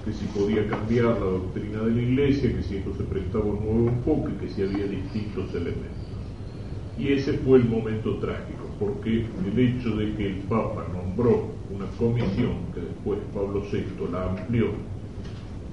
que 0.05 0.13
si 0.13 0.25
podía 0.27 0.67
cambiar 0.67 1.05
la 1.05 1.19
doctrina 1.19 1.79
de 1.79 1.91
la 1.91 2.01
iglesia, 2.01 2.55
que 2.55 2.61
si 2.61 2.77
esto 2.77 2.93
se 2.95 3.03
prestaba 3.03 3.45
un 3.45 3.63
nuevo 3.63 3.89
enfoque, 3.89 4.33
que 4.39 4.49
si 4.49 4.61
había 4.61 4.85
distintos 4.85 5.49
elementos. 5.55 6.03
Y 6.99 7.13
ese 7.13 7.33
fue 7.39 7.59
el 7.59 7.65
momento 7.65 8.17
trágico, 8.17 8.67
porque 8.79 9.25
el 9.47 9.59
hecho 9.59 9.95
de 9.95 10.13
que 10.13 10.27
el 10.27 10.35
Papa 10.49 10.85
nombró 10.93 11.47
una 11.73 11.85
comisión, 11.97 12.57
que 12.73 12.81
después 12.81 13.19
Pablo 13.33 13.63
VI 13.71 14.11
la 14.11 14.29
amplió, 14.29 14.67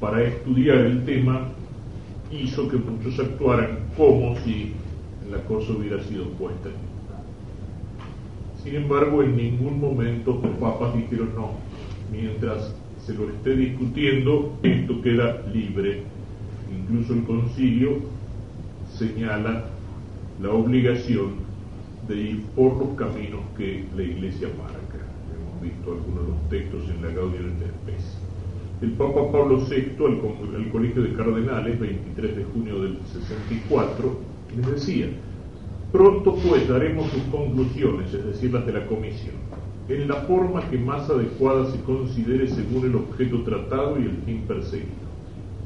para 0.01 0.22
estudiar 0.22 0.78
el 0.78 1.05
tema, 1.05 1.49
hizo 2.31 2.68
que 2.68 2.76
muchos 2.76 3.18
actuaran 3.18 3.78
como 3.97 4.37
si 4.41 4.72
la 5.31 5.39
cosa 5.45 5.72
hubiera 5.72 6.03
sido 6.05 6.24
puesta 6.31 6.70
Sin 8.62 8.74
embargo, 8.74 9.22
en 9.22 9.37
ningún 9.37 9.81
momento 9.81 10.41
los 10.43 10.57
papas 10.57 10.95
dijeron 10.95 11.31
no, 11.35 11.53
mientras 12.12 12.74
se 13.05 13.14
lo 13.14 13.28
esté 13.31 13.57
discutiendo, 13.57 14.53
esto 14.62 15.01
queda 15.03 15.43
libre. 15.53 16.03
Incluso 16.70 17.14
el 17.14 17.24
concilio 17.24 17.99
señala 18.95 19.64
la 20.41 20.51
obligación 20.51 21.35
de 22.07 22.16
ir 22.16 22.43
por 22.55 22.76
los 22.76 22.97
caminos 22.97 23.41
que 23.57 23.85
la 23.97 24.03
Iglesia 24.03 24.49
marca. 24.59 24.99
Hemos 25.35 25.62
visto 25.62 25.93
algunos 25.93 26.26
de 26.26 26.33
los 26.33 26.49
textos 26.51 26.83
en 26.95 27.03
la 27.03 27.09
Gaudium 27.14 27.47
et. 27.62 27.99
El 28.83 28.93
Papa 28.93 29.31
Pablo 29.31 29.59
VI, 29.59 29.97
al, 30.05 30.70
Colegio 30.70 31.03
de 31.03 31.12
Cardenales, 31.12 31.78
23 31.78 32.37
de 32.37 32.45
junio 32.45 32.83
del 32.83 32.99
64, 33.12 34.16
les 34.57 34.66
decía, 34.72 35.07
pronto 35.93 36.37
pues 36.37 36.66
daremos 36.68 37.11
sus 37.11 37.22
conclusiones, 37.24 38.14
es 38.14 38.24
decir, 38.24 38.53
las 38.53 38.64
de 38.64 38.72
la 38.72 38.87
comisión 38.87 39.35
en 39.91 40.09
la 40.09 40.16
forma 40.22 40.68
que 40.70 40.78
más 40.78 41.11
adecuada 41.11 41.70
se 41.70 41.81
considere 41.81 42.47
según 42.47 42.85
el 42.87 42.95
objeto 42.95 43.43
tratado 43.43 43.99
y 43.99 44.05
el 44.05 44.16
fin 44.24 44.45
perseguido. 44.47 45.10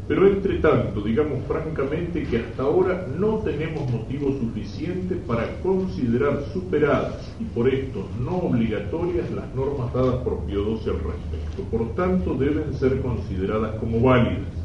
Pero 0.06 0.26
entre 0.26 0.58
tanto, 0.58 1.00
digamos 1.00 1.38
francamente 1.48 2.24
que 2.24 2.38
hasta 2.38 2.62
ahora 2.62 3.06
no 3.18 3.38
tenemos 3.38 3.90
motivo 3.90 4.32
suficiente 4.38 5.14
para 5.26 5.60
considerar 5.62 6.42
superadas 6.52 7.34
y 7.40 7.44
por 7.44 7.68
esto 7.68 8.06
no 8.20 8.36
obligatorias 8.36 9.30
las 9.30 9.54
normas 9.54 9.92
dadas 9.94 10.16
por 10.16 10.40
Pío 10.44 10.76
XII 10.76 10.90
al 10.90 10.98
respecto. 10.98 11.62
Por 11.70 11.94
tanto, 11.94 12.34
deben 12.34 12.74
ser 12.74 13.00
consideradas 13.00 13.76
como 13.76 14.00
válidas 14.00 14.64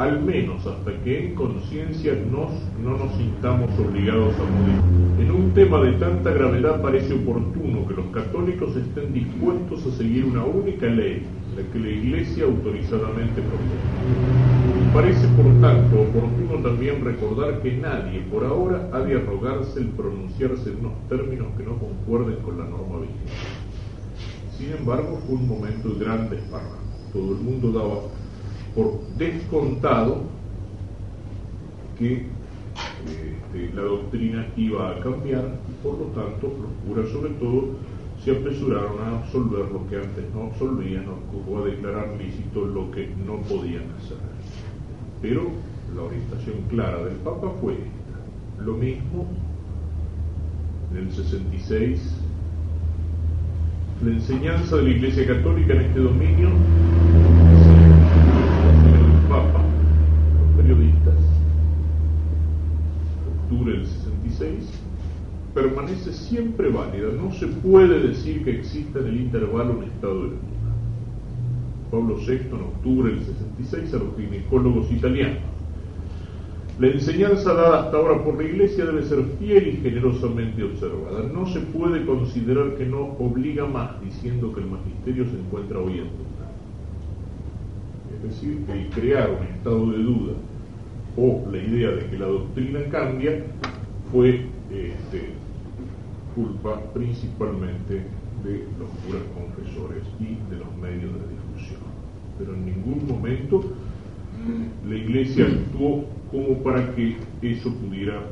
al 0.00 0.22
menos 0.22 0.66
hasta 0.66 0.92
que 1.04 1.26
en 1.26 1.34
conciencia 1.34 2.14
no 2.32 2.48
nos 2.82 3.14
sintamos 3.16 3.70
obligados 3.78 4.34
a 4.34 4.44
morir. 4.44 4.80
En 5.20 5.30
un 5.30 5.50
tema 5.52 5.82
de 5.82 5.92
tanta 5.92 6.30
gravedad 6.30 6.80
parece 6.80 7.12
oportuno 7.12 7.86
que 7.86 7.92
los 7.92 8.06
católicos 8.06 8.74
estén 8.76 9.12
dispuestos 9.12 9.86
a 9.86 9.90
seguir 9.98 10.24
una 10.24 10.42
única 10.42 10.86
ley, 10.86 11.26
la 11.56 11.62
que 11.72 11.78
la 11.78 11.88
Iglesia 11.88 12.44
autorizadamente 12.44 13.42
propone. 13.42 14.92
Parece 14.94 15.26
por 15.28 15.46
tanto 15.60 16.02
oportuno 16.02 16.62
también 16.62 17.04
recordar 17.04 17.60
que 17.62 17.72
nadie 17.76 18.20
por 18.30 18.44
ahora 18.44 18.88
ha 18.92 19.00
de 19.00 19.16
arrogarse 19.16 19.80
el 19.80 19.86
pronunciarse 19.88 20.70
en 20.70 20.80
unos 20.80 21.08
términos 21.08 21.48
que 21.56 21.64
no 21.64 21.78
concuerden 21.78 22.36
con 22.42 22.58
la 22.58 22.64
norma 22.64 23.00
vigente. 23.00 23.32
Sin 24.58 24.72
embargo, 24.72 25.20
fue 25.26 25.36
un 25.36 25.48
momento 25.48 25.88
de 25.90 26.04
gran. 26.04 26.28
Todo 27.12 27.32
el 27.32 27.40
mundo 27.40 27.72
daba 27.72 28.00
por 28.74 29.00
descontado 29.16 30.22
que 31.98 32.26
este, 33.06 33.74
la 33.74 33.82
doctrina 33.82 34.46
iba 34.56 34.90
a 34.90 35.00
cambiar 35.00 35.58
y 35.68 35.82
por 35.82 35.98
lo 35.98 36.04
tanto 36.06 36.46
los 36.46 36.70
curas 36.86 37.10
sobre 37.10 37.30
todo 37.34 37.76
se 38.24 38.32
apresuraron 38.32 39.00
a 39.02 39.18
absolver 39.18 39.70
lo 39.72 39.88
que 39.88 39.96
antes 39.96 40.24
no 40.34 40.44
absolvían 40.44 41.06
o 41.08 41.58
a 41.58 41.64
declarar 41.64 42.16
lícito 42.18 42.66
lo 42.66 42.90
que 42.90 43.08
no 43.26 43.38
podían 43.42 43.84
hacer. 43.98 44.18
Pero 45.22 45.50
la 45.94 46.02
orientación 46.02 46.56
clara 46.68 47.02
del 47.04 47.16
Papa 47.16 47.50
fue 47.60 47.74
esta. 47.74 48.62
Lo 48.62 48.74
mismo 48.74 49.26
en 50.90 50.96
el 50.98 51.12
66, 51.12 52.16
la 54.04 54.10
enseñanza 54.10 54.76
de 54.76 54.82
la 54.82 54.90
Iglesia 54.90 55.26
Católica 55.26 55.74
en 55.74 55.80
este 55.80 56.00
dominio 56.00 56.50
Papa, 59.28 59.62
los 60.40 60.56
periodistas, 60.56 61.14
octubre 63.44 63.72
del 63.72 63.86
66, 63.86 64.89
permanece 65.54 66.12
siempre 66.12 66.68
válida. 66.70 67.08
No 67.16 67.32
se 67.32 67.46
puede 67.46 68.00
decir 68.08 68.44
que 68.44 68.58
exista 68.58 69.00
en 69.00 69.06
el 69.06 69.20
intervalo 69.20 69.78
un 69.78 69.84
estado 69.84 70.22
de 70.22 70.28
duda. 70.30 70.38
Pablo 71.90 72.16
VI 72.16 72.32
en 72.32 72.62
octubre 72.62 73.12
del 73.12 73.24
66 73.24 73.94
a 73.94 73.98
los 73.98 74.16
ginecólogos 74.16 74.90
italianos. 74.92 75.42
La 76.78 76.86
enseñanza 76.86 77.52
dada 77.52 77.84
hasta 77.84 77.96
ahora 77.96 78.24
por 78.24 78.36
la 78.36 78.48
Iglesia 78.48 78.86
debe 78.86 79.02
ser 79.02 79.22
fiel 79.38 79.68
y 79.68 79.76
generosamente 79.82 80.62
observada. 80.62 81.28
No 81.32 81.46
se 81.46 81.60
puede 81.60 82.06
considerar 82.06 82.76
que 82.76 82.86
no 82.86 83.00
obliga 83.18 83.66
más 83.66 84.00
diciendo 84.00 84.52
que 84.54 84.60
el 84.60 84.66
magisterio 84.66 85.26
se 85.26 85.38
encuentra 85.38 85.78
hoy 85.78 85.98
en 85.98 86.04
duda 86.04 86.30
es 88.22 88.30
decir, 88.30 88.58
el 88.68 88.90
crear 88.90 89.30
un 89.30 89.46
estado 89.46 89.90
de 89.90 89.98
duda 89.98 90.32
o 91.16 91.42
la 91.50 91.58
idea 91.58 91.90
de 91.90 92.06
que 92.06 92.18
la 92.18 92.26
doctrina 92.26 92.80
cambia 92.90 93.44
fue 94.12 94.46
este, 94.70 95.30
culpa 96.34 96.80
principalmente 96.92 98.06
de 98.44 98.64
los 98.78 98.88
curas 99.04 99.22
confesores 99.34 100.04
y 100.18 100.36
de 100.50 100.58
los 100.58 100.76
medios 100.76 101.12
de 101.12 101.28
difusión. 101.28 101.80
Pero 102.38 102.54
en 102.54 102.64
ningún 102.64 103.06
momento 103.06 103.62
la 104.88 104.96
iglesia 104.96 105.46
actuó 105.46 106.04
como 106.30 106.62
para 106.62 106.94
que 106.94 107.16
eso 107.42 107.72
pudiera 107.74 108.22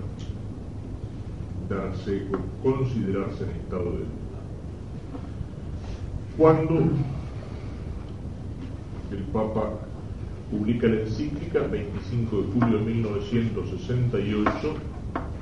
darse 1.69 2.23
o 2.33 2.63
considerarse 2.63 3.45
en 3.45 3.51
estado 3.51 3.85
de 3.85 3.99
duda. 3.99 4.39
Cuando 6.37 6.75
el 9.11 9.23
Papa 9.33 9.73
publica 10.51 10.87
la 10.87 11.01
encíclica 11.01 11.61
25 11.61 12.37
de 12.37 12.53
julio 12.53 12.79
de 12.79 12.85
1968, 12.85 14.75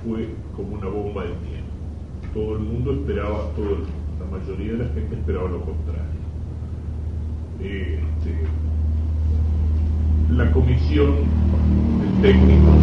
fue 0.05 0.29
como 0.57 0.77
una 0.77 0.89
bomba 0.89 1.25
de 1.25 1.31
tiempo. 1.31 1.66
Todo 2.37 2.57
el 2.57 2.59
mundo 2.65 2.93
esperaba, 2.93 3.49
todo 3.57 3.79
la 4.21 4.39
mayoría 4.39 4.73
de 4.73 4.79
la 4.85 4.93
gente 4.93 5.15
esperaba 5.15 5.49
lo 5.49 5.61
contrario. 5.63 6.21
Este, 7.59 8.45
la 10.37 10.53
comisión 10.53 11.15
de 11.99 12.29
técnicos, 12.29 12.77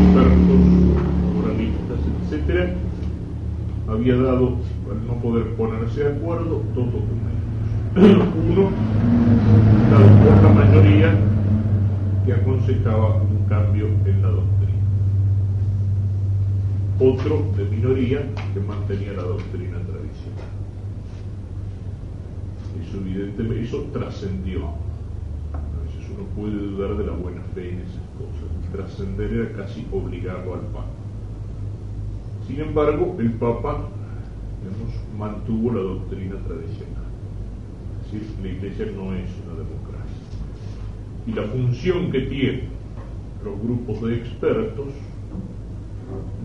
expertos, 0.00 0.60
moralistas, 1.36 1.98
etcétera, 2.22 2.74
había 3.86 4.16
dado, 4.16 4.56
al 4.90 5.06
no 5.06 5.14
poder 5.20 5.56
ponerse 5.56 6.04
de 6.04 6.16
acuerdo, 6.16 6.62
dos 6.74 6.86
documentos 6.86 7.20
uno 7.96 8.70
dado 9.90 10.06
por 10.24 10.42
la 10.42 10.64
mayoría 10.64 11.18
que 12.24 12.32
aconsejaba 12.32 13.16
un 13.16 13.44
cambio 13.46 13.88
en 14.06 14.22
la 14.22 14.28
doctrina. 14.28 14.59
Otro 17.00 17.44
de 17.56 17.64
minoría 17.64 18.28
que 18.52 18.60
mantenía 18.60 19.12
la 19.12 19.22
doctrina 19.22 19.78
tradicional. 19.78 20.50
Eso 22.82 22.98
evidentemente, 22.98 23.64
eso 23.64 23.86
trascendió. 23.92 24.66
A 25.54 25.82
veces 25.84 26.10
uno 26.14 26.26
puede 26.36 26.56
dudar 26.56 26.96
de 26.96 27.06
la 27.06 27.12
buena 27.12 27.42
fe 27.54 27.70
en 27.70 27.80
esas 27.80 28.04
cosas. 28.18 28.70
Trascender 28.72 29.32
era 29.32 29.52
casi 29.56 29.86
obligado 29.90 30.54
al 30.54 30.60
Papa. 30.60 30.86
Sin 32.46 32.60
embargo, 32.60 33.16
el 33.18 33.32
Papa 33.32 33.88
mantuvo 35.18 35.72
la 35.72 35.80
doctrina 35.80 36.36
tradicional 36.46 37.10
la 38.42 38.48
Iglesia 38.48 38.86
no 38.96 39.14
es 39.14 39.30
una 39.44 39.54
democracia. 39.54 40.20
Y 41.26 41.32
la 41.32 41.42
función 41.44 42.10
que 42.10 42.20
tienen 42.22 42.68
los 43.44 43.60
grupos 43.60 44.02
de 44.02 44.16
expertos 44.16 44.88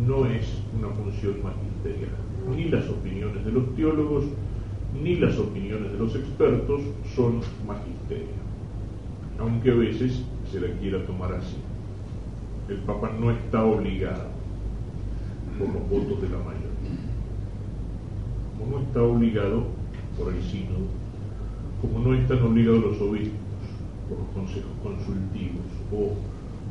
no 0.05 0.25
es 0.25 0.61
una 0.77 0.89
función 0.89 1.35
magisterial. 1.43 2.11
Ni 2.55 2.65
las 2.65 2.87
opiniones 2.89 3.45
de 3.45 3.51
los 3.51 3.75
teólogos, 3.75 4.25
ni 5.01 5.15
las 5.15 5.37
opiniones 5.37 5.91
de 5.91 5.97
los 5.97 6.15
expertos 6.15 6.81
son 7.15 7.41
magisterio, 7.67 8.27
aunque 9.39 9.71
a 9.71 9.75
veces 9.75 10.23
se 10.51 10.59
la 10.59 10.67
quiera 10.79 11.05
tomar 11.05 11.33
así. 11.33 11.57
El 12.69 12.77
Papa 12.77 13.11
no 13.19 13.31
está 13.31 13.63
obligado 13.63 14.29
por 15.57 15.67
los 15.67 15.89
votos 15.89 16.21
de 16.21 16.29
la 16.29 16.37
mayoría. 16.37 16.65
Como 18.57 18.71
no 18.71 18.83
está 18.83 19.03
obligado 19.03 19.63
por 20.17 20.33
el 20.33 20.41
sínodo, 20.43 20.87
como 21.81 21.99
no 21.99 22.13
están 22.15 22.41
obligados 22.41 22.83
los 22.83 23.01
obispos 23.01 23.39
por 24.09 24.19
los 24.19 24.27
consejos 24.29 24.71
consultivos 24.81 25.65
o 25.91 26.13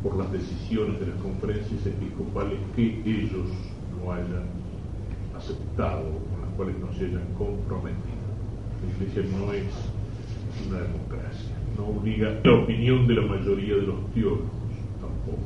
por 0.05 0.19
las 0.19 0.31
decisiones 0.31 1.01
de 1.01 1.07
las 1.07 1.17
conferencias 1.17 1.87
episcopales 1.87 2.59
que 2.77 3.01
ellos 3.07 3.49
no 3.97 4.13
hayan 4.13 4.45
aceptado 5.35 6.05
con 6.29 6.43
las 6.43 6.51
cuales 6.57 6.77
no 6.79 6.93
se 6.93 7.07
hayan 7.07 7.25
comprometido. 7.39 8.21
La 8.85 9.07
Iglesia 9.07 9.23
no 9.33 9.51
es 9.55 9.65
una 10.69 10.81
democracia, 10.81 11.57
no 11.79 11.87
obliga 11.87 12.39
la 12.45 12.53
opinión 12.53 13.07
de 13.07 13.15
la 13.15 13.23
mayoría 13.23 13.77
de 13.77 13.83
los 13.83 14.13
teólogos 14.13 14.51
tampoco, 15.01 15.41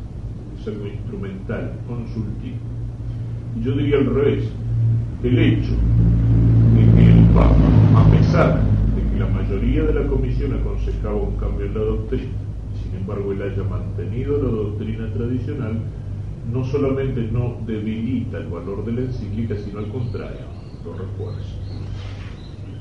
es 0.60 0.66
algo 0.66 0.86
instrumental, 0.88 1.72
consultivo. 1.86 2.56
Y 3.56 3.62
yo 3.62 3.72
diría 3.76 3.98
al 3.98 4.06
revés, 4.06 4.50
el 5.22 5.38
hecho 5.38 5.72
de 6.74 6.96
que 6.96 7.12
el 7.12 7.24
Papa, 7.26 7.54
a 7.94 8.10
pesar 8.10 8.64
de 8.96 9.02
que 9.08 9.20
la 9.20 9.28
mayoría 9.28 9.84
de 9.84 9.94
la 9.94 10.06
comisión 10.08 10.52
aconsejaba 10.54 11.14
un 11.14 11.36
cambio 11.36 11.66
en 11.66 11.74
la 11.74 11.80
doctrina, 11.80 12.47
embargo 13.08 13.32
él 13.32 13.42
haya 13.42 13.64
mantenido 13.64 14.36
la 14.36 14.50
doctrina 14.50 15.10
tradicional, 15.14 15.80
no 16.52 16.64
solamente 16.64 17.22
no 17.32 17.56
debilita 17.66 18.36
el 18.36 18.48
valor 18.48 18.84
de 18.84 18.92
la 18.92 19.00
encíclica, 19.00 19.56
sino 19.56 19.78
al 19.78 19.88
contrario, 19.88 20.44
lo 20.84 20.92
refuerza. 20.92 21.56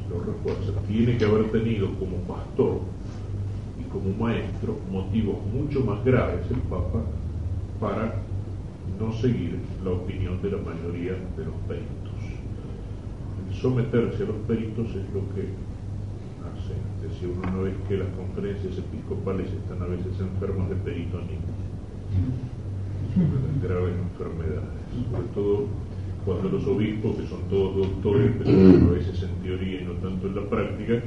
Lo 0.09 0.19
refuerza. 0.19 0.73
Tiene 0.85 1.17
que 1.17 1.25
haber 1.25 1.49
tenido 1.51 1.87
como 1.95 2.17
pastor 2.27 2.81
y 3.79 3.83
como 3.89 4.11
maestro 4.17 4.77
motivos 4.91 5.37
mucho 5.53 5.79
más 5.85 6.03
graves 6.03 6.45
el 6.51 6.59
Papa 6.61 7.01
para 7.79 8.15
no 8.99 9.13
seguir 9.13 9.57
la 9.83 9.91
opinión 9.91 10.41
de 10.41 10.51
la 10.51 10.57
mayoría 10.57 11.13
de 11.13 11.45
los 11.45 11.55
peritos. 11.67 12.19
El 13.47 13.55
someterse 13.55 14.23
a 14.23 14.27
los 14.27 14.37
peritos 14.47 14.87
es 14.89 15.13
lo 15.13 15.21
que 15.33 15.66
hace. 16.67 17.07
Decía 17.07 17.29
uno 17.29 17.47
una 17.47 17.61
vez 17.63 17.75
que 17.87 17.97
las 17.97 18.09
conferencias 18.09 18.77
episcopales 18.77 19.47
están 19.51 19.81
a 19.81 19.85
veces 19.85 20.19
enfermas 20.19 20.69
de 20.69 20.75
peritonismo 20.75 21.57
graves 23.61 23.95
enfermedades, 23.97 24.69
sobre 25.11 25.27
todo 25.33 25.65
cuando 26.25 26.49
los 26.49 26.67
obispos, 26.67 27.15
que 27.15 27.27
son 27.27 27.41
todos 27.49 27.77
doctores, 27.77 28.31
pero 28.37 28.51
a 28.51 28.91
veces 28.91 29.23
en 29.23 29.35
teoría 29.41 29.81
y 29.81 29.85
no 29.85 29.93
tanto 29.93 30.27
en 30.27 30.35
la 30.35 30.49
práctica, 30.49 31.01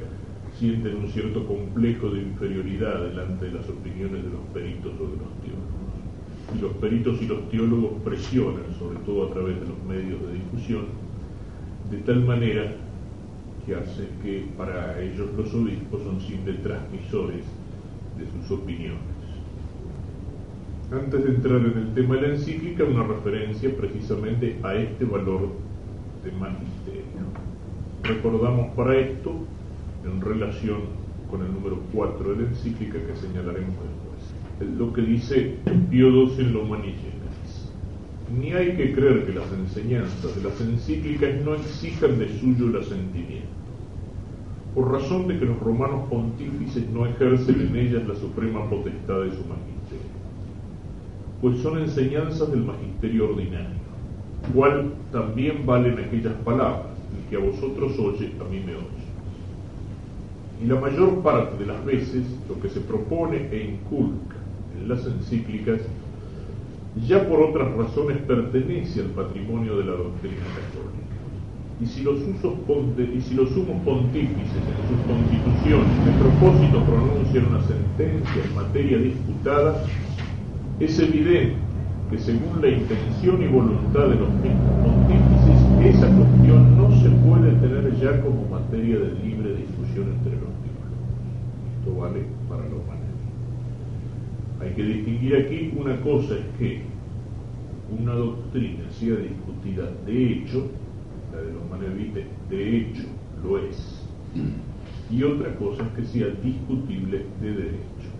sienten 0.57 0.95
un 0.97 1.07
cierto 1.09 1.45
complejo 1.45 2.09
de 2.09 2.23
inferioridad 2.23 3.03
delante 3.03 3.45
de 3.45 3.51
las 3.51 3.69
opiniones 3.69 4.23
de 4.23 4.29
los 4.29 4.41
peritos 4.53 4.91
o 4.99 5.03
de 5.03 5.17
los 5.17 5.31
teólogos. 5.39 5.71
Y 6.57 6.61
los 6.61 6.73
peritos 6.73 7.21
y 7.21 7.27
los 7.27 7.49
teólogos 7.49 8.01
presionan, 8.03 8.65
sobre 8.77 8.99
todo 9.05 9.29
a 9.29 9.33
través 9.33 9.59
de 9.59 9.67
los 9.67 9.83
medios 9.87 10.19
de 10.27 10.33
difusión, 10.33 10.85
de 11.91 11.97
tal 11.99 12.25
manera 12.25 12.75
que 13.65 13.75
hace 13.75 14.07
que 14.23 14.45
para 14.57 14.99
ellos 15.01 15.29
los 15.37 15.53
obispos 15.53 16.01
son 16.03 16.19
simples 16.21 16.61
transmisores 16.61 17.45
de 18.17 18.25
sus 18.27 18.51
opiniones. 18.59 18.99
Antes 20.91 21.23
de 21.23 21.29
entrar 21.29 21.61
en 21.61 21.77
el 21.77 21.93
tema 21.93 22.15
de 22.15 22.21
la 22.21 22.27
encíclica, 22.33 22.83
una 22.83 23.03
referencia 23.03 23.73
precisamente 23.77 24.57
a 24.63 24.75
este 24.75 25.05
valor 25.05 25.49
de 26.23 26.31
magisterio. 26.33 27.01
Recordamos 28.03 28.75
para 28.75 28.97
esto, 28.97 29.33
en 30.03 30.19
relación 30.19 30.81
con 31.29 31.41
el 31.43 31.53
número 31.53 31.79
4 31.93 32.31
de 32.31 32.43
la 32.43 32.49
encíclica 32.49 32.99
que 32.99 33.15
señalaremos 33.15 33.75
después, 33.77 34.77
lo 34.77 34.91
que 34.91 35.01
dice 35.01 35.55
Pío 35.89 36.27
XII 36.27 36.45
en 36.45 36.53
lo 36.53 36.65
Manichenas. 36.65 37.10
Ni 38.39 38.53
hay 38.53 38.75
que 38.75 38.93
creer 38.93 39.25
que 39.25 39.33
las 39.33 39.51
enseñanzas 39.51 40.35
de 40.35 40.49
las 40.49 40.59
encíclicas 40.61 41.29
no 41.43 41.55
exijan 41.55 42.17
de 42.19 42.39
suyo 42.39 42.67
el 42.67 42.77
asentimiento, 42.77 43.47
por 44.73 44.91
razón 44.91 45.27
de 45.27 45.37
que 45.37 45.45
los 45.45 45.59
romanos 45.59 46.07
pontífices 46.09 46.89
no 46.89 47.05
ejercen 47.05 47.59
en 47.59 47.75
ellas 47.75 48.07
la 48.07 48.15
suprema 48.15 48.69
potestad 48.69 49.21
de 49.23 49.31
su 49.31 49.43
magisterio 49.45 49.71
pues 51.41 51.57
son 51.61 51.79
enseñanzas 51.79 52.51
del 52.51 52.63
magisterio 52.63 53.29
ordinario, 53.29 53.81
cual 54.53 54.93
también 55.11 55.65
valen 55.65 55.97
aquellas 55.97 56.35
palabras, 56.45 56.85
el 57.17 57.29
que 57.29 57.35
a 57.35 57.49
vosotros 57.49 57.97
oye, 57.97 58.31
a 58.39 58.43
mí 58.43 58.61
me 58.63 58.75
oye. 58.75 59.01
Y 60.63 60.67
la 60.67 60.79
mayor 60.79 61.23
parte 61.23 61.57
de 61.57 61.65
las 61.65 61.83
veces 61.83 62.23
lo 62.47 62.61
que 62.61 62.69
se 62.69 62.79
propone 62.81 63.49
e 63.51 63.71
inculca 63.73 64.35
en 64.79 64.87
las 64.87 65.03
encíclicas 65.07 65.81
ya 67.07 67.27
por 67.27 67.41
otras 67.41 67.73
razones 67.75 68.17
pertenece 68.27 69.01
al 69.01 69.07
patrimonio 69.07 69.77
de 69.77 69.85
la 69.85 69.93
doctrina 69.93 70.43
católica. 70.55 71.01
Y 71.79 71.85
si 71.85 72.03
los, 72.03 72.19
usos 72.21 72.53
y 72.97 73.21
si 73.21 73.33
los 73.33 73.49
sumos 73.49 73.81
pontífices 73.83 74.61
en 74.61 74.81
sus 74.87 75.01
constituciones 75.07 76.05
de 76.05 76.11
propósito 76.19 76.83
pronuncian 76.83 77.45
una 77.47 77.61
sentencia 77.63 78.43
en 78.43 78.55
materia 78.55 78.97
disputada, 78.97 79.83
es 80.79 80.99
evidente 80.99 81.55
que 82.11 82.19
según 82.19 82.61
la 82.61 82.67
intención 82.67 83.41
y 83.41 83.47
voluntad 83.47 84.09
de 84.09 84.15
los 84.15 84.29
mismos 84.43 84.75
pontífices, 84.83 85.95
esa 85.95 86.07
cuestión 86.13 86.77
no 86.77 86.91
se 87.01 87.09
puede 87.25 87.51
tener 87.53 87.95
ya 87.99 88.21
como 88.21 88.47
materia 88.49 88.99
de 88.99 89.13
libre 89.23 89.55
discusión 89.55 90.11
entre 90.19 90.33
los 90.33 90.51
teólogos. 90.61 91.07
Esto 91.79 91.95
vale 91.95 92.25
para 92.49 92.63
la 92.63 92.75
humanidad. 92.75 93.00
Hay 94.61 94.71
que 94.75 94.83
distinguir 94.83 95.35
aquí 95.35 95.73
una 95.75 95.99
cosa 96.01 96.35
es 96.35 96.45
que 96.59 96.81
una 97.89 98.13
doctrina 98.13 98.83
sea 98.91 99.15
discutida 99.15 99.91
de 100.05 100.31
hecho, 100.31 100.69
la 101.33 101.41
de 101.41 101.53
los 101.53 101.69
manevites 101.69 102.25
de 102.49 102.77
hecho 102.77 103.03
lo 103.43 103.57
es, 103.57 104.07
y 105.09 105.23
otra 105.23 105.55
cosa 105.55 105.83
es 105.83 105.89
que 105.93 106.05
sea 106.05 106.27
discutible 106.43 107.25
de 107.41 107.53
derecho 107.53 108.11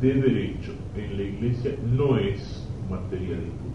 de 0.00 0.14
derecho 0.14 0.72
en 0.96 1.16
la 1.16 1.22
iglesia 1.22 1.72
no 1.96 2.18
es 2.18 2.68
materia 2.90 3.36
discutible. 3.36 3.72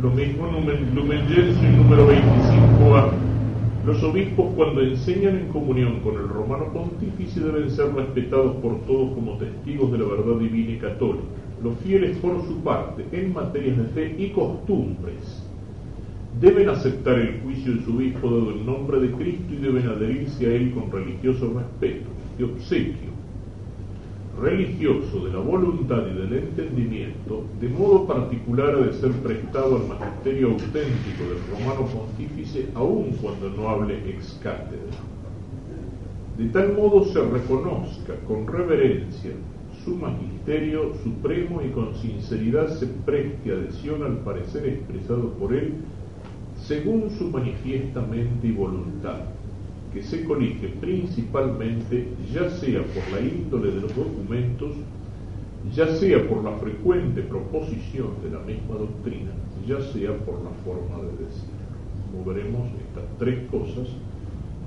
Lo 0.00 0.10
mismo 0.10 0.46
Lumen 0.94 1.26
Gentium 1.28 1.76
número 1.76 2.08
25a. 2.08 3.29
Los 3.86 4.02
obispos 4.02 4.52
cuando 4.56 4.82
enseñan 4.82 5.38
en 5.38 5.48
comunión 5.48 6.00
con 6.00 6.14
el 6.14 6.28
romano 6.28 6.66
pontífice 6.70 7.40
deben 7.40 7.70
ser 7.70 7.94
respetados 7.94 8.56
por 8.56 8.78
todos 8.82 9.14
como 9.14 9.38
testigos 9.38 9.90
de 9.90 9.98
la 9.98 10.04
verdad 10.04 10.38
divina 10.38 10.72
y 10.72 10.76
católica. 10.76 11.24
Los 11.64 11.78
fieles 11.78 12.18
por 12.18 12.46
su 12.46 12.62
parte, 12.62 13.06
en 13.12 13.32
materias 13.32 13.78
de 13.78 13.84
fe 13.84 14.14
y 14.18 14.28
costumbres, 14.30 15.42
deben 16.42 16.68
aceptar 16.68 17.18
el 17.18 17.40
juicio 17.40 17.72
de 17.72 17.84
su 17.84 17.96
obispo 17.96 18.30
dado 18.30 18.50
en 18.52 18.66
nombre 18.66 19.00
de 19.00 19.12
Cristo 19.12 19.54
y 19.54 19.56
deben 19.56 19.88
adherirse 19.88 20.46
a 20.46 20.54
él 20.54 20.72
con 20.72 20.92
religioso 20.92 21.50
respeto 21.54 22.10
y 22.38 22.42
obsequio 22.42 23.09
religioso 24.40 25.24
de 25.24 25.32
la 25.32 25.38
voluntad 25.38 26.02
y 26.06 26.14
del 26.14 26.32
entendimiento, 26.32 27.44
de 27.60 27.68
modo 27.68 28.06
particular 28.06 28.74
ha 28.74 28.86
de 28.86 28.92
ser 28.94 29.12
prestado 29.12 29.76
al 29.76 29.86
magisterio 29.86 30.48
auténtico 30.48 31.24
del 31.28 31.42
romano 31.50 31.86
pontífice, 31.86 32.68
aun 32.74 33.12
cuando 33.20 33.50
no 33.50 33.68
hable 33.68 33.98
ex 34.08 34.38
cátedra. 34.42 34.98
De 36.38 36.46
tal 36.46 36.72
modo 36.72 37.04
se 37.04 37.20
reconozca 37.20 38.14
con 38.26 38.46
reverencia 38.46 39.32
su 39.84 39.96
magisterio 39.96 40.94
supremo 41.02 41.60
y 41.62 41.70
con 41.70 41.94
sinceridad 41.96 42.68
se 42.78 42.86
preste 42.86 43.52
adhesión 43.52 44.02
al 44.02 44.18
parecer 44.18 44.66
expresado 44.66 45.30
por 45.34 45.54
él 45.54 45.74
según 46.56 47.10
su 47.10 47.28
manifiesta 47.28 48.00
mente 48.02 48.46
y 48.46 48.52
voluntad 48.52 49.20
que 49.92 50.02
se 50.02 50.24
colige 50.24 50.68
principalmente 50.80 52.08
ya 52.32 52.48
sea 52.50 52.82
por 52.82 53.12
la 53.12 53.20
índole 53.20 53.72
de 53.72 53.80
los 53.80 53.94
documentos, 53.96 54.72
ya 55.74 55.86
sea 55.96 56.28
por 56.28 56.44
la 56.44 56.52
frecuente 56.52 57.22
proposición 57.22 58.08
de 58.22 58.30
la 58.30 58.38
misma 58.40 58.76
doctrina, 58.76 59.30
ya 59.66 59.80
sea 59.80 60.16
por 60.18 60.42
la 60.42 60.50
forma 60.64 61.02
de 61.02 61.24
decir. 61.24 61.50
Como 62.10 62.24
veremos, 62.24 62.68
estas 62.88 63.04
tres 63.18 63.48
cosas 63.50 63.88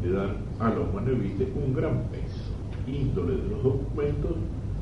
le 0.04 0.12
dan 0.12 0.38
a 0.60 0.70
los 0.70 0.94
manevites 0.94 1.48
un 1.56 1.74
gran 1.74 2.04
peso. 2.10 2.52
Índole 2.88 3.38
de 3.38 3.50
los 3.50 3.64
documentos 3.64 4.36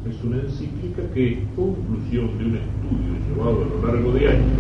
es 0.09 0.23
una 0.23 0.37
encíclica 0.37 1.03
que 1.13 1.43
conclusión 1.55 2.37
de 2.39 2.45
un 2.45 2.55
estudio 2.57 3.13
llevado 3.27 3.61
a 3.61 3.65
lo 3.65 3.87
largo 3.87 4.11
de 4.13 4.29
años. 4.29 4.51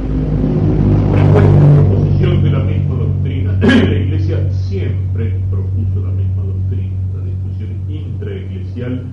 Frecuente 1.11 1.61
proposición 1.75 2.43
de 2.43 2.49
la 2.51 2.63
misma 2.63 2.95
doctrina, 2.95 3.57
la 3.61 3.95
Iglesia 3.95 4.51
siempre 4.51 5.41
propuso 5.49 6.05
la 6.05 6.11
misma 6.11 6.43
doctrina. 6.43 6.95
La 7.17 7.23
discusión 7.25 7.69
intraeclesial 7.89 9.03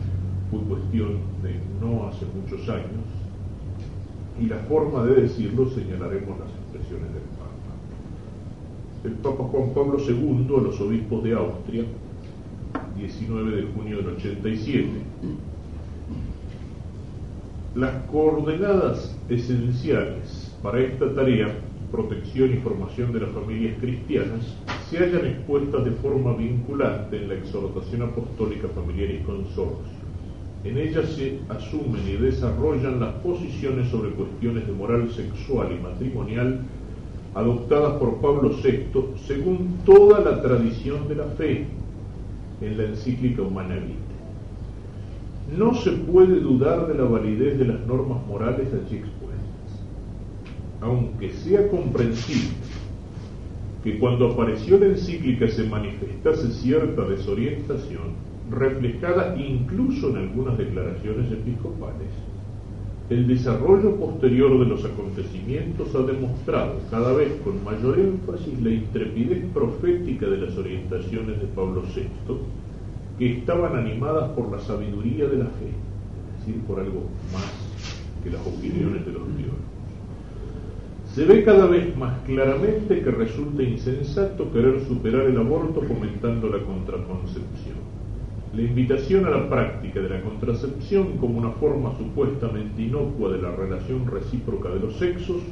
fue 0.50 0.60
de 1.06 1.60
no 1.80 2.08
hace 2.08 2.26
muchos 2.26 2.68
años 2.68 3.04
y 4.40 4.46
la 4.46 4.56
forma 4.68 5.04
de 5.04 5.22
decirlo 5.22 5.68
señalaremos 5.70 6.38
las 6.38 6.48
expresiones 6.48 7.12
del 7.14 7.22
Papa. 7.38 7.48
El 9.04 9.12
Papa 9.12 9.44
Juan 9.44 9.70
Pablo 9.74 9.98
II 9.98 10.56
a 10.56 10.60
los 10.60 10.80
obispos 10.80 11.22
de 11.22 11.32
Austria, 11.34 11.84
19 12.96 13.56
de 13.56 13.62
junio 13.72 13.96
del 13.98 14.08
87. 14.08 14.88
Las 17.74 17.94
coordenadas 18.10 19.16
esenciales 19.28 20.56
para 20.62 20.80
esta 20.80 21.14
tarea 21.14 21.54
protección 21.90 22.52
y 22.52 22.56
formación 22.58 23.12
de 23.12 23.20
las 23.20 23.30
familias 23.30 23.78
cristianas 23.80 24.54
se 24.90 24.98
hallan 24.98 25.26
expuestas 25.26 25.84
de 25.84 25.92
forma 25.92 26.34
vinculante 26.34 27.16
en 27.16 27.28
la 27.28 27.34
exhortación 27.34 28.02
apostólica 28.02 28.68
familiar 28.68 29.10
y 29.10 29.22
consorcio. 29.22 29.97
En 30.64 30.76
ella 30.76 31.06
se 31.06 31.38
asumen 31.48 32.02
y 32.08 32.16
desarrollan 32.16 32.98
las 32.98 33.14
posiciones 33.16 33.88
sobre 33.90 34.10
cuestiones 34.10 34.66
de 34.66 34.72
moral 34.72 35.08
sexual 35.12 35.68
y 35.72 35.80
matrimonial 35.80 36.60
adoptadas 37.34 37.94
por 37.94 38.20
Pablo 38.20 38.50
VI 38.50 39.16
según 39.26 39.78
toda 39.86 40.20
la 40.20 40.42
tradición 40.42 41.06
de 41.08 41.14
la 41.14 41.24
fe 41.24 41.66
en 42.60 42.76
la 42.76 42.84
encíclica 42.84 43.42
Humana 43.42 43.76
Vitae. 43.76 44.08
No 45.56 45.74
se 45.74 45.92
puede 45.92 46.40
dudar 46.40 46.88
de 46.88 46.94
la 46.94 47.04
validez 47.04 47.58
de 47.58 47.66
las 47.66 47.86
normas 47.86 48.26
morales 48.26 48.68
allí 48.72 48.96
expuestas, 48.96 49.86
aunque 50.80 51.30
sea 51.30 51.68
comprensible 51.70 52.56
que 53.84 53.98
cuando 53.98 54.32
apareció 54.32 54.78
la 54.78 54.86
encíclica 54.86 55.46
se 55.48 55.62
manifestase 55.64 56.50
cierta 56.50 57.02
desorientación, 57.02 58.27
reflejada 58.50 59.36
incluso 59.36 60.10
en 60.10 60.16
algunas 60.16 60.58
declaraciones 60.58 61.30
episcopales, 61.32 62.08
el 63.10 63.26
desarrollo 63.26 63.96
posterior 63.96 64.58
de 64.58 64.66
los 64.66 64.84
acontecimientos 64.84 65.94
ha 65.94 66.02
demostrado 66.02 66.74
cada 66.90 67.14
vez 67.14 67.32
con 67.42 67.64
mayor 67.64 67.98
énfasis 67.98 68.60
la 68.60 68.70
intrepidez 68.70 69.46
profética 69.54 70.26
de 70.26 70.36
las 70.38 70.56
orientaciones 70.58 71.40
de 71.40 71.46
Pablo 71.46 71.82
VI, 71.94 72.04
que 73.18 73.38
estaban 73.38 73.76
animadas 73.76 74.30
por 74.30 74.52
la 74.52 74.60
sabiduría 74.60 75.26
de 75.26 75.38
la 75.38 75.46
fe, 75.46 75.70
es 75.70 76.46
decir, 76.46 76.62
por 76.64 76.80
algo 76.80 77.04
más 77.32 77.50
que 78.22 78.30
las 78.30 78.46
opiniones 78.46 79.06
de 79.06 79.12
los 79.12 79.22
teólogos. 79.22 79.78
Se 81.14 81.24
ve 81.24 81.42
cada 81.42 81.66
vez 81.66 81.96
más 81.96 82.20
claramente 82.26 83.00
que 83.00 83.10
resulta 83.10 83.62
insensato 83.62 84.52
querer 84.52 84.84
superar 84.86 85.22
el 85.22 85.38
aborto 85.38 85.80
fomentando 85.80 86.48
la 86.48 86.62
contraconcepción. 86.62 87.97
La 88.54 88.62
invitación 88.62 89.26
a 89.26 89.30
la 89.30 89.48
práctica 89.48 90.00
de 90.00 90.08
la 90.08 90.22
contracepción 90.22 91.18
como 91.18 91.38
una 91.38 91.50
forma 91.50 91.94
supuestamente 91.98 92.80
inocua 92.80 93.30
de 93.32 93.42
la 93.42 93.54
relación 93.54 94.06
recíproca 94.06 94.70
de 94.70 94.80
los 94.80 94.96
sexos 94.96 95.42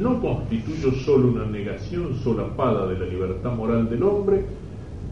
no 0.00 0.18
constituye 0.18 0.92
solo 1.04 1.28
una 1.28 1.44
negación 1.44 2.14
solapada 2.24 2.86
de 2.86 2.98
la 2.98 3.04
libertad 3.04 3.52
moral 3.52 3.90
del 3.90 4.02
hombre, 4.02 4.46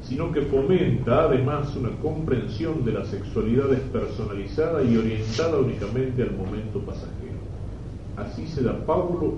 sino 0.02 0.32
que 0.32 0.40
fomenta 0.42 1.24
además 1.24 1.76
una 1.76 1.90
comprensión 2.00 2.86
de 2.86 2.92
la 2.92 3.04
sexualidad 3.04 3.66
despersonalizada 3.68 4.82
y 4.82 4.96
orientada 4.96 5.58
únicamente 5.58 6.22
al 6.22 6.32
momento 6.32 6.80
pasajero. 6.80 7.38
Así 8.16 8.46
se 8.46 8.62
da 8.62 8.78
Pablo, 8.86 9.34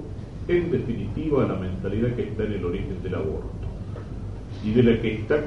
en 0.46 0.70
definitiva, 0.70 1.44
a 1.44 1.48
la 1.48 1.56
mentalidad 1.56 2.14
que 2.14 2.28
está 2.28 2.44
en 2.44 2.52
el 2.52 2.64
origen 2.64 3.02
del 3.02 3.16
aborto 3.16 3.61
y 4.64 4.70
de 4.70 4.82
la 4.82 5.00
que 5.00 5.14
está 5.14 5.42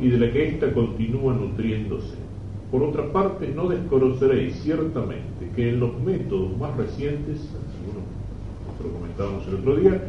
y 0.00 0.08
de 0.08 0.18
la 0.18 0.32
que 0.32 0.48
ésta 0.48 0.72
continúa 0.72 1.34
nutriéndose. 1.34 2.16
Por 2.70 2.82
otra 2.82 3.12
parte, 3.12 3.48
no 3.54 3.68
desconoceréis 3.68 4.56
ciertamente 4.56 5.50
que 5.54 5.70
en 5.70 5.80
los 5.80 5.98
métodos 6.02 6.56
más 6.58 6.76
recientes, 6.76 7.38
según 7.40 8.02
lo 8.84 8.98
comentábamos 8.98 9.46
el 9.48 9.54
otro 9.54 9.76
día, 9.76 10.02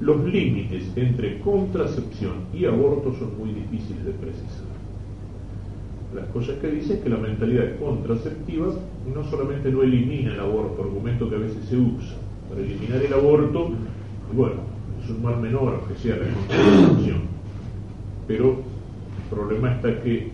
los 0.00 0.24
límites 0.24 0.84
entre 0.96 1.40
contracepción 1.40 2.34
y 2.52 2.66
aborto 2.66 3.14
son 3.18 3.38
muy 3.38 3.52
difíciles 3.52 4.04
de 4.04 4.12
precisar. 4.12 4.74
Las 6.14 6.26
cosas 6.26 6.58
que 6.58 6.70
dice 6.70 6.94
es 6.94 7.00
que 7.00 7.08
la 7.08 7.16
mentalidad 7.16 7.76
contraceptiva 7.78 8.72
no 9.12 9.24
solamente 9.24 9.70
no 9.72 9.82
elimina 9.82 10.34
el 10.34 10.40
aborto, 10.40 10.82
argumento 10.82 11.28
que 11.28 11.36
a 11.36 11.40
veces 11.40 11.64
se 11.68 11.76
usa, 11.76 12.16
para 12.48 12.60
eliminar 12.60 13.02
el 13.02 13.12
aborto, 13.12 13.70
bueno, 14.32 14.56
es 15.02 15.10
un 15.10 15.22
mal 15.22 15.40
menor, 15.40 15.80
aunque 15.80 15.96
sea 16.00 16.16
la 16.16 16.26
contracepción 16.26 17.33
pero 18.26 18.50
el 18.50 19.30
problema 19.30 19.72
está 19.74 20.02
que 20.02 20.30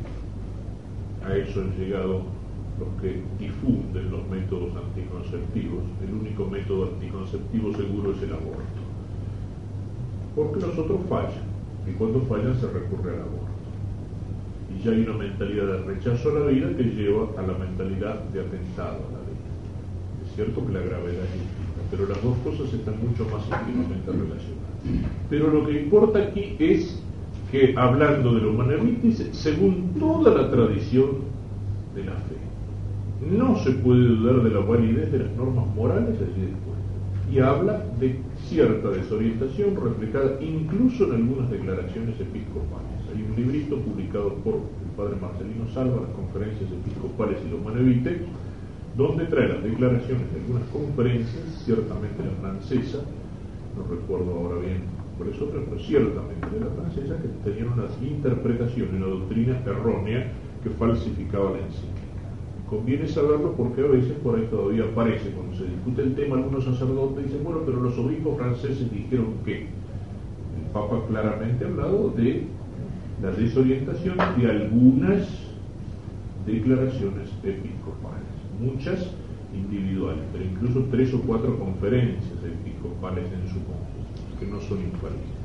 a 1.26 1.36
eso 1.36 1.61
han 1.61 1.76
llegado 1.76 2.22
los 2.78 2.88
que 3.03 3.22
difunden 3.38 4.11
los 4.11 4.26
métodos 4.28 4.72
anticonceptivos. 4.74 5.82
El 6.03 6.14
único 6.14 6.47
método 6.47 6.91
anticonceptivo 6.95 7.74
seguro 7.74 8.12
es 8.12 8.22
el 8.22 8.32
aborto. 8.32 8.80
Porque 10.34 10.61
los 10.61 10.78
otros 10.78 11.01
fallan, 11.09 11.45
y 11.86 11.93
cuando 11.93 12.22
fallan 12.22 12.59
se 12.59 12.68
recurre 12.68 13.11
al 13.11 13.20
aborto. 13.20 13.51
Y 14.74 14.82
ya 14.82 14.93
hay 14.93 15.03
una 15.03 15.18
mentalidad 15.18 15.66
de 15.66 15.78
rechazo 15.82 16.30
a 16.30 16.41
la 16.41 16.47
vida 16.47 16.74
que 16.76 16.84
lleva 16.84 17.28
a 17.36 17.43
la 17.43 17.59
mentalidad 17.59 18.20
de 18.32 18.41
atentado 18.41 18.97
a 18.97 19.12
la 19.12 19.20
vida. 19.28 19.51
Es 20.24 20.34
cierto 20.36 20.66
que 20.66 20.72
la 20.72 20.80
gravedad 20.80 21.24
es 21.24 21.32
distinta, 21.32 21.80
pero 21.91 22.07
las 22.07 22.22
dos 22.22 22.36
cosas 22.38 22.72
están 22.72 22.95
mucho 23.01 23.24
más 23.24 23.45
íntimamente 23.45 24.11
relacionadas. 24.11 24.70
Pero 25.28 25.51
lo 25.51 25.66
que 25.66 25.82
importa 25.82 26.18
aquí 26.20 26.57
es 26.59 27.03
que 27.51 27.74
hablando 27.76 28.32
de 28.34 28.42
la 28.42 28.84
dice, 29.03 29.34
según 29.34 29.94
toda 29.98 30.34
la 30.34 30.51
tradición 30.51 31.11
de 31.94 32.05
la 32.05 32.12
fe, 32.12 32.36
no 33.28 33.57
se 33.59 33.72
puede 33.72 34.07
dudar 34.07 34.42
de 34.42 34.51
la 34.51 34.61
validez 34.61 35.11
de 35.11 35.18
las 35.18 35.36
normas 35.36 35.66
morales 35.74 36.14
allí 36.14 36.46
dispuestas. 36.46 36.80
Y 37.32 37.38
habla 37.38 37.84
de 37.98 38.20
cierta 38.48 38.90
desorientación 38.90 39.76
reflejada 39.76 40.38
incluso 40.40 41.05
en 41.05 41.12
algunas 41.12 41.51
declaraciones 41.51 42.20
episcopales. 42.20 42.90
Hay 43.14 43.22
un 43.22 43.36
librito 43.36 43.76
publicado 43.76 44.34
por 44.44 44.55
el 44.55 44.90
padre 44.96 45.16
Marcelino 45.20 45.66
Salva, 45.74 46.03
las 46.07 46.14
conferencias 46.14 46.70
episcopales 46.70 47.38
y 47.46 47.51
los 47.51 47.62
manevite, 47.62 48.22
donde 48.96 49.26
trae 49.26 49.48
las 49.48 49.62
declaraciones 49.62 50.32
de 50.32 50.40
algunas 50.40 50.68
conferencias, 50.70 51.62
ciertamente 51.64 52.24
la 52.24 52.48
francesa, 52.48 52.98
no 53.76 53.94
recuerdo 53.94 54.34
ahora 54.34 54.61
bien 54.61 54.99
por 55.20 55.28
eso, 55.28 55.50
pero 55.52 55.78
ciertamente 55.78 56.48
de 56.50 56.60
la 56.60 56.70
francesa 56.70 57.20
que 57.20 57.28
tenían 57.44 57.74
una 57.74 57.84
interpretación 58.00 58.88
una 58.96 59.06
doctrina 59.06 59.60
errónea 59.66 60.32
que 60.62 60.70
falsificaba 60.70 61.50
la 61.50 61.58
encíclica. 61.58 62.24
Conviene 62.70 63.06
saberlo 63.06 63.52
porque 63.52 63.82
a 63.82 63.88
veces 63.88 64.12
por 64.22 64.38
ahí 64.38 64.46
todavía 64.50 64.84
aparece, 64.84 65.28
cuando 65.32 65.54
se 65.56 65.64
discute 65.64 66.00
el 66.00 66.14
tema, 66.14 66.36
algunos 66.36 66.64
sacerdotes 66.64 67.26
dicen, 67.26 67.44
bueno, 67.44 67.60
pero 67.66 67.82
los 67.82 67.98
obispos 67.98 68.38
franceses 68.38 68.90
dijeron 68.90 69.34
que 69.44 69.58
el 69.58 70.66
Papa 70.72 71.02
claramente 71.06 71.66
ha 71.66 71.68
hablado 71.68 72.14
de 72.16 72.44
la 73.20 73.30
desorientación 73.32 74.16
de 74.38 74.50
algunas 74.50 75.28
declaraciones 76.46 77.28
episcopales, 77.44 78.32
muchas 78.58 79.10
individuales, 79.54 80.22
pero 80.32 80.44
incluso 80.44 80.86
tres 80.90 81.12
o 81.12 81.20
cuatro 81.20 81.58
conferencias 81.58 82.38
episcopales 82.42 83.26
en 83.26 83.46
su 83.46 83.62
conjunto 83.66 83.80
que 84.41 84.47
no 84.47 84.61
son 84.62 84.78
infalibles. 84.80 85.41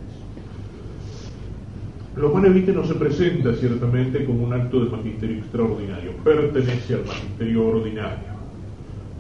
Lo 2.15 2.33
Manevite 2.33 2.71
no 2.71 2.85
se 2.85 2.95
presenta 2.95 3.53
ciertamente 3.55 4.23
como 4.23 4.45
un 4.45 4.53
acto 4.53 4.85
de 4.85 4.89
magisterio 4.89 5.39
extraordinario, 5.39 6.13
pertenece 6.23 6.93
al 6.95 7.05
magisterio 7.05 7.67
ordinario. 7.67 8.35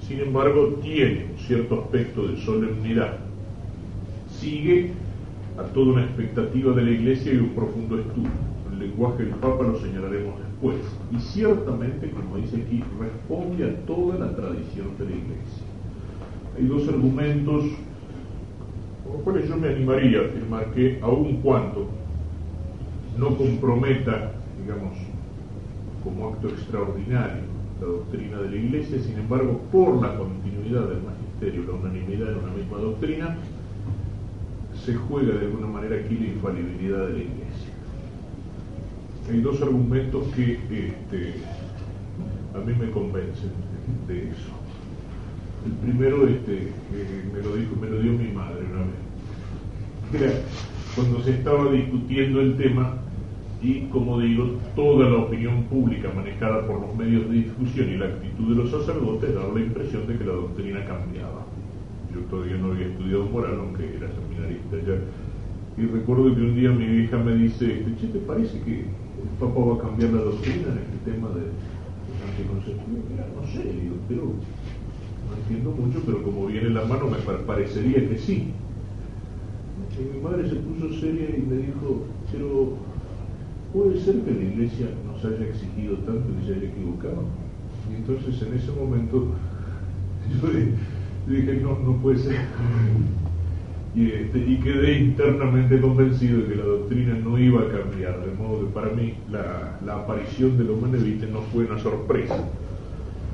Sin 0.07 0.21
embargo, 0.21 0.79
tiene 0.81 1.25
un 1.31 1.37
cierto 1.39 1.81
aspecto 1.81 2.25
de 2.25 2.37
solemnidad. 2.37 3.17
Sigue 4.39 4.91
a 5.57 5.63
toda 5.63 5.93
una 5.93 6.03
expectativa 6.03 6.73
de 6.73 6.83
la 6.83 6.91
Iglesia 6.91 7.33
y 7.33 7.37
un 7.37 7.49
profundo 7.49 7.99
estudio. 7.99 8.29
El 8.71 8.79
lenguaje 8.79 9.23
del 9.23 9.35
Papa 9.35 9.63
lo 9.63 9.79
señalaremos 9.79 10.35
después. 10.39 10.77
Y 11.11 11.19
ciertamente, 11.19 12.11
como 12.11 12.37
dice 12.37 12.57
aquí, 12.57 12.81
responde 12.97 13.65
a 13.65 13.75
toda 13.85 14.19
la 14.19 14.35
tradición 14.35 14.87
de 14.97 15.05
la 15.05 15.11
Iglesia. 15.11 15.63
Hay 16.57 16.65
dos 16.65 16.87
argumentos 16.87 17.65
por 19.05 19.17
lo 19.17 19.23
cual 19.23 19.47
yo 19.47 19.57
me 19.57 19.69
animaría 19.69 20.19
a 20.19 20.25
afirmar 20.25 20.65
que 20.73 20.99
aun 21.01 21.37
cuando 21.37 21.87
no 23.17 23.37
comprometa, 23.37 24.31
digamos, 24.59 24.97
como 26.03 26.29
acto 26.29 26.49
extraordinario 26.49 27.55
la 27.79 27.87
doctrina 27.87 28.39
de 28.39 28.49
la 28.49 28.55
Iglesia, 28.55 28.99
sin 28.99 29.19
embargo, 29.19 29.59
por 29.71 30.01
la 30.01 30.17
continuidad 30.17 30.87
del 30.87 31.01
magisterio, 31.03 31.63
la 31.67 31.73
unanimidad 31.73 32.31
en 32.31 32.37
una 32.37 32.53
misma 32.53 32.77
doctrina, 32.77 33.37
se 34.85 34.95
juega 34.95 35.33
de 35.33 35.45
alguna 35.45 35.67
manera 35.67 35.97
aquí 35.97 36.15
la 36.15 36.27
infalibilidad 36.27 37.07
de 37.07 37.13
la 37.13 37.19
Iglesia. 37.19 37.73
Hay 39.29 39.41
dos 39.41 39.61
argumentos 39.61 40.27
que 40.35 40.53
este, 40.53 41.33
a 42.53 42.59
mí 42.59 42.73
me 42.79 42.91
convencen 42.91 43.51
de 44.07 44.29
eso. 44.29 44.54
El 45.65 45.71
primero 45.71 46.27
este, 46.27 46.71
me, 47.33 47.41
lo 47.41 47.55
dijo, 47.55 47.75
me 47.81 47.89
lo 47.89 47.99
dio 47.99 48.11
mi 48.11 48.31
madre 48.31 48.59
una 48.71 48.81
vez. 48.85 50.21
Era 50.21 50.41
cuando 50.95 51.21
se 51.23 51.31
estaba 51.31 51.71
discutiendo 51.71 52.39
el 52.39 52.55
tema 52.55 52.97
y, 53.61 53.81
como 53.87 54.19
digo, 54.19 54.45
toda 54.75 55.09
la 55.09 55.17
opinión 55.17 55.63
pública 55.63 56.11
manejada 56.15 56.67
por 56.67 56.79
los 56.81 56.95
medios 56.95 57.27
de 57.29 57.35
discusión 57.35 57.89
y 57.89 57.97
la 57.97 58.05
actitud 58.05 58.55
de 58.55 58.63
los 58.63 58.71
sacerdotes 58.71 59.33
daba 59.33 59.53
la 59.53 59.61
impresión 59.61 60.05
de 60.07 60.17
que 60.17 60.23
la 60.23 60.33
doctrina 60.33 60.85
cambiaba. 60.85 61.45
Yo 62.13 62.21
todavía 62.29 62.57
no 62.57 62.71
había 62.71 62.87
estudiado 62.87 63.25
moral, 63.25 63.57
aunque 63.59 63.95
era 63.95 64.07
seminarista 64.13 64.77
ya. 64.85 65.81
Y 65.81 65.87
recuerdo 65.87 66.35
que 66.35 66.41
un 66.41 66.55
día 66.55 66.69
mi 66.71 66.85
hija 66.85 67.17
me 67.17 67.35
dice, 67.35 67.83
che, 67.99 68.07
¿te 68.07 68.19
parece 68.19 68.61
que 68.61 68.81
el 68.81 69.29
Papa 69.39 69.59
va 69.59 69.75
a 69.75 69.79
cambiar 69.79 70.11
la 70.11 70.21
doctrina 70.21 70.67
en 70.71 70.77
este 70.77 71.11
tema 71.11 71.27
de, 71.29 71.51
anticoncepción? 72.23 73.03
Mira, 73.09 73.27
no 73.35 73.45
sé, 73.47 73.63
digo, 73.63 73.95
pero 74.07 74.31
no 75.29 75.37
entiendo 75.37 75.71
mucho, 75.71 76.01
pero 76.05 76.23
como 76.23 76.47
viene 76.47 76.69
la 76.69 76.85
mano 76.85 77.07
me 77.07 77.17
parecería 77.17 78.07
que 78.07 78.17
sí. 78.17 78.51
Y 79.97 80.15
mi 80.15 80.21
madre 80.21 80.49
se 80.49 80.55
puso 80.55 80.93
seria 80.99 81.29
y 81.37 81.41
me 81.41 81.55
dijo, 81.57 82.03
pero 82.31 82.73
puede 83.71 83.99
ser 83.99 84.21
que 84.21 84.31
la 84.31 84.43
iglesia 84.43 84.87
nos 85.05 85.23
haya 85.23 85.45
exigido 85.47 85.95
tanto 85.97 86.27
que 86.39 86.45
se 86.45 86.55
haya 86.55 86.67
equivocado. 86.67 87.23
Y 87.91 87.95
entonces 87.95 88.41
en 88.41 88.53
ese 88.55 88.71
momento 88.71 89.27
yo 91.27 91.33
dije, 91.33 91.59
no, 91.61 91.79
no 91.79 91.97
puede 92.01 92.19
ser. 92.19 92.35
Y, 93.95 94.11
este, 94.11 94.39
y, 94.39 94.57
quedé 94.57 94.99
internamente 94.99 95.79
convencido 95.79 96.41
de 96.41 96.47
que 96.47 96.55
la 96.55 96.65
doctrina 96.65 97.15
no 97.15 97.39
iba 97.39 97.61
a 97.61 97.69
cambiar, 97.69 98.25
de 98.25 98.33
modo 98.35 98.59
que 98.59 98.73
para 98.73 98.89
mí 98.89 99.13
la, 99.31 99.79
aparición 99.93 100.57
de 100.57 100.65
los 100.65 100.81
manevites 100.81 101.29
no 101.29 101.39
fue 101.41 101.63
una 101.63 101.79
sorpresa. 101.79 102.43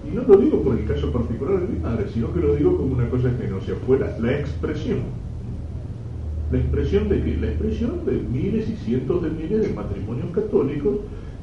Y 0.07 0.15
no 0.15 0.23
lo 0.23 0.37
digo 0.37 0.61
por 0.63 0.77
el 0.77 0.85
caso 0.85 1.11
particular 1.11 1.59
de 1.59 1.67
mi 1.67 1.79
madre, 1.79 2.07
sino 2.13 2.33
que 2.33 2.39
lo 2.39 2.55
digo 2.55 2.75
como 2.77 2.95
una 2.95 3.09
cosa 3.09 3.29
que 3.37 3.47
no 3.47 3.61
se 3.61 3.73
afuera, 3.73 4.17
la 4.19 4.39
expresión. 4.39 4.99
¿La 6.51 6.57
expresión 6.57 7.07
de 7.07 7.23
qué? 7.23 7.37
La 7.37 7.47
expresión 7.47 8.05
de 8.05 8.13
miles 8.13 8.69
y 8.69 8.75
cientos 8.77 9.21
de 9.21 9.29
miles 9.29 9.61
de 9.61 9.73
matrimonios 9.73 10.31
católicos 10.31 10.97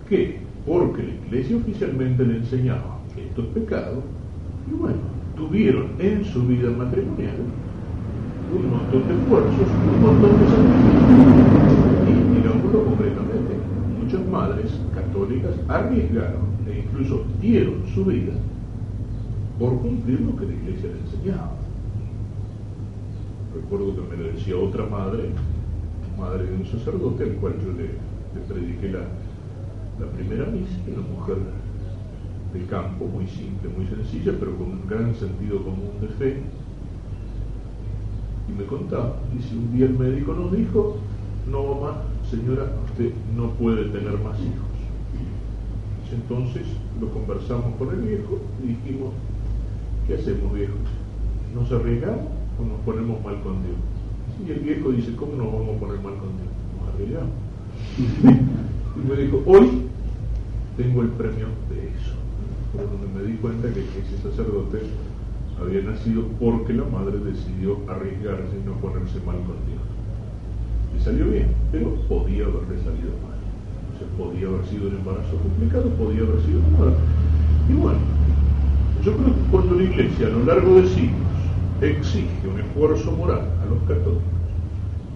que, 0.08 0.38
porque 0.66 1.02
la 1.02 1.14
iglesia 1.26 1.56
oficialmente 1.56 2.26
le 2.26 2.38
enseñaba 2.38 2.98
que 3.14 3.26
esto 3.26 3.42
es 3.42 3.48
pecado, 3.48 4.02
y 4.70 4.74
bueno, 4.74 4.98
tuvieron 5.36 5.92
en 5.98 6.24
su 6.24 6.46
vida 6.46 6.70
matrimonial 6.70 7.36
un 8.52 8.70
montón 8.70 9.06
de 9.06 9.14
esfuerzos, 9.14 9.68
un 9.94 10.00
montón 10.02 10.32
de 10.40 10.46
sacrificios. 10.48 11.08
Y 12.08 12.12
digámoslo 12.36 12.84
concretamente, 12.84 13.54
muchas 14.02 14.26
madres 14.28 14.80
católicas 14.94 15.54
arriesgaron 15.68 16.57
incluso 16.98 17.24
dieron 17.40 17.84
su 17.94 18.04
vida 18.04 18.32
por 19.58 19.78
cumplir 19.80 20.20
lo 20.20 20.36
que 20.36 20.46
la 20.46 20.52
iglesia 20.52 20.90
le 20.90 21.00
enseñaba. 21.00 21.52
Recuerdo 23.54 23.94
que 23.94 24.16
me 24.16 24.22
lo 24.22 24.32
decía 24.32 24.56
otra 24.56 24.86
madre, 24.86 25.30
madre 26.18 26.44
de 26.46 26.54
un 26.54 26.66
sacerdote, 26.66 27.24
al 27.24 27.32
cual 27.36 27.54
yo 27.64 27.72
le, 27.72 27.90
prediqué 28.46 28.90
la, 28.90 29.04
primera 30.16 30.46
misa, 30.46 30.76
una 30.86 31.08
mujer 31.08 31.36
de 32.52 32.64
campo, 32.66 33.06
muy 33.06 33.26
simple, 33.26 33.68
muy 33.76 33.86
sencilla, 33.86 34.32
pero 34.38 34.56
con 34.56 34.68
un 34.68 34.86
gran 34.88 35.14
sentido 35.14 35.62
común 35.62 35.90
de 36.00 36.08
fe. 36.08 36.42
Y 38.48 38.52
me 38.52 38.64
contaba, 38.64 39.16
si 39.40 39.56
un 39.56 39.76
día 39.76 39.86
el 39.86 39.98
médico 39.98 40.34
nos 40.34 40.52
dijo, 40.52 40.98
no 41.50 41.74
mamá, 41.74 42.02
señora, 42.30 42.64
usted 42.90 43.12
no 43.36 43.50
puede 43.52 43.86
tener 43.86 44.18
más 44.18 44.38
hijos. 44.40 44.67
Entonces 46.12 46.62
lo 47.00 47.10
conversamos 47.10 47.76
con 47.76 47.90
el 47.90 48.00
viejo 48.00 48.38
y 48.62 48.68
dijimos, 48.68 49.12
¿qué 50.06 50.14
hacemos 50.14 50.52
viejo? 50.52 50.74
¿Nos 51.54 51.70
arriesgamos 51.72 52.26
o 52.58 52.64
nos 52.64 52.80
ponemos 52.84 53.22
mal 53.22 53.40
con 53.42 53.62
Dios? 53.62 53.76
Y 54.46 54.50
el 54.52 54.60
viejo 54.60 54.90
dice, 54.90 55.14
¿cómo 55.16 55.32
nos 55.36 55.52
vamos 55.52 55.76
a 55.76 55.80
poner 55.80 56.00
mal 56.00 56.14
con 56.14 56.30
Dios? 56.36 56.50
Nos 56.78 56.94
arriesgamos. 56.94 57.34
y 58.96 59.08
me 59.08 59.22
dijo, 59.22 59.42
hoy 59.46 59.82
tengo 60.76 61.02
el 61.02 61.08
premio 61.08 61.46
de 61.68 61.88
eso 61.88 62.18
por 62.72 62.88
donde 62.90 63.08
me 63.08 63.26
di 63.26 63.36
cuenta 63.38 63.68
que 63.72 63.80
ese 63.80 64.22
sacerdote 64.22 64.82
había 65.60 65.82
nacido 65.82 66.24
porque 66.38 66.72
la 66.72 66.84
madre 66.84 67.18
decidió 67.18 67.78
arriesgarse 67.88 68.56
y 68.62 68.66
no 68.66 68.74
ponerse 68.74 69.18
mal 69.20 69.36
con 69.36 69.56
Dios. 69.66 69.82
Le 70.94 71.00
salió 71.00 71.30
bien, 71.30 71.48
pero 71.72 71.94
podía 72.08 72.44
haberle 72.44 72.78
salido 72.78 73.10
mal. 73.24 73.37
O 73.98 74.00
sea, 74.00 74.08
podía 74.16 74.46
haber 74.46 74.64
sido 74.66 74.86
un 74.88 74.94
embarazo 74.94 75.36
complicado, 75.42 75.90
podía 75.90 76.22
haber 76.22 76.40
sido 76.42 76.60
mal. 76.78 76.94
Y 77.68 77.72
bueno, 77.72 77.98
yo 79.04 79.12
creo 79.16 79.34
que 79.34 79.50
cuando 79.50 79.74
la 79.74 79.82
Iglesia 79.82 80.28
a 80.28 80.30
lo 80.30 80.44
largo 80.44 80.76
de 80.76 80.86
siglos 80.86 81.26
exige 81.82 82.48
un 82.48 82.60
esfuerzo 82.60 83.10
moral 83.12 83.42
a 83.60 83.66
los 83.66 83.80
católicos, 83.88 84.22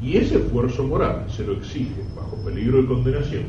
y 0.00 0.16
ese 0.16 0.38
esfuerzo 0.38 0.82
moral 0.82 1.26
se 1.28 1.46
lo 1.46 1.52
exige 1.52 2.02
bajo 2.16 2.36
peligro 2.44 2.82
de 2.82 2.88
condenación, 2.88 3.44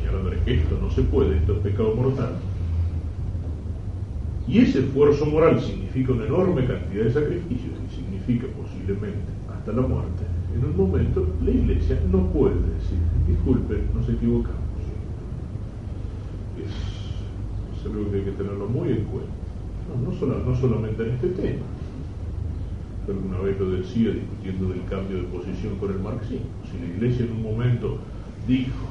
señalándole 0.00 0.38
esto 0.46 0.78
no 0.80 0.90
se 0.90 1.02
puede, 1.02 1.36
esto 1.36 1.52
es 1.52 1.58
pecado 1.58 1.94
mortal. 1.94 2.36
Y 4.48 4.60
ese 4.60 4.78
esfuerzo 4.78 5.26
moral 5.26 5.60
significa 5.60 6.12
una 6.12 6.24
enorme 6.24 6.66
cantidad 6.66 7.04
de 7.04 7.12
sacrificios 7.12 7.72
y 7.86 7.94
significa 7.94 8.46
posiblemente 8.56 9.32
hasta 9.52 9.72
la 9.72 9.82
muerte. 9.82 10.23
En 10.54 10.64
un 10.64 10.76
momento 10.76 11.26
la 11.44 11.50
iglesia 11.50 12.00
no 12.10 12.30
puede 12.30 12.54
decir, 12.54 12.98
disculpe, 13.26 13.82
nos 13.92 14.08
equivocamos. 14.08 14.60
Es, 16.62 17.84
algo 17.84 18.10
que 18.10 18.16
hay 18.16 18.24
que 18.24 18.30
tenerlo 18.30 18.66
muy 18.68 18.88
en 18.90 19.04
cuenta. 19.04 19.32
No, 19.88 20.26
no, 20.26 20.38
no 20.38 20.56
solamente 20.56 21.02
en 21.02 21.10
este 21.10 21.28
tema. 21.30 21.64
Alguna 23.06 23.38
vez 23.40 23.60
lo 23.60 23.70
decía 23.70 24.12
discutiendo 24.12 24.68
del 24.68 24.84
cambio 24.84 25.18
de 25.18 25.24
posición 25.24 25.76
con 25.78 25.90
el 25.90 25.98
marxismo. 25.98 26.46
Si 26.70 26.78
la 26.78 26.94
iglesia 26.94 27.26
en 27.26 27.32
un 27.32 27.42
momento 27.42 27.98
dijo 28.46 28.86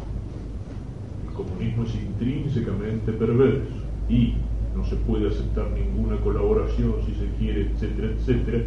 el 1.28 1.34
comunismo 1.34 1.84
es 1.84 1.96
intrínsecamente 1.96 3.12
perverso 3.14 3.74
y 4.08 4.34
no 4.76 4.86
se 4.86 4.96
puede 4.98 5.30
aceptar 5.30 5.72
ninguna 5.72 6.18
colaboración 6.18 6.94
si 7.06 7.16
se 7.16 7.28
quiere, 7.40 7.72
etcétera, 7.72 8.12
etcétera. 8.12 8.64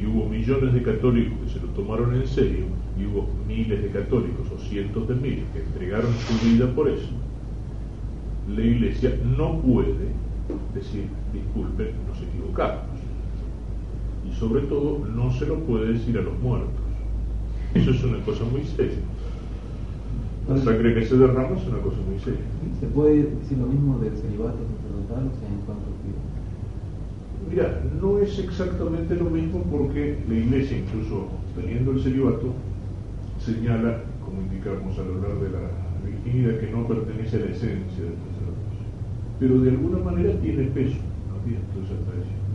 Y 0.00 0.06
hubo 0.06 0.28
millones 0.28 0.74
de 0.74 0.82
católicos 0.82 1.38
que 1.44 1.50
se 1.50 1.60
lo 1.60 1.72
tomaron 1.72 2.14
en 2.14 2.26
serio 2.26 2.64
y 2.98 3.06
hubo 3.06 3.28
miles 3.46 3.82
de 3.82 3.90
católicos 3.90 4.46
o 4.54 4.58
cientos 4.58 5.08
de 5.08 5.14
miles 5.14 5.44
que 5.52 5.60
entregaron 5.60 6.12
su 6.12 6.46
vida 6.46 6.66
por 6.74 6.88
eso. 6.88 7.10
La 8.54 8.62
iglesia 8.62 9.16
no 9.36 9.60
puede 9.60 10.12
decir, 10.74 11.06
disculpen, 11.32 11.88
nos 12.08 12.20
equivocamos. 12.20 12.82
Y 14.28 14.34
sobre 14.34 14.62
todo 14.62 15.06
no 15.06 15.32
se 15.32 15.46
lo 15.46 15.60
puede 15.60 15.92
decir 15.94 16.18
a 16.18 16.22
los 16.22 16.38
muertos. 16.40 16.84
Eso 17.74 17.90
es 17.90 18.04
una 18.04 18.18
cosa 18.24 18.44
muy 18.44 18.64
seria. 18.64 18.98
La 20.48 20.58
sangre 20.58 20.94
que 20.94 21.06
se 21.06 21.16
derrama 21.16 21.56
es 21.56 21.66
una 21.66 21.78
cosa 21.78 21.96
muy 22.08 22.18
seria. 22.18 22.44
¿Se 22.78 22.86
puede 22.86 23.22
decir 23.22 23.58
lo 23.58 23.66
mismo 23.66 23.98
del 23.98 24.14
celibato 24.16 24.58
sacerdotal, 24.60 25.30
o 25.32 25.34
Mira, 27.54 27.80
no 28.02 28.18
es 28.18 28.36
exactamente 28.40 29.14
lo 29.14 29.30
mismo 29.30 29.62
porque 29.70 30.18
la 30.28 30.34
Iglesia, 30.34 30.76
incluso 30.76 31.28
teniendo 31.54 31.92
el 31.92 32.02
celibato, 32.02 32.52
señala, 33.38 34.02
como 34.24 34.42
indicamos 34.42 34.98
al 34.98 35.06
hablar 35.14 35.38
de 35.38 35.50
la 35.50 35.70
virginidad, 36.04 36.58
que 36.58 36.72
no 36.72 36.84
pertenece 36.88 37.36
a 37.36 37.38
la 37.38 37.52
esencia 37.52 38.02
del 38.02 38.18
sacerdocio. 38.26 38.82
Pero 39.38 39.60
de 39.60 39.70
alguna 39.70 39.98
manera 39.98 40.34
tiene 40.40 40.64
peso, 40.64 40.98
¿no? 41.30 41.38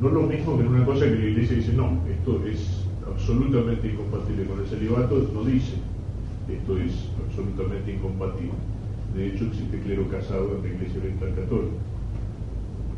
No 0.02 0.08
es 0.10 0.14
lo 0.14 0.24
mismo 0.24 0.58
que 0.58 0.68
una 0.68 0.86
cosa 0.86 1.06
que 1.06 1.16
la 1.16 1.26
Iglesia 1.28 1.56
dice, 1.56 1.72
no, 1.72 1.98
esto 2.12 2.46
es 2.46 2.84
absolutamente 3.08 3.88
incompatible 3.88 4.44
con 4.48 4.60
el 4.60 4.66
celibato, 4.66 5.30
no 5.34 5.46
dice 5.46 5.76
esto 6.50 6.78
es 6.78 6.92
absolutamente 7.26 7.94
incompatible. 7.94 8.60
De 9.16 9.28
hecho, 9.28 9.46
existe 9.46 9.80
clero 9.80 10.10
casado 10.10 10.58
en 10.58 10.64
la 10.64 10.76
Iglesia 10.76 11.00
Oriental 11.00 11.36
Católica. 11.36 11.78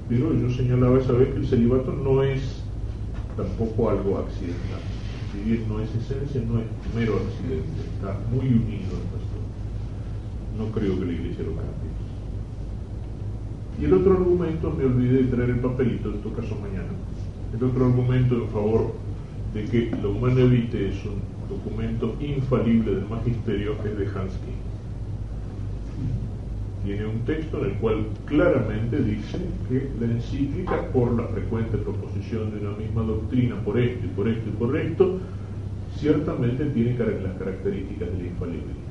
Pero 0.09 0.33
yo 0.33 0.49
señalaba 0.49 0.99
esa 0.99 1.13
vez 1.13 1.29
que 1.29 1.39
el 1.39 1.47
celibato 1.47 1.93
no 1.93 2.23
es 2.23 2.61
tampoco 3.37 3.89
algo 3.89 4.17
accidental. 4.17 4.81
Si 5.31 5.63
no 5.67 5.79
es 5.79 5.89
esencia, 5.95 6.41
no 6.41 6.59
es 6.59 6.65
mero 6.93 7.15
accidente, 7.15 7.81
está 7.95 8.19
muy 8.29 8.47
unido 8.47 8.91
al 8.91 9.07
pastor. 9.13 9.41
No 10.57 10.65
creo 10.73 10.99
que 10.99 11.05
la 11.05 11.13
Iglesia 11.13 11.45
lo 11.45 11.55
cambie. 11.55 11.91
Y 13.79 13.85
el 13.85 13.93
otro 13.93 14.13
argumento, 14.13 14.71
me 14.71 14.85
olvidé 14.85 15.23
de 15.23 15.29
traer 15.29 15.49
el 15.51 15.59
papelito, 15.59 16.09
en 16.09 16.21
todo 16.21 16.33
caso 16.33 16.55
mañana. 16.61 16.89
El 17.57 17.63
otro 17.63 17.85
argumento 17.85 18.35
en 18.35 18.47
favor 18.49 18.93
de 19.53 19.65
que 19.65 19.91
la 20.01 20.07
humana 20.09 20.41
evite 20.41 20.89
es 20.89 20.95
un 21.05 21.21
documento 21.49 22.15
infalible 22.19 22.95
del 22.95 23.07
magisterio 23.07 23.75
es 23.83 23.97
de 23.97 24.05
Hans 24.07 24.33
Tiene 26.84 27.05
un 27.05 27.19
texto 27.25 27.59
en 27.59 27.71
el 27.71 27.77
cual 27.77 28.07
claramente 28.25 28.97
dice 29.03 29.38
que 29.69 29.91
la 29.99 30.11
encíclica, 30.11 30.88
por 30.91 31.11
la 31.13 31.27
frecuente 31.27 31.77
proposición 31.77 32.51
de 32.51 32.65
una 32.65 32.75
misma 32.75 33.03
doctrina, 33.03 33.55
por 33.63 33.79
esto 33.79 34.05
y 34.05 34.09
por 34.09 34.27
esto 34.27 34.49
y 34.49 34.53
por 34.53 34.75
esto, 34.75 35.19
ciertamente 35.97 36.65
tiene 36.65 36.97
las 36.97 37.38
características 37.38 38.11
de 38.11 38.17
la 38.17 38.23
infalibilidad. 38.23 38.82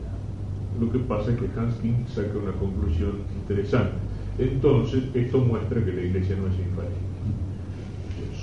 Lo 0.80 0.92
que 0.92 0.98
pasa 1.00 1.32
es 1.32 1.38
que 1.38 1.48
Hans 1.58 1.74
King 1.82 2.06
saca 2.06 2.38
una 2.38 2.52
conclusión 2.52 3.18
interesante. 3.42 3.98
Entonces, 4.38 5.02
esto 5.12 5.38
muestra 5.38 5.84
que 5.84 5.92
la 5.92 6.02
Iglesia 6.02 6.36
no 6.36 6.46
es 6.46 6.58
infalible. 6.58 7.10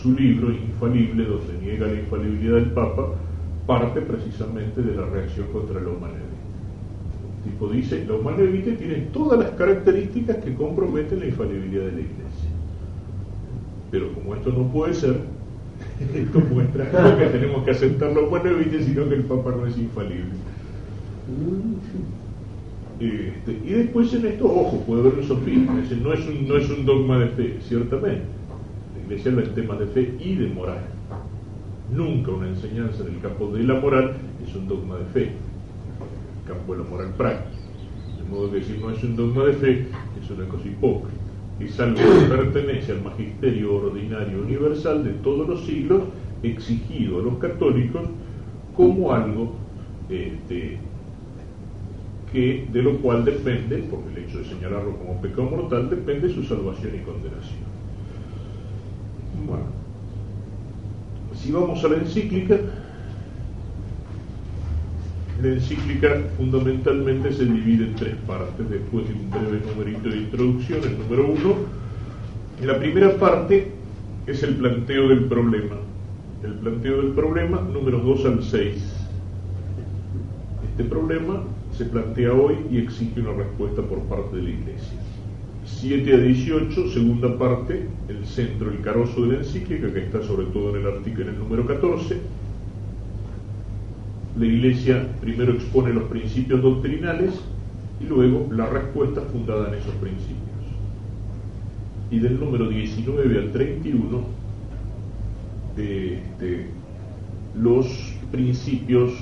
Su 0.02 0.14
libro, 0.14 0.52
Infalible, 0.52 1.26
donde 1.26 1.54
niega 1.62 1.88
la 1.88 2.00
infalibilidad 2.00 2.56
del 2.56 2.72
Papa, 2.72 3.14
parte 3.66 4.02
precisamente 4.02 4.82
de 4.82 4.96
la 4.96 5.06
reacción 5.06 5.48
contra 5.52 5.82
la 5.82 5.90
humanidad. 5.90 6.27
Tipo 7.48 7.70
dice, 7.70 8.06
la 8.06 8.16
humanidad 8.16 8.78
tiene 8.78 9.08
todas 9.14 9.40
las 9.40 9.52
características 9.52 10.38
que 10.38 10.54
comprometen 10.54 11.20
la 11.20 11.28
infalibilidad 11.28 11.86
de 11.86 11.92
la 11.92 12.00
iglesia. 12.00 12.50
Pero 13.90 14.14
como 14.14 14.36
esto 14.36 14.52
no 14.52 14.68
puede 14.68 14.94
ser, 14.94 15.18
esto 16.14 16.40
muestra 16.52 16.90
que 17.18 17.26
tenemos 17.28 17.64
que 17.64 17.72
aceptar 17.72 18.12
la 18.12 18.22
humanidad, 18.22 18.58
sino 18.86 19.08
que 19.08 19.16
el 19.16 19.24
Papa 19.24 19.56
no 19.58 19.66
es 19.66 19.78
infalible. 19.78 20.36
Este, 23.00 23.52
y 23.66 23.74
después 23.74 24.14
en 24.14 24.26
esto, 24.26 24.46
ojo, 24.46 24.84
puede 24.86 25.02
haber 25.02 25.20
un 25.20 25.24
sofisma, 25.24 25.74
no 25.74 26.14
es 26.14 26.28
un, 26.28 26.48
no 26.48 26.58
es 26.58 26.70
un 26.70 26.86
dogma 26.86 27.20
de 27.20 27.28
fe, 27.28 27.58
ciertamente. 27.62 28.24
La 28.96 29.04
iglesia 29.06 29.32
habla 29.32 29.46
en 29.46 29.56
temas 29.56 29.80
de 29.80 29.86
fe 29.88 30.16
y 30.20 30.36
de 30.36 30.48
moral 30.48 30.80
Nunca 31.96 32.32
una 32.32 32.50
enseñanza 32.50 33.04
en 33.04 33.16
el 33.16 33.22
campo 33.22 33.48
de 33.48 33.64
la 33.64 33.76
moral 33.76 34.18
es 34.46 34.54
un 34.54 34.68
dogma 34.68 34.98
de 34.98 35.06
fe, 35.06 35.32
campo 36.48 36.74
de 36.74 36.84
la 36.84 36.90
moral 36.90 37.14
práctica. 37.18 37.58
De 38.18 38.24
modo 38.30 38.52
que 38.52 38.64
si 38.64 38.78
no 38.78 38.90
es 38.92 39.04
un 39.04 39.16
dogma 39.16 39.46
de 39.46 39.54
fe, 39.54 39.88
es 40.22 40.30
una 40.30 40.48
cosa 40.48 40.68
hipócrita. 40.68 41.18
Es 41.60 41.80
algo 41.80 41.98
que 41.98 42.36
pertenece 42.36 42.92
al 42.92 43.04
magisterio 43.04 43.76
ordinario 43.76 44.42
universal 44.42 45.04
de 45.04 45.12
todos 45.12 45.48
los 45.48 45.66
siglos, 45.66 46.04
exigido 46.44 47.20
a 47.20 47.24
los 47.24 47.38
católicos 47.40 48.04
como 48.76 49.12
algo 49.12 49.56
este, 50.10 50.78
que 52.32 52.68
de 52.72 52.82
lo 52.82 52.98
cual 52.98 53.26
depende, 53.26 53.84
porque 53.90 54.10
el 54.12 54.26
hecho 54.26 54.40
de 54.40 54.46
señalarlo 54.46 54.96
como 54.98 55.20
pecado 55.22 55.50
mortal, 55.50 55.90
depende 55.90 56.30
su 56.30 56.44
salvación 56.44 56.96
y 56.96 57.00
condenación. 57.00 57.68
Bueno, 59.48 59.66
si 61.34 61.52
vamos 61.52 61.84
a 61.84 61.88
la 61.88 61.98
encíclica, 61.98 62.60
la 65.42 65.50
encíclica 65.50 66.24
fundamentalmente 66.36 67.32
se 67.32 67.46
divide 67.46 67.86
en 67.86 67.96
tres 67.96 68.16
partes, 68.26 68.70
después 68.70 69.08
de 69.08 69.14
un 69.14 69.30
breve 69.30 69.62
numerito 69.68 70.10
de 70.10 70.18
introducción, 70.18 70.80
el 70.84 70.98
número 70.98 71.28
uno. 71.28 71.56
La 72.64 72.80
primera 72.80 73.16
parte 73.18 73.72
es 74.26 74.42
el 74.42 74.56
planteo 74.56 75.10
del 75.10 75.26
problema. 75.26 75.76
El 76.44 76.54
planteo 76.54 77.02
del 77.02 77.12
problema, 77.12 77.62
números 77.62 78.04
2 78.04 78.26
al 78.26 78.44
6. 78.44 78.94
Este 80.72 80.84
problema 80.84 81.44
se 81.72 81.86
plantea 81.86 82.34
hoy 82.34 82.56
y 82.72 82.80
exige 82.80 83.22
una 83.22 83.34
respuesta 83.34 83.84
por 83.84 84.00
parte 84.04 84.38
de 84.38 84.44
la 84.44 84.50
Iglesia. 84.50 84.98
7 85.66 86.14
a 86.14 86.18
18, 86.18 86.90
segunda 86.90 87.38
parte, 87.38 87.88
el 88.08 88.26
centro, 88.26 88.72
el 88.72 88.82
carozo 88.82 89.22
de 89.22 89.34
la 89.34 89.40
encíclica, 89.40 89.94
que 89.94 90.00
está 90.00 90.24
sobre 90.24 90.48
todo 90.48 90.76
en 90.76 90.82
el 90.82 90.88
artículo, 90.88 91.24
en 91.24 91.36
el 91.36 91.40
número 91.40 91.68
14. 91.68 92.18
La 94.38 94.46
Iglesia 94.46 95.08
primero 95.20 95.54
expone 95.54 95.94
los 95.94 96.04
principios 96.04 96.62
doctrinales 96.62 97.34
y 98.00 98.06
luego 98.06 98.48
la 98.52 98.68
respuesta 98.68 99.22
fundada 99.22 99.70
en 99.70 99.76
esos 99.76 99.94
principios. 99.96 100.38
Y 102.12 102.20
del 102.20 102.40
número 102.40 102.70
19 102.70 103.40
al 103.40 103.52
31, 103.52 104.22
este, 105.78 106.68
los 107.56 107.88
principios 108.32 109.14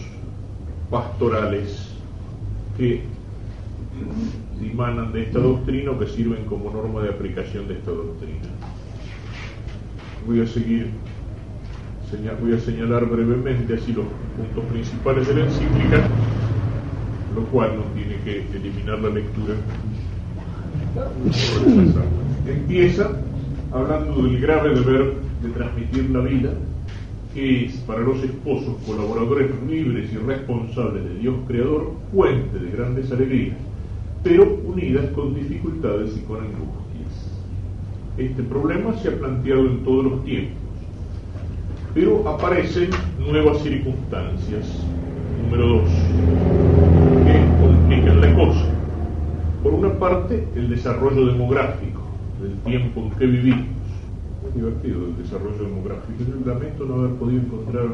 pastorales 0.90 1.90
que 2.78 3.02
dimanan 4.60 5.12
de 5.14 5.24
esta 5.24 5.40
doctrina 5.40 5.92
o 5.92 6.00
que 6.00 6.08
sirven 6.08 6.46
como 6.46 6.72
norma 6.72 7.02
de 7.02 7.10
aplicación 7.10 7.68
de 7.68 7.76
esta 7.76 7.92
doctrina. 7.92 8.50
Voy 10.28 10.42
a 10.42 10.48
seguir, 10.48 10.90
voy 12.42 12.54
a 12.54 12.60
señalar 12.60 13.06
brevemente 13.06 13.76
así 13.76 13.94
los 13.94 14.06
puntos 14.38 14.64
principales 14.72 15.28
de 15.28 15.36
la 15.36 15.46
encíclica, 15.46 16.08
lo 17.36 17.44
cual 17.46 17.78
no 17.78 17.84
tiene 17.94 18.16
que 18.24 18.46
eliminar 18.56 19.00
la 19.00 19.10
lectura. 19.10 19.56
Empieza 22.48 23.12
hablando 23.72 24.24
del 24.24 24.40
grave 24.40 24.76
deber 24.76 25.14
de 25.44 25.50
transmitir 25.50 26.10
la 26.10 26.20
vida, 26.20 26.54
que 27.34 27.66
es 27.66 27.74
para 27.78 28.00
los 28.00 28.24
esposos 28.24 28.76
colaboradores 28.86 29.52
libres 29.68 30.12
y 30.14 30.18
responsables 30.18 31.04
de 31.04 31.16
Dios 31.16 31.36
Creador, 31.48 31.94
fuente 32.12 32.60
de 32.60 32.72
grandes 32.72 33.12
alegrías 33.12 33.58
pero 34.26 34.60
unidas 34.66 35.06
con 35.12 35.36
dificultades 35.36 36.18
y 36.18 36.22
con 36.22 36.38
angustias. 36.38 37.32
Este 38.18 38.42
problema 38.42 38.98
se 38.98 39.10
ha 39.10 39.20
planteado 39.20 39.68
en 39.68 39.84
todos 39.84 40.04
los 40.04 40.26
tiempos, 40.26 40.58
pero 41.96 42.28
aparecen 42.28 42.90
nuevas 43.18 43.64
circunstancias. 43.64 44.84
Número 45.44 45.68
dos, 45.68 45.90
que 47.26 47.66
complican 47.66 48.22
la 48.22 48.36
cosa. 48.36 48.66
Por 49.64 49.74
una 49.74 49.94
parte, 49.94 50.46
el 50.56 50.70
desarrollo 50.70 51.26
demográfico 51.26 52.02
del 52.42 52.58
tiempo 52.60 53.00
en 53.00 53.12
que 53.12 53.26
vivimos. 53.26 53.66
Muy 54.44 54.52
divertido 54.62 55.06
el 55.06 55.18
desarrollo 55.18 55.58
demográfico. 55.58 56.20
Yo 56.20 56.54
lamento 56.54 56.86
no 56.86 56.96
haber 56.96 57.12
podido 57.12 57.42
encontrar, 57.42 57.86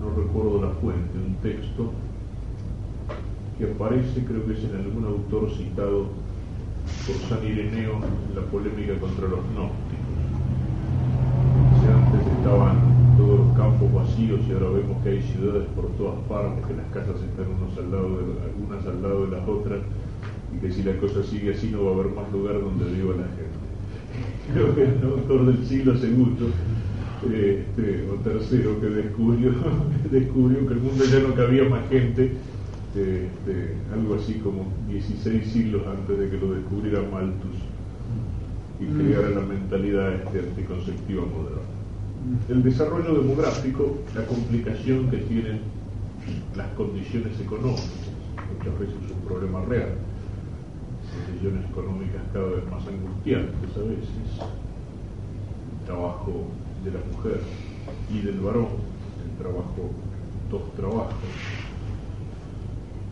no 0.00 0.22
recuerdo 0.22 0.60
la 0.60 0.70
fuente, 0.80 1.18
un 1.24 1.34
texto 1.36 1.92
que 3.58 3.64
aparece, 3.70 4.24
creo 4.24 4.44
que 4.46 4.54
es 4.54 4.64
en 4.64 4.74
algún 4.74 5.04
autor 5.04 5.50
citado 5.56 6.06
por 7.06 7.16
San 7.28 7.46
Ireneo 7.46 8.00
en 8.28 8.34
la 8.34 8.42
polémica 8.50 8.98
contra 8.98 9.28
los 9.28 9.38
gnósticos. 9.54 9.99
Estaban 12.50 13.14
todos 13.16 13.46
los 13.46 13.56
campos 13.56 13.94
vacíos 13.94 14.40
y 14.48 14.52
ahora 14.52 14.70
vemos 14.70 15.00
que 15.04 15.10
hay 15.10 15.22
ciudades 15.22 15.68
por 15.76 15.86
todas 15.94 16.18
partes, 16.26 16.66
que 16.66 16.74
las 16.74 16.86
casas 16.90 17.22
están 17.22 17.46
unos 17.46 17.78
al 17.78 17.92
lado 17.92 18.10
de, 18.18 18.42
algunas 18.42 18.86
al 18.90 19.02
lado 19.02 19.26
de 19.26 19.30
las 19.38 19.48
otras 19.48 19.78
y 20.52 20.58
que 20.58 20.72
si 20.72 20.82
la 20.82 20.96
cosa 20.96 21.22
sigue 21.22 21.54
así 21.54 21.70
no 21.70 21.84
va 21.84 21.90
a 21.92 21.94
haber 21.94 22.10
más 22.10 22.32
lugar 22.32 22.60
donde 22.60 22.90
viva 22.90 23.14
la 23.14 23.30
gente. 23.38 23.54
Creo 24.52 24.74
que 24.74 24.82
un 24.82 25.12
autor 25.12 25.46
del 25.46 25.64
siglo 25.64 25.96
segundo 25.96 26.50
este, 27.22 28.08
o 28.10 28.14
tercero 28.16 28.80
que 28.80 28.86
descubrió, 28.98 29.52
descubrió 30.10 30.66
que 30.66 30.74
el 30.74 30.80
mundo 30.80 31.04
ya 31.04 31.20
no 31.20 31.34
cabía 31.36 31.68
más 31.68 31.88
gente 31.88 32.32
este, 32.90 33.76
algo 33.94 34.16
así 34.16 34.40
como 34.42 34.66
16 34.88 35.52
siglos 35.52 35.82
antes 35.86 36.18
de 36.18 36.28
que 36.28 36.36
lo 36.44 36.54
descubriera 36.54 37.00
Malthus 37.12 37.62
y 38.80 38.86
mm. 38.86 38.98
creara 38.98 39.30
la 39.30 39.42
mentalidad 39.42 40.14
este, 40.14 40.40
anticonceptiva 40.40 41.22
moderna. 41.26 41.69
El 42.48 42.62
desarrollo 42.62 43.14
demográfico, 43.14 43.98
la 44.14 44.26
complicación 44.26 45.10
que 45.10 45.18
tienen 45.18 45.60
las 46.54 46.68
condiciones 46.72 47.40
económicas, 47.40 48.10
muchas 48.58 48.78
veces 48.78 48.96
es 49.06 49.12
un 49.12 49.20
problema 49.22 49.64
real, 49.64 49.94
condiciones 51.26 51.70
económicas 51.70 52.22
cada 52.32 52.46
vez 52.46 52.64
más 52.70 52.86
angustiantes 52.86 53.76
a 53.76 53.80
veces, 53.80 54.08
el 55.80 55.86
trabajo 55.86 56.48
de 56.84 56.90
la 56.90 57.00
mujer 57.10 57.40
y 58.12 58.20
del 58.20 58.40
varón, 58.40 58.68
el 59.24 59.42
trabajo, 59.42 59.90
dos 60.50 60.74
trabajos, 60.74 61.14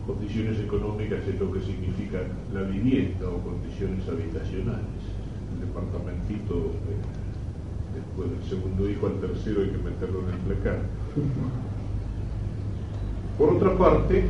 condiciones 0.05 0.59
económicas 0.59 1.27
es 1.27 1.39
lo 1.39 1.51
que 1.51 1.61
significa 1.61 2.19
la 2.53 2.61
vivienda 2.61 3.27
o 3.27 3.37
condiciones 3.41 4.07
habitacionales. 4.07 5.01
El 5.53 5.67
departamentito, 5.67 6.73
eh, 6.89 7.28
después 7.99 8.31
del 8.31 8.49
segundo 8.49 8.89
hijo 8.89 9.07
al 9.07 9.19
tercero 9.19 9.61
hay 9.61 9.69
que 9.69 9.77
meterlo 9.77 10.19
en 10.27 10.33
el 10.33 10.39
placar. 10.41 10.79
Por 13.37 13.49
otra 13.53 13.77
parte, 13.77 14.25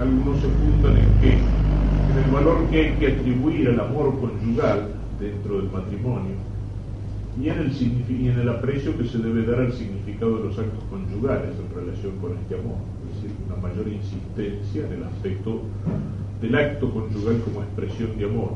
algunos 0.00 0.40
se 0.40 0.48
fundan 0.48 0.96
en 0.96 1.20
que 1.20 1.32
en 1.32 2.24
el 2.24 2.30
valor 2.30 2.64
que 2.70 2.80
hay 2.80 2.92
que 2.96 3.06
atribuir 3.08 3.68
al 3.68 3.80
amor 3.80 4.18
conyugal 4.20 4.88
dentro 5.20 5.58
del 5.58 5.70
matrimonio 5.70 6.34
y 7.40 7.48
en, 7.48 7.58
el, 7.58 7.72
y 7.72 8.28
en 8.28 8.40
el 8.40 8.48
aprecio 8.48 8.96
que 8.96 9.04
se 9.04 9.18
debe 9.18 9.44
dar 9.44 9.60
al 9.60 9.72
significado 9.72 10.38
de 10.38 10.44
los 10.44 10.58
actos 10.58 10.84
conyugales 10.90 11.50
en 11.58 11.74
relación 11.74 12.16
con 12.16 12.32
este 12.32 12.54
amor 12.54 12.78
una 13.48 13.56
mayor 13.56 13.88
insistencia 13.88 14.86
en 14.86 14.92
el 14.92 15.04
aspecto 15.04 15.62
del 16.40 16.54
acto 16.54 16.90
conyugal 16.90 17.40
como 17.40 17.62
expresión 17.62 18.16
de 18.18 18.24
amor 18.24 18.52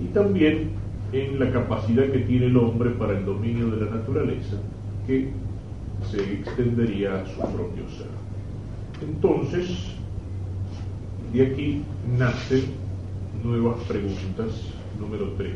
y 0.00 0.06
también 0.06 0.70
en 1.14 1.38
la 1.38 1.50
capacidad 1.52 2.10
que 2.10 2.18
tiene 2.20 2.46
el 2.46 2.56
hombre 2.56 2.90
para 2.90 3.16
el 3.16 3.24
dominio 3.24 3.70
de 3.70 3.84
la 3.84 3.90
naturaleza 3.92 4.56
que 5.06 5.28
se 6.10 6.20
extendería 6.20 7.22
a 7.22 7.26
su 7.26 7.40
propio 7.40 7.88
ser. 7.88 8.08
Entonces, 9.00 9.94
de 11.32 11.46
aquí 11.46 11.82
nacen 12.18 12.64
nuevas 13.44 13.78
preguntas. 13.84 14.70
Número 14.98 15.32
3. 15.36 15.52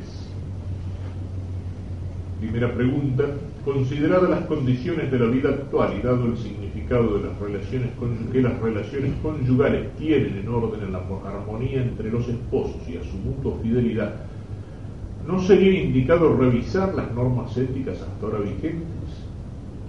Primera 2.41 2.73
pregunta, 2.73 3.25
consideradas 3.65 4.31
las 4.31 4.45
condiciones 4.47 5.11
de 5.11 5.19
la 5.19 5.27
vida 5.27 5.51
actual 5.51 5.95
y 5.99 6.03
dado 6.03 6.27
el 6.27 6.37
significado 6.37 7.19
de 7.19 7.29
las 7.29 7.39
relaciones 7.39 7.91
que 8.33 8.43
las 8.43 8.59
relaciones 8.61 9.13
conyugales 9.23 9.97
tienen 9.97 10.39
en 10.39 10.49
orden 10.49 10.83
en 10.83 10.93
la 10.93 10.99
armonía 10.99 11.83
entre 11.83 12.11
los 12.11 12.29
esposos 12.29 12.77
y 12.89 12.97
a 12.97 13.03
su 13.03 13.17
mutua 13.17 13.55
fidelidad, 13.63 14.28
¿no 15.29 15.43
sería 15.43 15.83
indicado 15.83 16.35
revisar 16.39 16.95
las 16.95 17.13
normas 17.13 17.55
éticas 17.55 18.01
hasta 18.01 18.27
ahora 18.27 18.39
vigentes? 18.39 19.11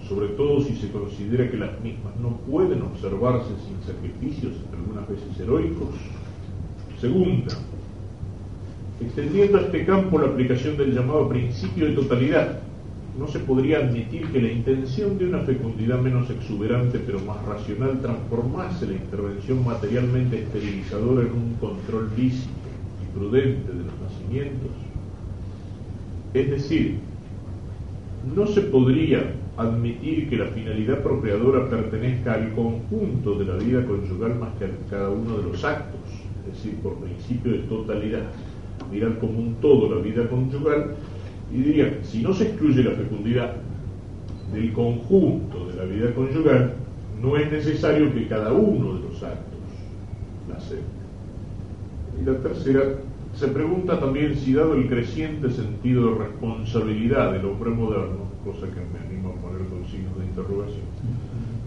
Sobre 0.05 0.27
todo 0.29 0.59
si 0.59 0.75
se 0.75 0.91
considera 0.91 1.49
que 1.49 1.55
las 1.55 1.79
mismas 1.79 2.13
no 2.21 2.31
pueden 2.51 2.81
observarse 2.81 3.47
sin 3.65 3.81
sacrificios, 3.87 4.53
algunas 4.73 5.07
veces 5.07 5.39
heroicos. 5.39 5.95
Segunda, 6.99 7.55
extendiendo 8.99 9.59
a 9.59 9.61
este 9.61 9.85
campo 9.85 10.19
la 10.19 10.27
aplicación 10.27 10.75
del 10.75 10.93
llamado 10.93 11.29
principio 11.29 11.85
de 11.85 11.93
totalidad, 11.93 12.59
no 13.17 13.25
se 13.29 13.39
podría 13.39 13.77
admitir 13.77 14.27
que 14.33 14.41
la 14.41 14.51
intención 14.51 15.17
de 15.17 15.25
una 15.25 15.39
fecundidad 15.39 16.01
menos 16.01 16.29
exuberante 16.29 16.99
pero 16.99 17.19
más 17.21 17.41
racional 17.45 18.01
transformase 18.01 18.87
la 18.87 18.93
intervención 18.95 19.63
materialmente 19.63 20.41
esterilizadora 20.41 21.21
en 21.21 21.31
un 21.31 21.53
control 21.61 22.09
lícito 22.17 22.49
y 23.01 23.17
prudente 23.17 23.71
de 23.71 23.83
los 23.85 23.93
nacimientos. 24.01 24.88
Es 26.33 26.49
decir, 26.49 26.99
no 28.35 28.45
se 28.45 28.61
podría 28.61 29.33
admitir 29.57 30.29
que 30.29 30.37
la 30.37 30.45
finalidad 30.45 31.01
procreadora 31.01 31.69
pertenezca 31.69 32.33
al 32.33 32.53
conjunto 32.53 33.37
de 33.39 33.45
la 33.45 33.55
vida 33.55 33.85
conyugal 33.85 34.35
más 34.35 34.53
que 34.57 34.65
a 34.65 34.69
cada 34.89 35.09
uno 35.09 35.37
de 35.37 35.43
los 35.43 35.63
actos, 35.63 35.99
es 36.47 36.55
decir, 36.55 36.79
por 36.81 36.95
principio 36.95 37.51
de 37.51 37.59
totalidad, 37.59 38.23
mirar 38.91 39.17
como 39.19 39.39
un 39.39 39.55
todo 39.55 39.93
la 39.93 40.01
vida 40.01 40.29
conyugal 40.29 40.95
y 41.51 41.57
dirían, 41.57 41.97
si 42.03 42.21
no 42.21 42.33
se 42.33 42.49
excluye 42.49 42.83
la 42.83 42.91
fecundidad 42.91 43.55
del 44.53 44.71
conjunto 44.73 45.67
de 45.67 45.75
la 45.75 45.83
vida 45.83 46.13
conyugal, 46.13 46.73
no 47.21 47.35
es 47.37 47.51
necesario 47.51 48.13
que 48.13 48.27
cada 48.27 48.53
uno 48.53 48.95
de 48.95 49.09
los 49.09 49.23
actos 49.23 49.59
la 50.47 50.55
acepte. 50.55 50.83
Y 52.21 52.25
la 52.25 52.37
tercera, 52.37 52.81
se 53.39 53.47
pregunta 53.47 53.97
también 53.97 54.35
si 54.35 54.53
dado 54.53 54.73
el 54.73 54.89
creciente 54.89 55.49
sentido 55.49 56.09
de 56.09 56.25
responsabilidad 56.25 57.31
del 57.31 57.45
hombre 57.45 57.69
moderno, 57.69 58.27
cosa 58.43 58.67
que 58.67 58.81
me 58.81 58.99
animo 58.99 59.29
a 59.29 59.41
poner 59.41 59.65
con 59.69 59.85
signos 59.85 60.19
de 60.19 60.25
interrogación, 60.25 60.83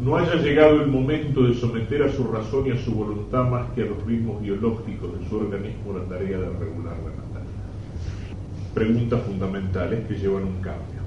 no 0.04 0.16
haya 0.16 0.34
llegado 0.34 0.82
el 0.82 0.88
momento 0.88 1.44
de 1.44 1.54
someter 1.54 2.02
a 2.02 2.12
su 2.12 2.24
razón 2.24 2.66
y 2.66 2.72
a 2.72 2.76
su 2.76 2.92
voluntad 2.92 3.48
más 3.48 3.70
que 3.72 3.82
a 3.82 3.86
los 3.86 4.04
ritmos 4.04 4.42
biológicos 4.42 5.18
de 5.18 5.26
su 5.26 5.36
organismo 5.36 5.94
la 5.96 6.04
tarea 6.04 6.38
de 6.40 6.50
regular 6.50 6.96
la 6.98 7.10
natalidad. 7.10 7.62
Preguntas 8.74 9.22
fundamentales 9.22 10.06
que 10.06 10.14
llevan 10.14 10.44
un 10.44 10.60
cambio. 10.60 11.00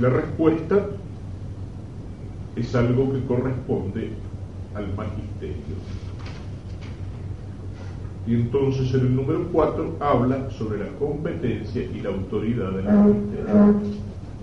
La 0.00 0.08
respuesta 0.08 0.86
es 2.56 2.74
algo 2.74 3.12
que 3.12 3.22
corresponde 3.26 4.12
al 4.74 4.94
magisterio. 4.96 6.03
Y 8.26 8.34
entonces 8.34 8.92
en 8.94 9.00
el 9.00 9.16
número 9.16 9.48
4 9.52 9.98
habla 10.00 10.50
sobre 10.50 10.78
la 10.78 10.88
competencia 10.98 11.82
y 11.82 12.00
la 12.00 12.08
autoridad 12.08 12.70
del 12.72 12.84
magisterio. 12.84 13.80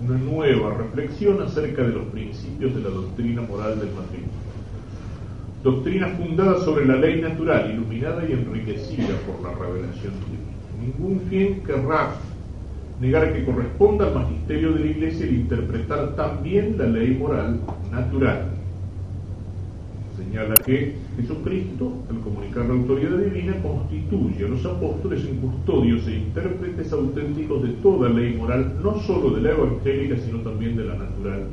Una 0.04 0.18
nueva 0.18 0.74
reflexión 0.74 1.42
acerca 1.42 1.82
de 1.82 1.92
los 1.92 2.04
principios 2.06 2.74
de 2.74 2.80
la 2.80 2.90
doctrina 2.90 3.42
moral 3.42 3.78
del 3.80 3.90
matrimonio. 3.90 4.42
Doctrina 5.62 6.08
fundada 6.08 6.58
sobre 6.60 6.86
la 6.86 6.96
ley 6.96 7.20
natural, 7.20 7.70
iluminada 7.72 8.24
y 8.28 8.32
enriquecida 8.32 9.14
por 9.26 9.42
la 9.42 9.56
revelación 9.56 10.14
divina. 10.20 10.52
Ningún 10.80 11.20
fin 11.28 11.62
querrá 11.64 12.14
negar 13.00 13.32
que 13.32 13.44
corresponda 13.44 14.06
al 14.06 14.14
magisterio 14.14 14.72
de 14.72 14.80
la 14.80 14.86
Iglesia 14.86 15.26
el 15.26 15.34
interpretar 15.34 16.14
también 16.14 16.76
la 16.78 16.86
ley 16.86 17.16
moral 17.16 17.60
natural. 17.90 18.61
Señala 20.24 20.62
que 20.62 20.94
Jesucristo, 21.16 21.92
al 22.08 22.20
comunicar 22.20 22.66
la 22.66 22.74
autoridad 22.74 23.18
divina, 23.18 23.60
constituye 23.62 24.44
a 24.44 24.48
los 24.48 24.64
apóstoles 24.64 25.24
en 25.24 25.36
custodios 25.38 26.06
e 26.06 26.16
intérpretes 26.16 26.92
auténticos 26.92 27.62
de 27.62 27.70
toda 27.82 28.08
ley 28.08 28.34
moral, 28.34 28.74
no 28.82 29.00
sólo 29.00 29.34
de 29.34 29.42
la 29.42 29.50
evangélica, 29.50 30.16
sino 30.18 30.38
también 30.40 30.76
de 30.76 30.84
la 30.84 30.94
natural, 30.94 31.48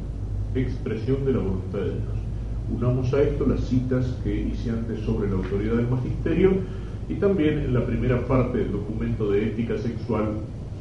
expresión 0.55 1.26
de 1.26 1.34
la 1.34 1.39
voluntad 1.39 1.80
de 1.80 1.91
Dios. 1.91 2.20
Unamos 2.76 3.13
a 3.13 3.22
esto 3.24 3.47
las 3.47 3.61
citas 3.61 4.17
que 4.24 4.36
hice 4.36 4.70
antes 4.70 4.99
sobre 5.01 5.30
la 5.30 5.38
autoridad 5.38 5.76
del 5.76 5.89
magisterio 5.89 6.51
y 7.09 7.15
también 7.15 7.59
en 7.59 7.74
la 7.74 7.86
primera 7.86 8.28
parte 8.28 8.59
del 8.59 8.72
documento 8.72 9.32
de 9.32 9.47
ética 9.47 9.78
sexual 9.78 10.34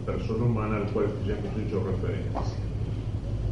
persona 0.05 0.45
humana 0.45 0.77
al 0.77 0.85
cual 0.93 1.07
ya 1.27 1.35
hemos 1.35 1.53
hecho 1.67 1.85
referencia. 1.85 2.41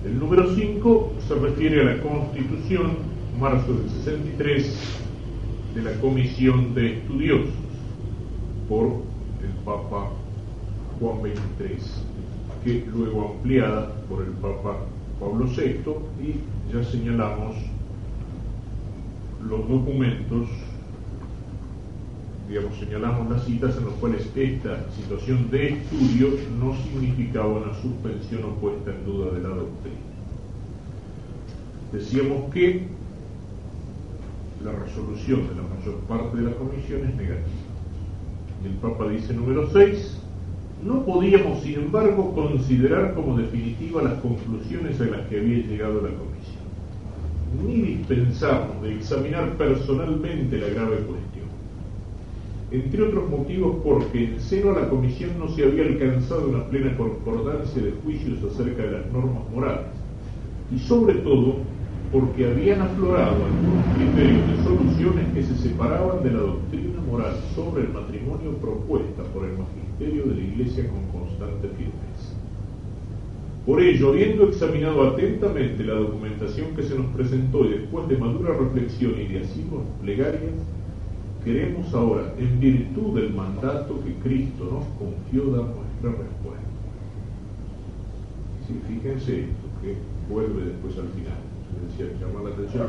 El 0.04 0.18
número 0.18 0.54
5 0.54 1.12
se 1.26 1.34
refiere 1.34 1.80
a 1.80 1.84
la 1.84 2.00
constitución, 2.00 3.15
marzo 3.38 3.74
del 3.74 3.90
63, 3.90 4.74
de 5.74 5.82
la 5.82 5.92
Comisión 6.00 6.74
de 6.74 6.94
Estudiosos 6.94 7.54
por 8.68 8.86
el 8.86 9.50
Papa 9.64 10.10
Juan 10.98 11.20
XXIII, 11.20 11.78
que 12.64 12.86
luego 12.90 13.34
ampliada 13.36 13.92
por 14.08 14.24
el 14.24 14.30
Papa 14.32 14.78
Pablo 15.20 15.46
VI 15.46 15.80
y 16.22 16.72
ya 16.72 16.82
señalamos 16.84 17.56
los 19.48 19.68
documentos 19.68 20.48
digamos, 22.48 22.78
señalamos 22.78 23.28
las 23.30 23.44
citas 23.44 23.76
en 23.76 23.86
las 23.86 23.94
cuales 23.94 24.30
esta 24.36 24.88
situación 24.92 25.50
de 25.50 25.70
estudio 25.70 26.28
no 26.60 26.76
significaba 26.76 27.48
una 27.48 27.74
suspensión 27.82 28.44
o 28.44 28.54
puesta 28.60 28.92
en 28.92 29.04
duda 29.04 29.32
de 29.32 29.42
la 29.42 29.48
doctrina. 29.48 29.96
Decíamos 31.92 32.52
que 32.52 32.86
la 34.64 34.72
resolución 34.72 35.48
de 35.48 35.54
la 35.54 35.62
mayor 35.62 35.96
parte 36.08 36.36
de 36.36 36.42
la 36.44 36.56
comisión 36.56 37.00
es 37.08 37.14
negativa. 37.14 37.66
El 38.64 38.72
Papa 38.74 39.08
dice 39.08 39.34
número 39.34 39.68
6, 39.70 40.20
no 40.84 41.04
podíamos, 41.04 41.62
sin 41.62 41.74
embargo, 41.74 42.34
considerar 42.34 43.14
como 43.14 43.36
definitiva 43.36 44.02
las 44.02 44.20
conclusiones 44.20 45.00
a 45.00 45.04
las 45.04 45.28
que 45.28 45.40
había 45.40 45.66
llegado 45.66 46.00
la 46.00 46.10
comisión, 46.10 46.66
ni 47.66 47.82
dispensarnos 47.82 48.82
de 48.82 48.94
examinar 48.94 49.52
personalmente 49.56 50.58
la 50.58 50.68
grave 50.68 50.96
cuestión 50.96 51.26
entre 52.70 53.02
otros 53.02 53.30
motivos 53.30 53.76
porque 53.84 54.24
en 54.24 54.40
seno 54.40 54.72
a 54.72 54.80
la 54.80 54.88
comisión 54.88 55.38
no 55.38 55.48
se 55.48 55.64
había 55.64 55.84
alcanzado 55.84 56.48
una 56.48 56.64
plena 56.66 56.96
concordancia 56.96 57.80
de 57.80 57.92
juicios 58.04 58.38
acerca 58.42 58.82
de 58.82 58.90
las 58.90 59.12
normas 59.12 59.48
morales, 59.54 59.86
y 60.74 60.78
sobre 60.80 61.14
todo 61.16 61.58
porque 62.12 62.46
habían 62.46 62.80
aflorado 62.80 63.36
algunos 63.44 63.84
criterios 63.96 64.48
de 64.48 64.64
soluciones 64.64 65.32
que 65.34 65.42
se 65.42 65.56
separaban 65.56 66.22
de 66.22 66.30
la 66.32 66.40
doctrina 66.40 67.00
moral 67.10 67.34
sobre 67.54 67.82
el 67.82 67.92
matrimonio 67.92 68.52
propuesta 68.60 69.22
por 69.34 69.44
el 69.44 69.58
magisterio 69.58 70.24
de 70.24 70.34
la 70.34 70.46
Iglesia 70.46 70.88
con 70.88 71.20
constante 71.20 71.68
firmeza. 71.68 72.34
Por 73.64 73.82
ello, 73.82 74.10
habiendo 74.10 74.48
examinado 74.48 75.10
atentamente 75.10 75.84
la 75.84 75.94
documentación 75.94 76.76
que 76.76 76.84
se 76.84 76.96
nos 76.96 77.06
presentó 77.06 77.64
y 77.64 77.70
después 77.70 78.08
de 78.08 78.16
madura 78.16 78.54
reflexión 78.54 79.14
y 79.20 79.26
de 79.26 79.40
asiduas 79.40 79.82
plegarias, 80.00 80.54
Queremos 81.46 81.94
ahora, 81.94 82.34
en 82.40 82.58
virtud 82.58 83.20
del 83.20 83.32
mandato 83.32 84.02
que 84.02 84.14
Cristo 84.14 84.64
nos 84.64 84.84
confió, 84.98 85.44
dar 85.52 85.66
nuestra 85.76 86.10
respuesta. 86.10 86.66
fíjense 88.88 89.40
esto, 89.42 89.66
que 89.80 89.94
vuelve 90.28 90.64
después 90.64 90.98
al 90.98 91.06
final. 91.10 91.45
Decía, 91.88 92.06
llamar 92.20 92.44
la 92.44 92.50
atención. 92.50 92.88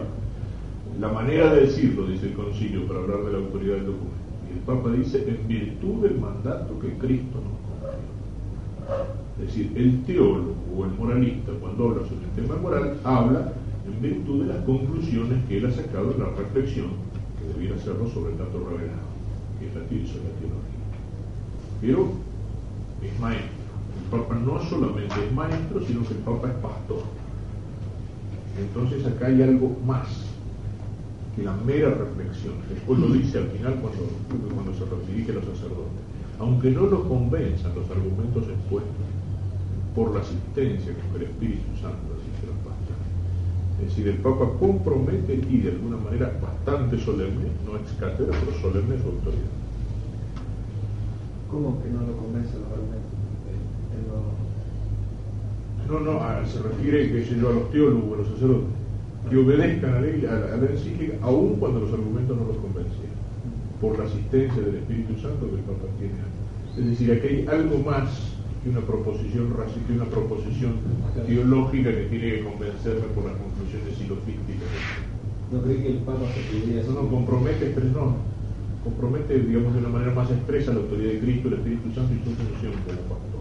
La 0.99 1.09
manera 1.09 1.53
de 1.53 1.61
decirlo, 1.61 2.07
dice 2.07 2.27
el 2.27 2.33
concilio, 2.33 2.87
para 2.87 2.99
hablar 2.99 3.23
de 3.25 3.31
la 3.33 3.37
autoridad 3.39 3.75
del 3.75 3.85
documento. 3.87 4.17
Y 4.47 4.53
el 4.53 4.59
Papa 4.59 4.91
dice, 4.91 5.25
en 5.27 5.47
virtud 5.47 6.01
del 6.03 6.19
mandato 6.19 6.79
que 6.79 6.93
Cristo 6.97 7.37
nos 7.37 7.57
confió. 7.67 7.97
Es 9.39 9.47
decir, 9.47 9.71
el 9.75 10.03
teólogo 10.03 10.55
o 10.75 10.85
el 10.85 10.91
moralista, 10.91 11.51
cuando 11.59 11.89
habla 11.89 12.07
sobre 12.07 12.25
el 12.25 12.31
tema 12.31 12.55
moral, 12.61 12.97
habla 13.03 13.53
en 13.85 14.01
virtud 14.01 14.43
de 14.43 14.53
las 14.53 14.63
conclusiones 14.65 15.45
que 15.47 15.57
él 15.57 15.65
ha 15.65 15.71
sacado 15.71 16.11
en 16.11 16.19
la 16.19 16.29
reflexión 16.29 17.07
debiera 17.47 17.75
hacerlo 17.75 18.09
sobre 18.09 18.33
el 18.33 18.37
dato 18.37 18.59
revelado, 18.59 19.07
que 19.59 19.67
es 19.67 19.75
la 19.75 19.81
teología. 19.81 20.57
Pero 21.81 22.09
es 23.01 23.19
maestro. 23.19 23.57
El 23.97 24.19
Papa 24.19 24.35
no 24.35 24.61
solamente 24.63 25.15
es 25.25 25.33
maestro, 25.33 25.81
sino 25.85 26.05
que 26.05 26.13
el 26.13 26.19
Papa 26.19 26.47
es 26.49 26.53
pastor. 26.55 27.03
Entonces 28.59 29.05
acá 29.05 29.27
hay 29.27 29.41
algo 29.41 29.75
más 29.85 30.07
que 31.35 31.43
la 31.43 31.53
mera 31.65 31.89
reflexión. 31.89 32.55
Después 32.69 32.99
lo 32.99 33.07
dice 33.09 33.37
al 33.37 33.47
final 33.49 33.75
cuando, 33.75 34.09
cuando 34.53 34.73
se 34.73 35.11
dirige 35.11 35.31
a 35.31 35.35
los 35.35 35.45
sacerdotes. 35.45 36.03
Aunque 36.39 36.71
no 36.71 36.85
lo 36.85 37.07
convenzan 37.07 37.73
los 37.75 37.89
argumentos 37.89 38.43
expuestos 38.47 39.07
por 39.95 40.13
la 40.13 40.21
asistencia 40.21 40.93
con 40.93 41.21
el 41.21 41.27
Espíritu 41.27 41.69
Santo, 41.81 42.13
así 42.13 42.29
se 42.41 42.47
los 42.47 42.57
es 43.77 43.89
decir, 43.89 44.07
el 44.07 44.17
Papa 44.17 44.49
compromete 44.59 45.35
y 45.35 45.59
de 45.59 45.69
alguna 45.69 45.97
manera 45.97 46.35
bastante 46.41 46.97
solemne, 46.97 47.45
no 47.63 47.77
ex 47.77 47.93
pero 47.99 48.33
solemne 48.59 48.97
su 48.97 49.07
autoridad. 49.07 49.53
¿Cómo 51.51 51.81
que 51.83 51.89
no 51.89 52.01
lo 52.01 52.17
convence 52.17 52.57
los 52.57 52.71
argumentos? 52.71 53.17
No, 55.89 55.99
no, 55.99 56.19
ah, 56.19 56.43
se 56.45 56.61
refiere 56.61 57.11
que 57.11 57.25
yo, 57.25 57.49
a 57.49 57.53
los 57.53 57.71
teólogos, 57.71 58.13
a 58.13 58.21
los 58.21 58.27
sacerdotes, 58.29 58.69
que 59.29 59.37
obedezcan 59.37 59.93
a 59.95 60.01
la, 60.01 60.53
a 60.53 60.57
la 60.57 60.69
encíclica, 60.71 61.15
aun 61.21 61.55
cuando 61.55 61.79
los 61.81 61.93
argumentos 61.93 62.37
no 62.37 62.45
los 62.45 62.57
convencieron, 62.57 63.17
por 63.79 63.97
la 63.97 64.05
asistencia 64.05 64.61
del 64.61 64.75
Espíritu 64.75 65.13
Santo 65.21 65.49
que 65.49 65.55
el 65.55 65.61
Papa 65.61 65.87
tiene. 65.99 66.15
Es 66.77 66.91
decir, 66.91 67.11
aquí 67.11 67.27
hay 67.27 67.47
algo 67.47 67.79
más 67.79 68.37
una 68.67 68.81
proposición 68.81 69.53
que 69.87 69.93
una 69.93 70.05
proposición 70.05 70.73
teológica 71.25 71.89
que 71.89 72.03
tiene 72.11 72.31
que 72.31 72.43
convencerme 72.43 73.07
por 73.15 73.25
las 73.25 73.35
conclusiones 73.37 73.95
silofísticas. 73.97 74.67
¿No 75.51 75.61
cree 75.61 75.81
que 75.81 75.89
el 75.91 75.97
Papa 75.99 76.27
se 76.35 76.41
podría 76.51 76.83
No, 76.83 77.03
no, 77.03 77.09
compromete, 77.09 77.71
pero 77.73 77.87
no, 77.87 78.15
compromete, 78.83 79.39
digamos, 79.39 79.73
de 79.73 79.79
una 79.79 79.89
manera 79.89 80.11
más 80.13 80.29
expresa 80.31 80.73
la 80.73 80.79
autoridad 80.79 81.13
de 81.13 81.19
Cristo, 81.19 81.47
el 81.47 81.53
Espíritu 81.55 81.93
Santo 81.95 82.13
y 82.13 82.19
su 82.19 82.35
función 82.35 82.73
como 82.83 83.01
pastor. 83.07 83.36